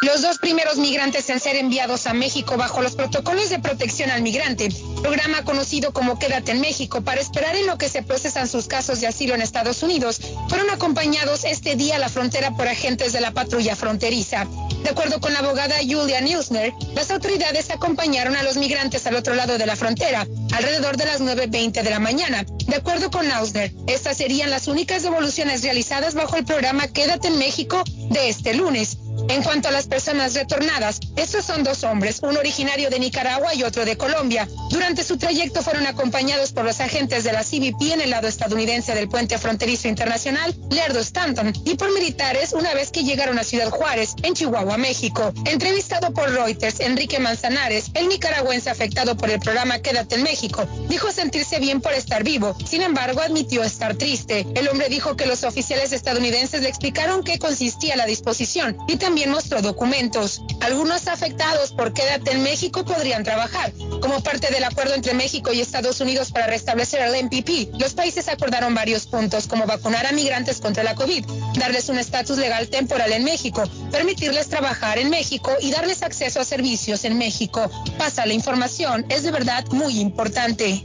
[0.00, 4.22] Los dos primeros migrantes en ser enviados a México bajo los protocolos de protección al
[4.22, 4.68] migrante,
[5.02, 9.00] programa conocido como Quédate en México, para esperar en lo que se procesan sus casos
[9.00, 13.20] de asilo en Estados Unidos, fueron acompañados este día a la frontera por agentes de
[13.20, 14.46] la patrulla fronteriza.
[14.84, 19.34] De acuerdo con la abogada Julia Nilsner, las autoridades acompañaron a los migrantes al otro
[19.34, 22.46] lado de la frontera, alrededor de las 9.20 de la mañana.
[22.66, 27.38] De acuerdo con Nilsner, estas serían las únicas devoluciones realizadas bajo el programa Quédate en
[27.38, 28.98] México de este lunes.
[29.28, 33.62] En cuanto a las personas retornadas, estos son dos hombres, uno originario de Nicaragua y
[33.62, 34.48] otro de Colombia.
[34.70, 38.94] Durante su trayecto fueron acompañados por los agentes de la CBP en el lado estadounidense
[38.94, 43.68] del puente fronterizo internacional, Lerdo Stanton, y por militares una vez que llegaron a Ciudad
[43.68, 45.34] Juárez, en Chihuahua, México.
[45.44, 51.12] Entrevistado por Reuters, Enrique Manzanares, el nicaragüense afectado por el programa Quédate en México, dijo
[51.12, 52.56] sentirse bien por estar vivo.
[52.66, 54.46] Sin embargo, admitió estar triste.
[54.54, 59.17] El hombre dijo que los oficiales estadounidenses le explicaron qué consistía la disposición y también
[59.26, 60.42] mostró documentos.
[60.60, 63.72] Algunos afectados por Quédate en México podrían trabajar.
[64.00, 68.28] Como parte del acuerdo entre México y Estados Unidos para restablecer el MPP, los países
[68.28, 71.24] acordaron varios puntos como vacunar a migrantes contra la COVID,
[71.58, 76.44] darles un estatus legal temporal en México, permitirles trabajar en México y darles acceso a
[76.44, 77.70] servicios en México.
[77.98, 80.84] Pasa la información, es de verdad muy importante.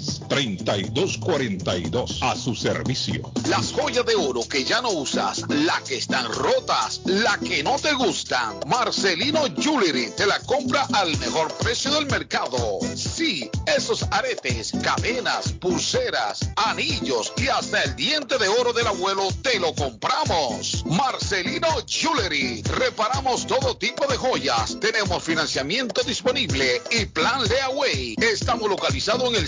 [0.29, 2.19] 366-3242.
[2.21, 3.31] A su servicio.
[3.47, 7.77] Las joyas de oro que ya no usas, la que están rotas, la que no
[7.79, 8.59] te gustan.
[8.67, 12.79] Marcelino Jewelry te la compra al mejor precio del mercado.
[12.95, 19.59] Sí, esos aretes, cadenas, pulseras, anillos y hasta el diente de oro del abuelo te
[19.59, 20.83] lo compramos.
[20.85, 22.61] Marcelino Jewelry.
[22.63, 24.77] Reparamos todo tipo de joyas.
[24.79, 28.15] Tenemos financiamiento disponible y plan Leaway.
[28.19, 29.47] Estamos localizados en el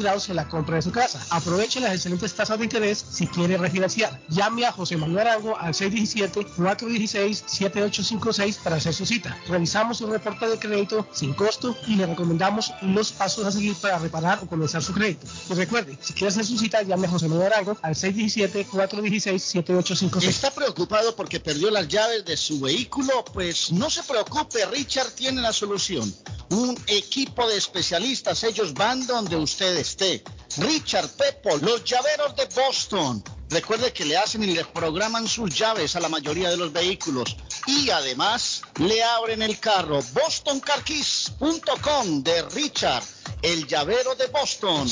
[0.00, 1.20] en la compra de su casa.
[1.28, 4.18] Aproveche las excelentes tasas de interés si quiere refinanciar.
[4.28, 9.36] Llame a José Manuel Arango al 617-416-7856 para hacer su cita.
[9.46, 13.98] Revisamos un reporte de crédito sin costo y le recomendamos los pasos a seguir para
[13.98, 15.26] reparar o comenzar su crédito.
[15.50, 20.28] Y recuerde, si quiere hacer su cita, llame a José Manuel Arango al 617-416-7856.
[20.28, 23.22] ¿Está preocupado porque perdió las llaves de su vehículo?
[23.34, 26.10] Pues no se preocupe, Richard tiene la solución.
[26.50, 30.22] Un equipo de especialistas, ellos van donde usted esté.
[30.56, 33.22] Richard Pepo, los llaveros de Boston.
[33.50, 37.36] Recuerde que le hacen y le programan sus llaves a la mayoría de los vehículos
[37.66, 40.00] y además le abren el carro.
[40.12, 43.02] BostonCarKeys.com de Richard,
[43.42, 44.88] el llavero de Boston.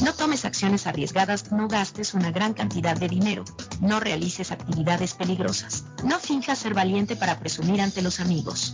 [0.03, 3.45] No tomes acciones arriesgadas, no gastes una gran cantidad de dinero,
[3.81, 8.73] no realices actividades peligrosas, no finjas ser valiente para presumir ante los amigos.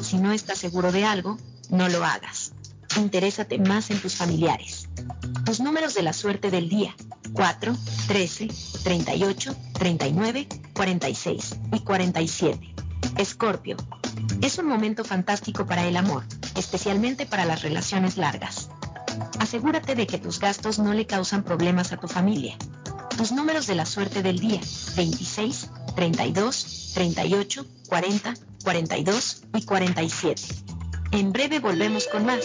[0.00, 1.36] Si no estás seguro de algo,
[1.68, 2.52] no lo hagas.
[2.96, 4.88] Interésate más en tus familiares.
[5.44, 6.96] Tus números de la suerte del día.
[7.34, 7.76] 4,
[8.08, 8.48] 13,
[8.82, 12.74] 38, 39, 46 y 47.
[13.18, 13.76] Escorpio.
[14.42, 16.24] Es un momento fantástico para el amor,
[16.56, 18.70] especialmente para las relaciones largas.
[19.38, 22.56] Asegúrate de que tus gastos no le causan problemas a tu familia.
[23.18, 24.60] Tus números de la suerte del día,
[24.96, 28.34] 26, 32, 38, 40,
[28.64, 30.42] 42 y 47.
[31.12, 32.44] En breve volvemos con más.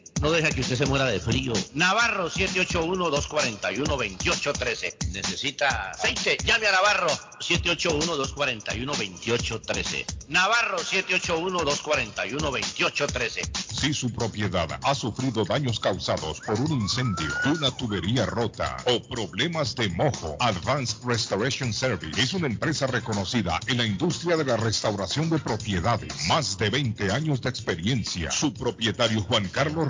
[0.21, 1.53] no deja que usted se muera de frío.
[1.73, 5.11] Navarro 781-241-2813.
[5.11, 6.37] ¿Necesita aceite?
[6.45, 7.07] Llame a Navarro
[7.39, 10.05] 781-241-2813.
[10.29, 13.71] Navarro 781-241-2813.
[13.81, 19.73] Si su propiedad ha sufrido daños causados por un incendio, una tubería rota o problemas
[19.75, 25.31] de mojo, Advanced Restoration Service es una empresa reconocida en la industria de la restauración
[25.31, 26.27] de propiedades.
[26.27, 28.29] Más de 20 años de experiencia.
[28.29, 29.89] Su propietario Juan Carlos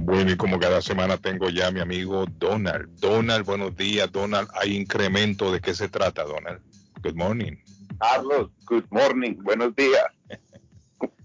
[0.00, 2.88] Bueno, y como cada semana tengo ya a mi amigo Donald.
[2.98, 4.48] Donald, buenos días, Donald.
[4.60, 5.52] ¿Hay incremento?
[5.52, 6.60] ¿De qué se trata, Donald?
[7.02, 7.56] Good morning.
[7.98, 10.04] Carlos, good morning, buenos días.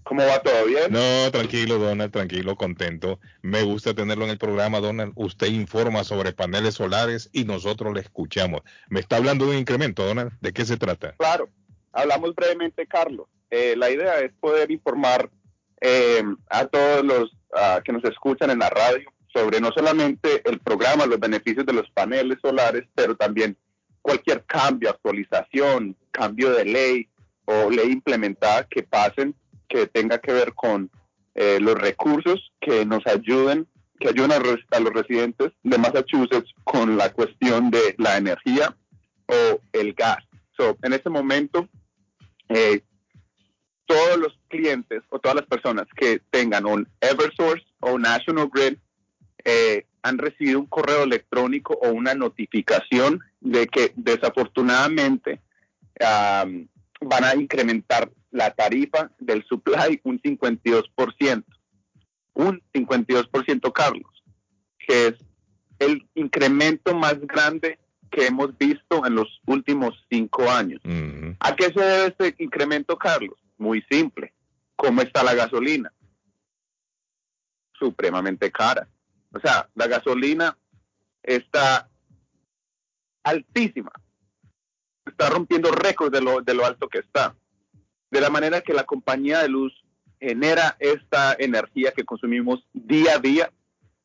[0.06, 0.92] ¿Cómo va todo bien?
[0.92, 3.18] No, tranquilo, Donald, tranquilo, contento.
[3.42, 5.12] Me gusta tenerlo en el programa, Donald.
[5.16, 8.62] Usted informa sobre paneles solares y nosotros le escuchamos.
[8.88, 10.32] Me está hablando de un incremento, Donald.
[10.40, 11.16] ¿De qué se trata?
[11.18, 11.48] Claro,
[11.92, 13.26] hablamos brevemente, Carlos.
[13.50, 15.28] Eh, la idea es poder informar
[15.80, 20.60] eh, a todos los uh, que nos escuchan en la radio sobre no solamente el
[20.60, 23.56] programa, los beneficios de los paneles solares, pero también
[24.00, 27.08] cualquier cambio, actualización, cambio de ley
[27.44, 29.34] o ley implementada que pasen
[29.68, 30.90] que tenga que ver con
[31.34, 33.66] eh, los recursos que nos ayuden,
[34.00, 38.74] que ayuden a, res, a, los residentes de Massachusetts con la cuestión de la energía
[39.26, 40.24] o el gas.
[40.56, 41.68] So, en este momento,
[42.48, 42.82] eh,
[43.86, 48.76] todos los clientes o todas las personas que tengan un Eversource o National Grid
[49.44, 55.40] eh, han recibido un correo electrónico o una notificación de que desafortunadamente
[56.00, 56.66] um,
[57.00, 61.44] van a incrementar la tarifa del supply un 52%.
[62.34, 64.22] Un 52%, Carlos,
[64.78, 65.14] que es
[65.78, 67.78] el incremento más grande
[68.10, 70.80] que hemos visto en los últimos cinco años.
[70.84, 71.36] Uh -huh.
[71.40, 73.36] ¿A qué se debe este incremento, Carlos?
[73.58, 74.32] Muy simple.
[74.76, 75.92] ¿Cómo está la gasolina?
[77.78, 78.88] Supremamente cara.
[79.32, 80.56] O sea, la gasolina
[81.22, 81.88] está
[83.22, 83.92] altísima.
[85.04, 87.34] Está rompiendo récords de lo, de lo alto que está
[88.10, 89.72] de la manera que la compañía de luz
[90.20, 93.52] genera esta energía que consumimos día a día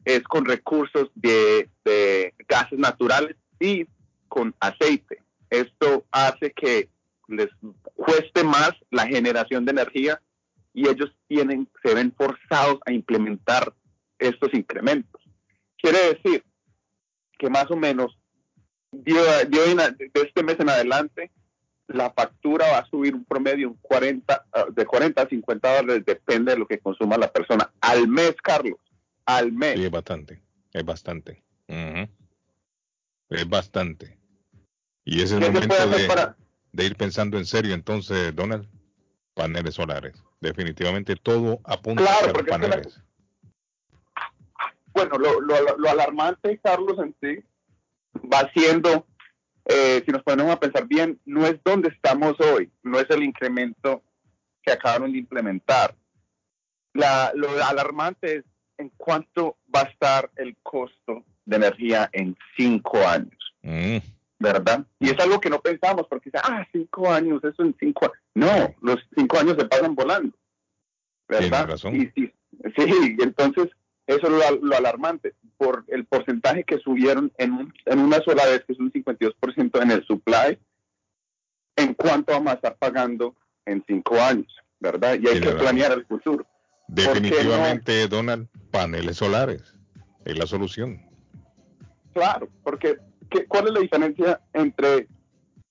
[0.03, 3.85] es con recursos de, de, gases naturales y
[4.27, 5.23] con aceite.
[5.49, 6.89] Esto hace que
[7.31, 7.49] les
[7.95, 10.21] cueste más la generación de energía
[10.73, 13.73] y ellos tienen, se ven forzados a implementar
[14.19, 15.21] estos incrementos.
[15.77, 16.43] Quiere decir
[17.37, 18.17] que más o menos
[18.91, 21.31] de, de este mes en adelante
[21.87, 26.53] la factura va a subir un promedio un 40, de 40 a 50 dólares, depende
[26.53, 27.71] de lo que consuma la persona.
[27.81, 28.79] Al mes, Carlos,
[29.25, 29.75] al mes.
[29.75, 30.41] Sí, es bastante,
[30.73, 31.43] es bastante.
[31.67, 32.09] Uh -huh.
[33.29, 34.17] Es bastante.
[35.03, 36.37] Y es el momento de, para...
[36.71, 38.67] de, ir pensando en serio entonces, Donald,
[39.33, 40.13] paneles solares.
[40.39, 42.97] Definitivamente todo apunta claro, a los paneles.
[42.97, 43.03] La...
[44.93, 47.43] Bueno, lo, lo, lo alarmante, Carlos, en sí,
[48.27, 49.05] va siendo
[49.65, 53.23] eh, si nos ponemos a pensar bien, no es donde estamos hoy, no es el
[53.23, 54.03] incremento
[54.63, 55.95] que acabaron de implementar.
[56.93, 58.43] La, lo alarmante es
[58.77, 63.37] en cuánto va a estar el costo de energía en cinco años.
[63.61, 63.97] Mm.
[64.41, 64.85] ¿Verdad?
[64.99, 68.17] Y es algo que no pensamos porque dice, ah, cinco años, eso en cinco años.
[68.33, 70.35] No, los cinco años se pasan volando.
[71.27, 71.67] ¿Verdad?
[71.69, 71.95] razón.
[71.95, 72.33] Y, sí,
[73.21, 73.69] entonces
[74.07, 75.35] eso es lo, lo alarmante.
[75.57, 79.81] Por el porcentaje que subieron en, un- en una sola vez, que es un 52%
[79.83, 80.57] en el supply,
[81.75, 83.35] en cuánto vamos a estar pagando
[83.65, 85.13] en cinco años, ¿verdad?
[85.13, 85.59] Y hay Tiene que razón.
[85.61, 86.47] planear el futuro.
[86.87, 89.75] Definitivamente, Donald, paneles solares
[90.25, 90.99] es la solución.
[92.13, 92.97] Claro, porque
[93.31, 95.07] ¿qué- ¿cuál es la diferencia entre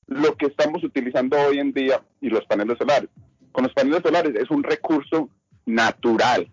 [0.06, 3.08] lo que estamos utilizando hoy en día y los paneles solares?
[3.52, 5.30] Con los paneles solares es un recurso
[5.66, 6.50] natural.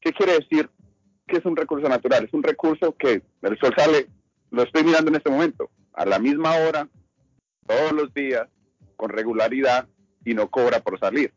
[0.00, 0.68] ¿Qué quiere decir
[1.26, 2.24] que es un recurso natural?
[2.24, 4.08] Es un recurso que el sol sale,
[4.50, 6.88] lo estoy mirando en este momento, a la misma hora,
[7.66, 8.48] todos los días,
[8.96, 9.86] con regularidad
[10.24, 11.32] y no cobra por salir.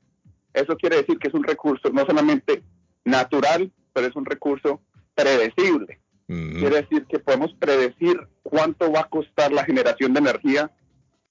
[0.53, 2.63] Eso quiere decir que es un recurso no solamente
[3.03, 4.81] natural, pero es un recurso
[5.15, 5.98] predecible.
[6.29, 10.71] Quiere decir que podemos predecir cuánto va a costar la generación de energía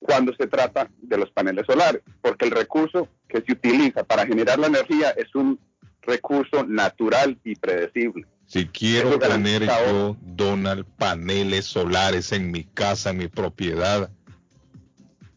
[0.00, 4.58] cuando se trata de los paneles solares, porque el recurso que se utiliza para generar
[4.58, 5.60] la energía es un
[6.02, 8.26] recurso natural y predecible.
[8.46, 14.10] Si quiero Eso tener yo, Donald, paneles solares en mi casa, en mi propiedad,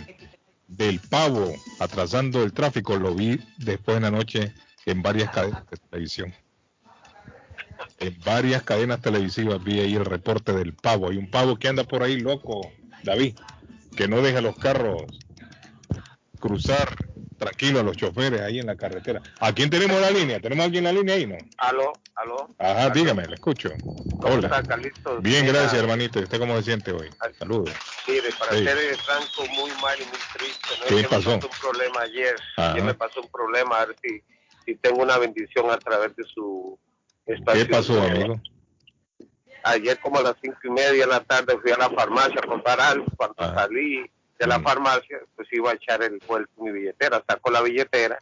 [0.67, 4.53] del pavo, atrasando el tráfico, lo vi después en la noche
[4.87, 6.35] en varias cadenas de televisión.
[7.99, 11.09] En varias cadenas televisivas vi ahí el reporte del pavo.
[11.11, 12.71] Hay un pavo que anda por ahí loco,
[13.05, 13.37] David,
[13.97, 15.05] que no deja los carros
[16.41, 16.97] cruzar
[17.39, 19.21] tranquilo a los choferes ahí en la carretera.
[19.41, 20.41] ¿A quién tenemos en la línea?
[20.41, 21.37] ¿Tenemos a alguien en la línea ahí, no?
[21.59, 22.49] Aló, aló.
[22.59, 23.71] Ajá, dígame, le escucho.
[24.21, 24.49] ¿Cómo Hola.
[24.49, 25.23] está, Carlitos?
[25.23, 26.21] Bien, Mira, gracias, hermanito.
[26.21, 27.11] ¿Y usted cómo se siente hoy?
[27.39, 27.71] Saludos.
[28.07, 28.65] Mire, para Sí.
[28.65, 30.69] ser franco, muy mal y muy triste.
[30.81, 30.87] ¿no?
[30.87, 31.31] ¿Qué Es que pasó?
[31.31, 32.37] Me pasó un problema ayer.
[32.75, 34.23] Que me pasó un problema, a ver si,
[34.65, 36.79] si tengo una bendición a través de su.
[37.27, 38.41] ¿Qué pasó, amigo?
[39.65, 42.47] Ayer como a las cinco y media de la tarde fui a la farmacia a
[42.47, 43.07] comprar algo.
[43.17, 44.01] Cuando salí
[44.39, 44.49] de Mm.
[44.49, 47.23] la farmacia, pues iba a echar el vuelto mi billetera.
[47.29, 48.19] Saco la billetera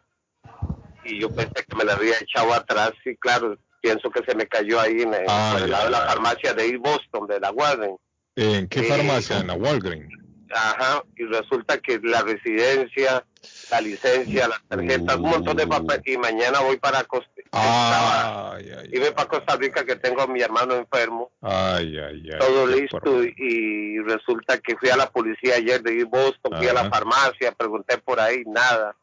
[1.05, 2.93] y yo pensé que me la había echado atrás.
[3.07, 5.85] Y claro, pienso que se me cayó ahí en el, Ah, por el ya, lado
[5.87, 6.07] de la ya.
[6.09, 7.97] farmacia de East Boston, de la Warden.
[8.37, 9.39] ¿En qué Eh, farmacia?
[9.39, 10.13] En la Walgreens.
[10.53, 13.25] Ajá, y resulta que la residencia,
[13.71, 16.03] la licencia, las tarjetas, un montón de papel.
[16.05, 20.27] Y mañana voy para Costa Ay, ay, y voy para Costa Rica que tengo a
[20.27, 22.39] mi hermano enfermo, ay, ay, ay.
[22.39, 23.25] todo listo.
[23.25, 27.99] Y resulta que fui a la policía ayer de Boston, fui a la farmacia, pregunté
[27.99, 28.95] por ahí, nada.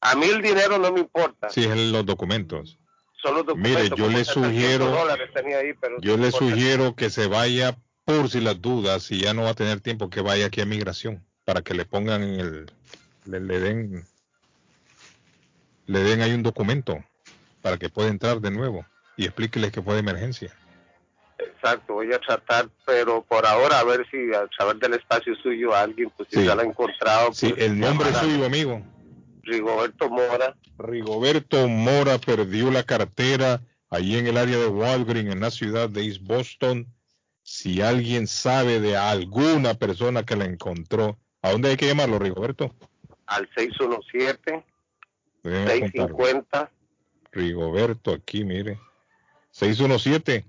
[0.00, 2.78] A mí el dinero no me importa, Sí, es los documentos.
[3.22, 3.98] solo los Mire, documentos.
[3.98, 8.28] yo como le 700 sugiero- ahí, pero Yo no le sugiero que se vaya por
[8.28, 11.24] si las dudas, si ya no va a tener tiempo, que vaya aquí a migración
[11.46, 12.72] para que le pongan en el,
[13.24, 14.04] le, le den,
[15.86, 17.02] le den ahí un documento
[17.62, 18.84] para que pueda entrar de nuevo
[19.16, 20.52] y explíqueles que fue de emergencia.
[21.38, 25.74] Exacto, voy a tratar, pero por ahora a ver si al saber del espacio suyo
[25.74, 27.32] alguien, pues si ya lo ha encontrado.
[27.32, 28.82] Sí, pues, el nombre a suyo, amigo.
[29.42, 30.56] Rigoberto Mora.
[30.78, 33.60] Rigoberto Mora perdió la cartera
[33.90, 36.86] allí en el área de Walgreens, en la ciudad de East Boston.
[37.42, 42.74] Si alguien sabe de alguna persona que la encontró, ¿a dónde hay que llamarlo, Rigoberto?
[43.26, 44.64] Al 617
[45.42, 46.16] Déjeme apuntarlo.
[46.16, 46.70] 650
[47.34, 48.78] Rigoberto, aquí, mire.
[49.50, 50.44] 617.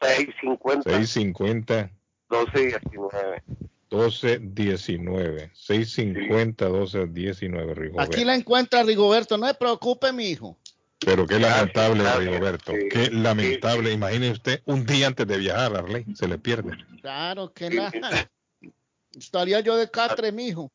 [0.00, 0.90] 650.
[0.90, 1.90] 650.
[2.28, 3.42] 1219.
[3.90, 5.50] 1219.
[5.54, 8.12] 650, 1219, Rigoberto.
[8.12, 10.58] Aquí la encuentra Rigoberto, no se preocupe, mi hijo.
[11.04, 12.72] Pero qué lamentable, Rigoberto.
[12.90, 13.92] Qué lamentable.
[13.92, 16.76] Imagine usted un día antes de viajar, Arley, se le pierde.
[17.00, 17.90] Claro que la...
[19.16, 20.72] Estaría yo de catre, mijo.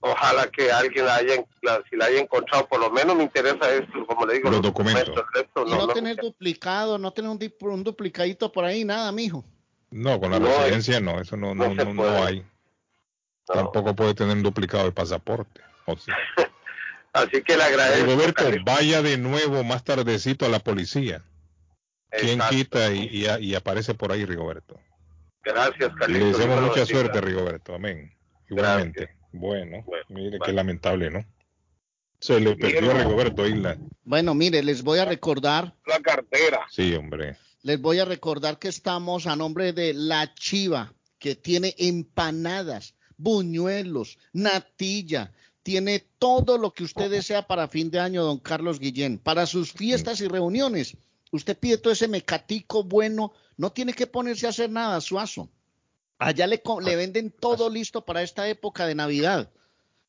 [0.00, 3.72] Ojalá que alguien la haya, la, si la haya encontrado, por lo menos me interesa
[3.72, 5.14] esto, como le digo, los, documentos.
[5.66, 9.44] y no, tener duplicado, no tener un, un, duplicadito por ahí, nada, mijo.
[9.90, 12.44] No, con la residencia no, eso no, no, no, no hay.
[13.46, 15.60] Tampoco puede tener un duplicado de pasaporte.
[17.12, 18.06] Así que le agradezco.
[18.06, 21.22] Roberto, vaya de nuevo más tardecito a la policía.
[22.10, 24.78] ¿Quién quita y, y, y, aparece por ahí, Rigoberto?
[25.46, 26.22] Gracias, Carlitos.
[26.22, 27.74] Le deseamos mucha suerte, Rigoberto.
[27.74, 28.12] Amén.
[28.50, 29.10] Igualmente.
[29.30, 31.24] Bueno, mire qué lamentable, ¿no?
[32.18, 33.78] Se le perdió a Rigoberto Isla.
[34.02, 35.74] Bueno, mire, les voy a recordar.
[35.86, 36.66] La cartera.
[36.70, 37.36] Sí, hombre.
[37.62, 44.18] Les voy a recordar que estamos a nombre de La Chiva, que tiene empanadas, buñuelos,
[44.32, 45.32] natilla,
[45.62, 49.18] tiene todo lo que usted desea para fin de año, don Carlos Guillén.
[49.18, 50.96] Para sus fiestas y reuniones,
[51.32, 55.48] usted pide todo ese mecatico bueno, no tiene que ponerse a hacer nada, suazo.
[56.18, 59.50] Allá le, le venden todo listo para esta época de Navidad.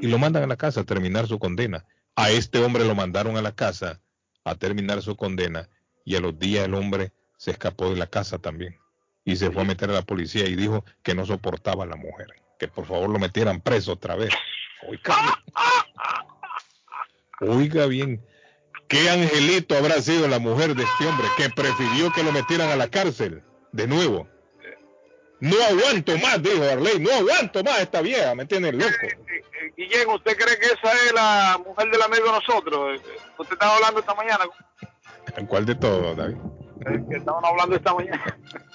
[0.00, 1.84] y lo mandan a la casa a terminar su condena.
[2.16, 4.00] A este hombre lo mandaron a la casa
[4.44, 5.68] a terminar su condena
[6.04, 8.78] y a los días el hombre se escapó de la casa también
[9.24, 11.96] y se fue a meter a la policía y dijo que no soportaba a la
[11.96, 12.28] mujer,
[12.58, 14.30] que por favor lo metieran preso otra vez.
[14.86, 15.16] Oiga
[17.40, 18.24] bien, Oiga bien.
[18.88, 22.76] ¿qué angelito habrá sido la mujer de este hombre que prefirió que lo metieran a
[22.76, 23.42] la cárcel
[23.72, 24.28] de nuevo?
[25.40, 28.92] No aguanto más, dijo Arley, no aguanto más esta vieja, me tiene loco.
[29.76, 33.00] Guillén, ¿usted cree que esa es la mujer del amigo de nosotros?
[33.38, 34.44] Usted estaba hablando esta mañana.
[35.36, 36.36] ¿En cuál de todos, David?
[37.10, 38.38] Que estaban hablando esta mañana.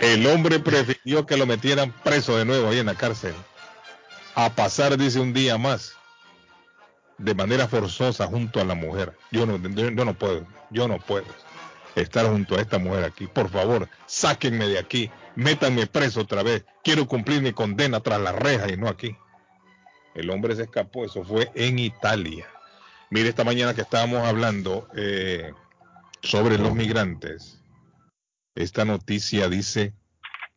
[0.00, 3.34] El hombre prefirió que lo metieran preso de nuevo ahí en la cárcel.
[4.34, 5.94] A pasar, dice, un día más.
[7.16, 9.16] De manera forzosa junto a la mujer.
[9.30, 11.24] Yo no, yo, no puedo, yo no puedo
[11.94, 13.26] estar junto a esta mujer aquí.
[13.26, 15.10] Por favor, sáquenme de aquí.
[15.34, 16.66] Métanme preso otra vez.
[16.84, 19.16] Quiero cumplir mi condena tras la reja y no aquí.
[20.14, 21.06] El hombre se escapó.
[21.06, 22.46] Eso fue en Italia.
[23.08, 25.52] Mire, esta mañana que estábamos hablando eh,
[26.22, 27.62] sobre los migrantes.
[28.56, 29.92] Esta noticia dice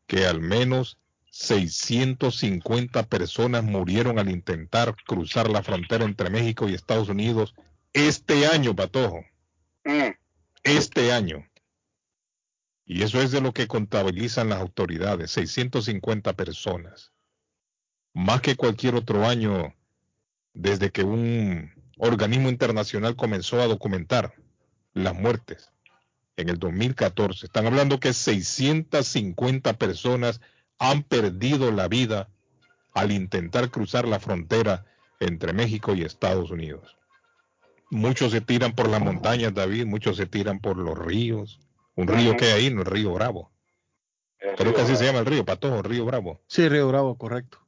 [0.07, 0.97] que al menos
[1.31, 7.53] 650 personas murieron al intentar cruzar la frontera entre México y Estados Unidos
[7.91, 9.25] este año, Patojo.
[9.83, 10.15] Mm.
[10.63, 11.45] Este año.
[12.85, 17.11] Y eso es de lo que contabilizan las autoridades, 650 personas.
[18.13, 19.75] Más que cualquier otro año
[20.53, 24.35] desde que un organismo internacional comenzó a documentar
[24.93, 25.69] las muertes
[26.39, 27.47] en el 2014.
[27.47, 30.39] Están hablando que 650 personas
[30.77, 32.29] han perdido la vida
[32.93, 34.85] al intentar cruzar la frontera
[35.19, 36.97] entre México y Estados Unidos.
[37.91, 41.59] Muchos se tiran por las montañas, David, muchos se tiran por los ríos.
[41.95, 43.51] Un río que hay ahí, no el río Bravo.
[44.55, 46.41] Creo que así se llama el río, Patojo, Río Bravo.
[46.47, 47.59] Sí, Río Bravo, correcto.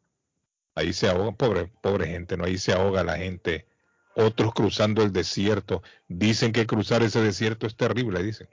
[0.76, 3.68] Ahí se ahoga, pobre, pobre gente, no, ahí se ahoga la gente.
[4.16, 5.84] Otros cruzando el desierto.
[6.08, 8.48] Dicen que cruzar ese desierto es terrible, dicen.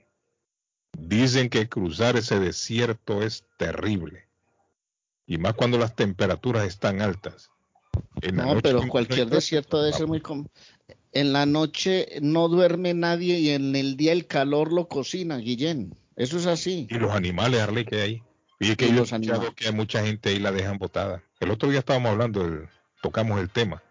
[0.96, 4.26] Dicen que cruzar ese desierto es terrible.
[5.26, 7.50] Y más cuando las temperaturas están altas.
[8.32, 10.22] no, pero cualquier desierto debe ser muy...
[11.12, 15.94] en la noche no duerme nadie y en el día el calor lo cocina, Guillén.
[16.16, 16.88] Eso es así.
[16.90, 18.22] Y los animales, Arley, que hay.
[18.58, 21.22] Y es que yo he escuchado que hay mucha gente ahí la dejan botada.
[21.38, 22.66] El otro día estábamos hablando,
[23.02, 23.82] tocamos el tema.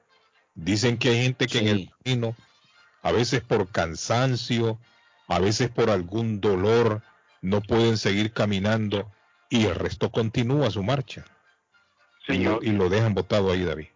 [0.56, 2.36] Dicen que hay gente que en el camino,
[3.02, 4.80] a veces por cansancio,
[5.28, 7.02] a veces por algún dolor,
[7.41, 9.12] no pueden seguir caminando
[9.49, 11.26] y el resto continúa su marcha.
[12.28, 13.88] Y, lo, dejan botado ahí, David.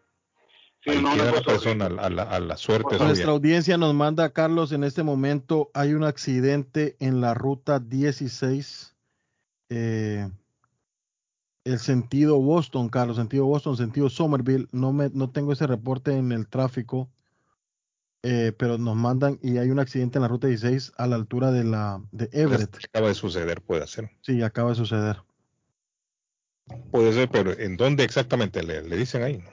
[0.84, 2.98] Sí, ahí queda la persona a la, a la suerte.
[2.98, 8.95] Nuestra audiencia nos manda, Carlos, en este momento hay un accidente en la ruta 16.
[9.70, 10.30] Eh,
[11.66, 14.68] el sentido Boston, Carlos, sentido Boston, sentido Somerville.
[14.72, 17.10] No, me, no tengo ese reporte en el tráfico,
[18.23, 21.52] eh, pero nos mandan y hay un accidente en la ruta 16 a la altura
[21.52, 22.77] de la de Everett.
[22.85, 24.11] Acaba de suceder, puede ser.
[24.22, 25.18] Sí, acaba de suceder.
[26.91, 29.43] Puede ser, pero ¿en dónde exactamente le, dicen ahí?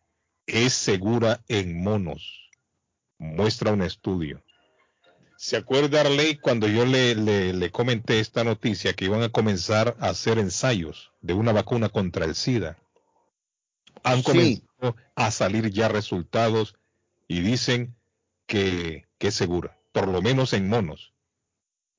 [0.46, 2.50] es segura en monos.
[3.18, 4.42] Muestra un estudio.
[5.40, 10.08] ¿Se acuerda, Arley, cuando yo le, le, comenté esta noticia que iban a comenzar a
[10.08, 12.76] hacer ensayos de una vacuna contra el SIDA?
[14.02, 16.74] Han comenzado a salir ya resultados
[17.28, 17.94] y dicen
[18.46, 21.12] que, que es segura, por lo menos en monos.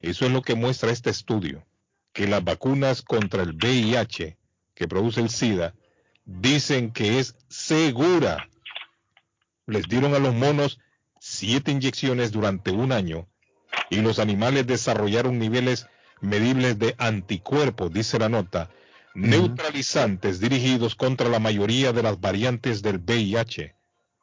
[0.01, 1.65] Eso es lo que muestra este estudio,
[2.11, 4.37] que las vacunas contra el VIH
[4.73, 5.75] que produce el SIDA
[6.25, 8.49] dicen que es segura.
[9.65, 10.77] Les dieron a los monos
[11.29, 13.27] siete inyecciones durante un año
[13.89, 15.87] y los animales desarrollaron niveles
[16.21, 18.69] medibles de anticuerpos, dice la nota,
[19.13, 23.75] neutralizantes dirigidos contra la mayoría de las variantes del VIH,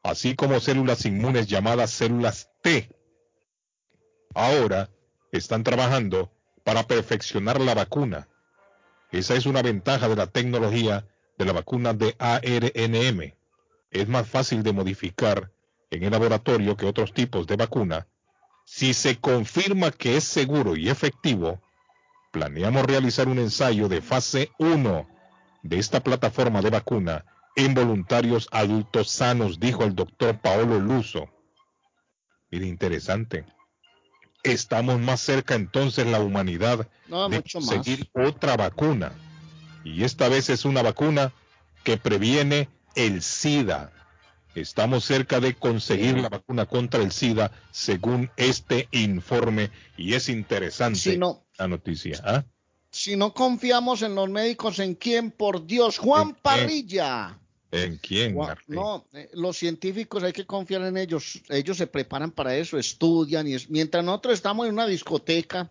[0.03, 2.91] así como células inmunes llamadas células T.
[4.35, 4.91] Ahora
[5.33, 6.33] están trabajando
[6.65, 8.29] para perfeccionar la vacuna
[9.13, 11.07] esa es una ventaja de la tecnología
[11.39, 13.35] de la vacuna de ARNM.
[13.91, 15.53] Es más fácil de modificar
[15.91, 18.07] en el laboratorio que otros tipos de vacuna.
[18.65, 21.61] Si se confirma que es seguro y efectivo,
[22.33, 25.07] planeamos realizar un ensayo de fase 1
[25.63, 31.29] de esta plataforma de vacuna en voluntarios adultos sanos, dijo el doctor Paolo Luso.
[32.51, 33.47] Mire, interesante
[34.53, 39.13] estamos más cerca entonces la humanidad de conseguir otra vacuna.
[39.85, 41.33] Y esta vez es una vacuna
[41.85, 43.93] que previene el SIDA.
[44.57, 51.21] Estamos cerca de conseguir la vacuna contra el SIDA según este informe y es interesante
[51.59, 52.19] la noticia.
[52.25, 52.45] ¿ah?
[52.91, 55.31] Si no confiamos en los médicos, ¿en quién?
[55.31, 57.39] Por Dios, Juan Parrilla.
[57.71, 58.35] ¿En quién?
[58.69, 61.43] No, eh, los científicos hay que confiar en ellos.
[61.51, 65.69] Ellos se preparan para eso, estudian y mientras nosotros estamos en una discoteca,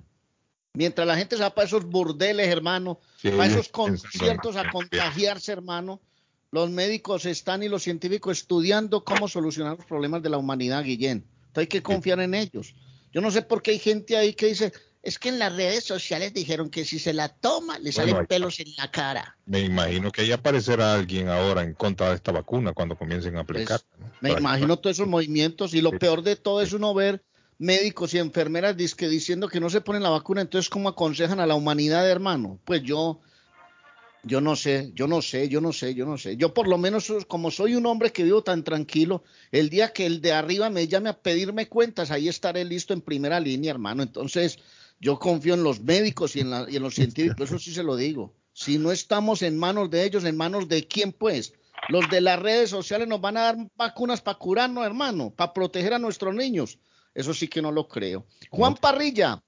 [0.74, 6.00] mientras la gente se va para esos burdeles, hermano, para esos conciertos a contagiarse, hermano,
[6.56, 11.26] los médicos están y los científicos estudiando cómo solucionar los problemas de la humanidad, Guillén.
[11.48, 12.76] Entonces hay que confiar en ellos.
[13.12, 14.72] Yo no sé por qué hay gente ahí que dice,
[15.04, 18.62] es que en las redes sociales dijeron que si se la toma le salen pelos
[18.62, 19.38] en la cara.
[19.46, 23.42] Me imagino que ahí aparecerá alguien ahora en contra de esta vacuna cuando comiencen a
[23.42, 23.82] aplicar.
[24.22, 27.22] Me imagino todos esos movimientos y lo peor de todo es uno ver
[27.58, 31.56] médicos y enfermeras diciendo que no se ponen la vacuna, entonces ¿cómo aconsejan a la
[31.56, 32.60] humanidad, hermano?
[32.64, 33.20] Pues yo,
[34.26, 36.36] yo no sé, yo no sé, yo no sé, yo no sé.
[36.36, 40.08] Yo por lo menos como soy un hombre que vivo tan tranquilo, el día que
[40.08, 44.02] el de arriba me llame a pedirme cuentas, ahí estaré listo en primera línea, hermano.
[44.02, 44.58] Entonces,
[45.00, 48.34] yo confío en los médicos y en, los científicos, eso sí se lo digo.
[48.52, 51.54] Si no estamos en manos de ellos, ¿en manos de quién pues?
[51.90, 55.94] Los de las redes sociales nos van a dar vacunas para curarnos, hermano, para proteger
[55.94, 56.80] a nuestros niños.
[57.14, 58.26] Eso sí que no lo creo.
[58.50, 59.44] Juan Parrilla,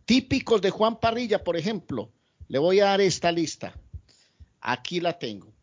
[0.06, 2.12] Típicos de Juan Parrilla, por ejemplo.
[2.48, 3.74] Le voy a dar esta lista.
[4.62, 5.54] Aquí la tengo.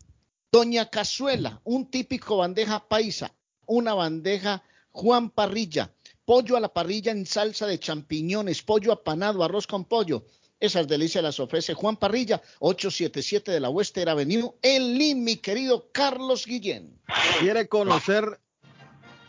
[0.53, 3.35] Doña Cazuela, un típico bandeja paisa,
[3.67, 5.93] una bandeja Juan Parrilla,
[6.27, 10.25] pollo a la parrilla en salsa de champiñones, pollo apanado, arroz con pollo.
[10.59, 15.89] Esas delicias las ofrece Juan Parrilla, 877 de la Western Avenue, en Lin, mi querido
[15.93, 16.99] Carlos Guillén.
[17.39, 18.41] ¿Quiere conocer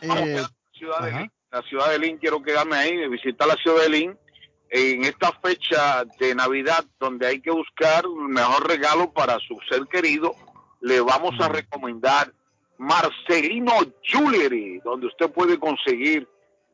[0.02, 0.42] eh,
[0.74, 2.18] ciudad de Lin, la ciudad de Lin?
[2.18, 4.18] Quiero quedarme ahí, visitar la ciudad de Lin
[4.70, 9.86] en esta fecha de Navidad donde hay que buscar un mejor regalo para su ser
[9.88, 10.34] querido.
[10.82, 12.34] Le vamos a recomendar
[12.78, 16.28] Marcelino Jewelry, donde usted puede conseguir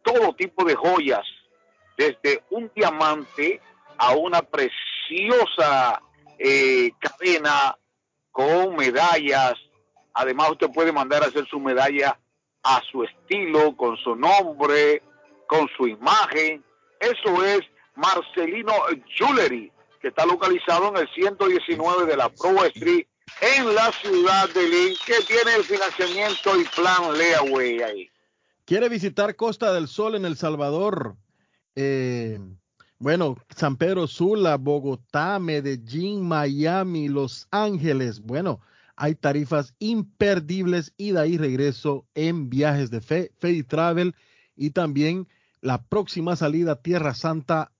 [0.03, 1.25] todo tipo de joyas,
[1.97, 3.61] desde un diamante
[3.97, 6.01] a una preciosa
[6.37, 7.77] eh, cadena
[8.31, 9.53] con medallas.
[10.13, 12.19] Además, usted puede mandar a hacer su medalla
[12.63, 15.01] a su estilo, con su nombre,
[15.47, 16.63] con su imagen.
[16.99, 17.61] Eso es
[17.95, 18.73] Marcelino
[19.07, 19.71] Jewelry,
[20.01, 23.07] que está localizado en el 119 de la Pro Street
[23.41, 28.09] en la ciudad de Lynn, que tiene el financiamiento y plan Leaway ahí.
[28.65, 31.17] ¿Quiere visitar Costa del Sol en El Salvador?
[31.75, 32.39] Eh,
[32.97, 38.21] bueno, San Pedro Sula, Bogotá, Medellín, Miami, Los Ángeles.
[38.21, 38.61] Bueno,
[38.95, 44.15] hay tarifas imperdibles, ida y regreso en viajes de fe, Fe Travel
[44.55, 45.27] y también
[45.59, 47.73] la próxima salida a Tierra Santa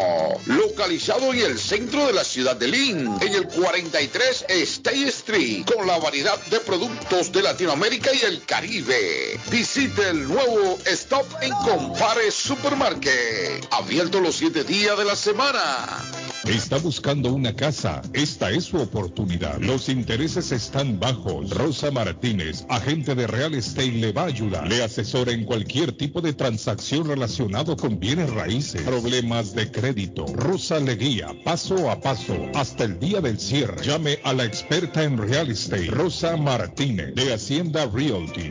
[0.47, 3.19] Localizado en el centro de la ciudad de Lynn.
[3.21, 5.65] En el 43 State Street.
[5.65, 9.39] Con la variedad de productos de Latinoamérica y el Caribe.
[9.51, 13.67] Visite el nuevo Stop en Compare Supermarket.
[13.71, 15.61] Abierto los siete días de la semana.
[16.47, 18.01] ¿Está buscando una casa?
[18.15, 19.59] Esta es su oportunidad.
[19.61, 21.51] Los intereses están bajos.
[21.51, 24.67] Rosa Martínez, agente de Real Estate, le va a ayudar.
[24.67, 30.27] Le asesora en cualquier tipo de transacción relacionado con bienes raíces, problemas de crédito.
[30.35, 33.85] Rosa le guía paso a paso hasta el día del cierre.
[33.85, 38.51] Llame a la experta en Real Estate, Rosa Martínez, de Hacienda Realty,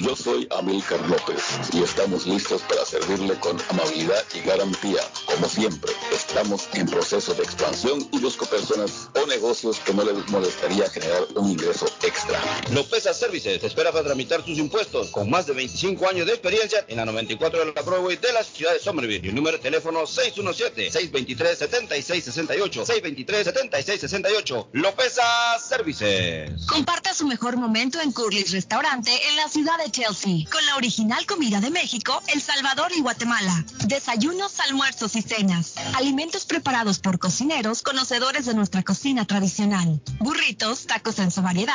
[0.00, 5.00] Yo soy Amilcar López y estamos listos para servirle con amabilidad y garantía.
[5.26, 10.28] Como siempre, estamos en proceso de expansión y busco personas o negocios que no les
[10.28, 12.40] molestaría generar un ingreso extra.
[12.70, 16.98] Lopeza Services espera para tramitar sus impuestos con más de 25 años de experiencia en
[16.98, 19.26] la 94 de la Broadway de la ciudad de Somerville.
[19.26, 22.86] Y el número de teléfono 617-623-7668.
[22.86, 24.68] 623-7668.
[24.74, 26.66] Lopeza Services.
[26.68, 31.24] Comparta su mejor momento en Curly's Restaurante en la ciudad de Chelsea, con la original
[31.26, 33.64] comida de México, El Salvador y Guatemala.
[33.86, 35.74] Desayunos, almuerzos y cenas.
[35.94, 40.00] Alimentos preparados por cocineros conocedores de nuestra cocina tradicional.
[40.20, 41.74] Burritos, tacos en su variedad,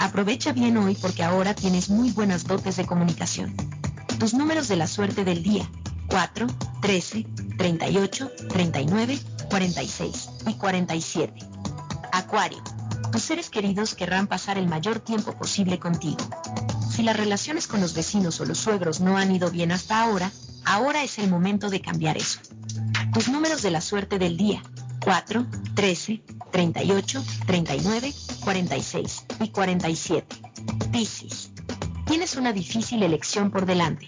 [0.00, 3.54] Aprovecha bien hoy porque ahora tienes muy buenas dotes de comunicación.
[4.18, 5.70] Tus números de la suerte del día.
[6.08, 6.46] 4,
[6.80, 7.26] 13,
[7.58, 9.18] 38, 39,
[9.50, 11.34] 46 y 47.
[12.12, 12.62] Acuario.
[13.12, 16.16] Tus seres queridos querrán pasar el mayor tiempo posible contigo.
[16.90, 20.32] Si las relaciones con los vecinos o los suegros no han ido bien hasta ahora,
[20.64, 22.40] ahora es el momento de cambiar eso.
[23.12, 24.62] Tus números de la suerte del día.
[25.04, 26.22] 4, 13,
[26.52, 28.14] 38, 39,
[28.44, 30.36] 46 y 47.
[30.92, 31.50] Piscis.
[32.06, 34.06] Tienes una difícil elección por delante.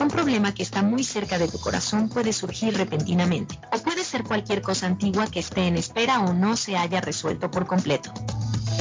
[0.00, 4.22] Un problema que está muy cerca de tu corazón puede surgir repentinamente, o puede ser
[4.22, 8.12] cualquier cosa antigua que esté en espera o no se haya resuelto por completo.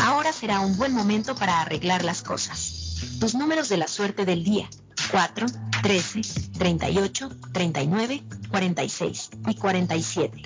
[0.01, 2.97] Ahora será un buen momento para arreglar las cosas.
[3.19, 4.69] Tus números de la suerte del día.
[5.11, 5.47] 4,
[5.81, 6.21] 13,
[6.57, 10.43] 38, 39, 46 y 47.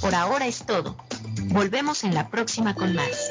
[0.00, 0.96] Por ahora es todo.
[1.46, 3.30] Volvemos en la próxima con más.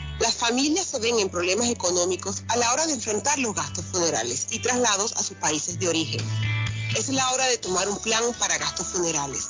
[0.19, 4.47] Las familias se ven en problemas económicos a la hora de enfrentar los gastos funerales
[4.51, 6.21] y traslados a sus países de origen.
[6.97, 9.49] Es la hora de tomar un plan para gastos funerales.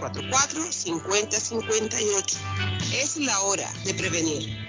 [0.00, 2.36] 617-744-5058.
[2.92, 4.68] Es la hora de prevenir.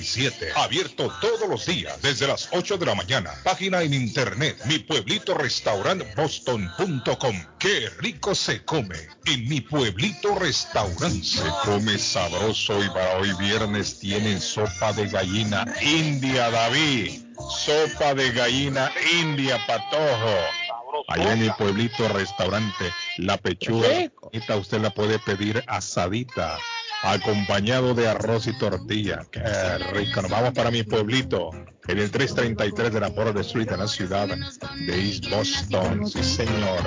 [0.55, 3.31] Abierto todos los días desde las 8 de la mañana.
[3.43, 7.35] Página en internet, mi pueblito restaurant boston.com.
[7.59, 11.23] Qué rico se come en mi pueblito restaurante.
[11.23, 17.21] Se come sabroso y para hoy viernes tienen sopa de gallina india, David.
[17.49, 20.35] Sopa de gallina india, patojo.
[21.07, 23.87] Allá en mi pueblito restaurante, la pechuga,
[24.31, 26.57] esta usted la puede pedir asadita
[27.03, 29.25] acompañado de arroz y tortilla.
[29.31, 29.41] Qué
[29.93, 30.21] rico.
[30.21, 31.51] Nos vamos para mi pueblito,
[31.87, 36.07] en el 333 de la Border Street, en la ciudad de East Boston.
[36.07, 36.81] Sí, señor.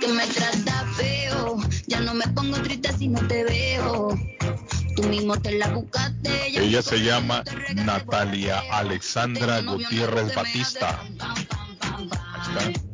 [0.00, 4.18] Que me trata feo, ya no me pongo triste si no te veo.
[4.96, 6.58] Tú mismo te la buscaste.
[6.60, 7.44] Ella se llama
[7.74, 11.00] Natalia Alexandra Gutiérrez Batista.
[11.20, 12.88] Ahí está.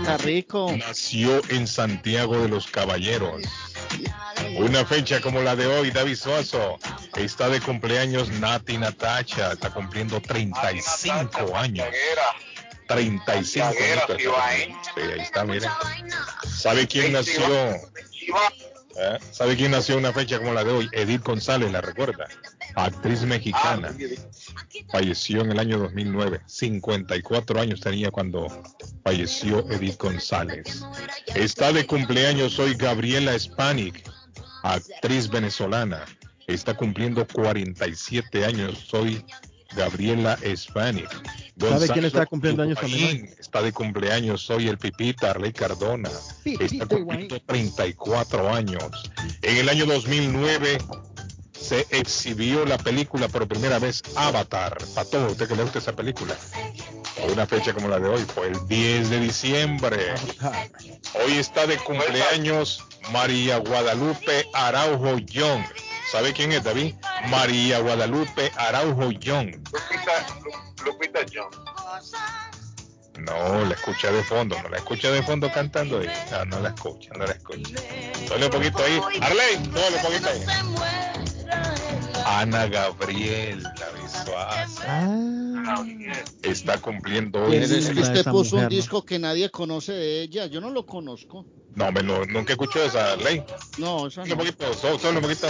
[0.00, 0.74] Está rico.
[0.76, 3.42] Nació en Santiago de los Caballeros.
[4.56, 6.78] Una fecha como la de hoy, David Suazo.
[7.16, 9.52] Está de cumpleaños Nati Natacha.
[9.52, 11.86] Está cumpliendo 35 años.
[12.86, 14.76] 35 años.
[14.94, 15.70] Sí, ahí está, miren.
[16.46, 17.44] ¿Sabe quién nació?
[18.96, 19.18] ¿Eh?
[19.30, 20.88] ¿Sabe quién nació una fecha como la de hoy?
[20.92, 22.26] Edith González, ¿la recuerda?
[22.74, 23.94] Actriz mexicana.
[24.90, 26.40] Falleció en el año 2009.
[26.46, 28.48] 54 años tenía cuando
[29.04, 30.82] falleció Edith González.
[31.34, 34.02] Está de cumpleaños hoy Gabriela Spanik,
[34.62, 36.04] actriz venezolana.
[36.46, 38.78] Está cumpliendo 47 años.
[38.88, 39.24] Soy
[39.76, 41.08] Gabriela Spanik.
[41.58, 46.10] ¿Sabe quién está cumpliendo años también Está de cumpleaños hoy el Pipita Arley Cardona.
[46.44, 49.10] Está cumpliendo 34 años.
[49.42, 50.78] En el año 2009
[51.52, 54.78] se exhibió la película por primera vez Avatar.
[54.94, 56.34] Para todo usted que le gusta esa película.
[57.28, 60.14] Una fecha como la de hoy fue el 10 de diciembre.
[61.14, 65.64] Hoy está de cumpleaños María Guadalupe Araujo Young.
[66.10, 66.94] ¿Sabe quién es, David?
[67.28, 69.56] María Guadalupe Araujo Young.
[70.84, 71.50] Lupita John.
[73.18, 76.08] No, la escucha de fondo, no la escucha de fondo cantando ahí.
[76.30, 77.76] No, no la escucha, no la escucha.
[78.26, 79.00] Solo un poquito ahí.
[79.20, 81.29] Arley, solo un poquito ahí.
[82.38, 84.82] Ana Gabriel, la Suazo.
[86.42, 87.56] Está cumpliendo hoy.
[87.56, 90.46] Es que usted puso un disco que nadie conoce de ella.
[90.46, 91.44] Yo no lo conozco.
[91.74, 93.42] No, hombre, no, nunca escuchó esa ley.
[93.78, 94.36] No, esa Un no.
[94.38, 95.48] poquito, solo, solo un poquito.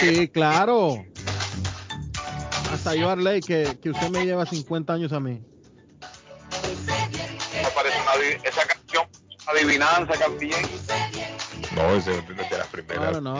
[0.00, 1.04] Sí, claro.
[2.72, 5.42] Hasta yo, Arley, que, que usted me lleva 50 años a mí.
[6.50, 9.04] Me parece una esa canción,
[9.46, 10.62] adivinanza también.
[11.76, 12.98] No, es de, de- de las primeras.
[13.02, 13.38] Claro, no.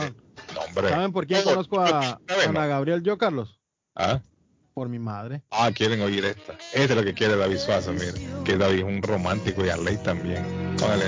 [0.57, 0.89] Hombre.
[0.89, 3.59] ¿Saben por quién conozco a Ana Gabriel yo, Carlos?
[3.95, 4.21] ¿Ah?
[4.75, 5.43] Por mi madre.
[5.51, 6.55] Ah, quieren oír esta.
[6.73, 8.15] Esta es lo que quiere David Suazo, mire.
[8.45, 10.45] Que David es un romántico y Arley también.
[10.79, 11.05] Póngale,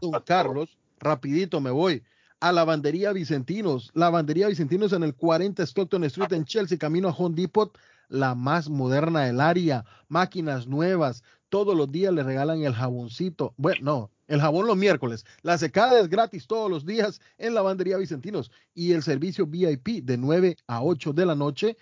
[0.00, 2.02] don Carlos, rapidito me voy
[2.44, 3.90] a Lavandería Vicentinos.
[3.94, 7.74] Lavandería Vicentinos en el 40 Stockton Street en Chelsea, camino a Home Depot,
[8.08, 9.86] la más moderna del área.
[10.08, 11.22] Máquinas nuevas.
[11.48, 13.54] Todos los días le regalan el jaboncito.
[13.56, 15.24] Bueno, no, el jabón los miércoles.
[15.40, 18.50] La secada es gratis todos los días en Lavandería Vicentinos.
[18.74, 21.78] Y el servicio VIP de 9 a 8 de la noche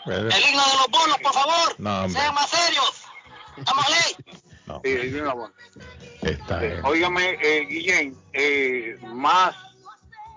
[0.06, 1.76] El himno de los bonos, por favor.
[1.80, 3.06] No, Sean más serios.
[3.58, 4.36] Estamos ley.
[4.68, 4.82] No.
[4.84, 4.90] Sí,
[6.22, 9.56] Está, eh, Óigame, eh, Guillén, eh, más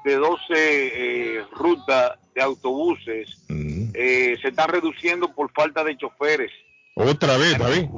[0.05, 3.91] de 12 eh, rutas de autobuses mm.
[3.94, 6.50] eh, se están reduciendo por falta de choferes.
[6.94, 7.89] Otra vez, David.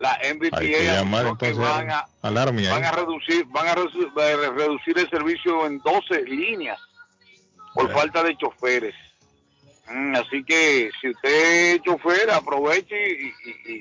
[0.00, 2.38] La MBTA van a, van
[2.84, 6.78] a reducir van a reducir el servicio en 12 líneas
[7.74, 8.94] por falta de choferes.
[9.90, 12.96] Mm, así que si usted es chofer, aproveche
[13.66, 13.76] y,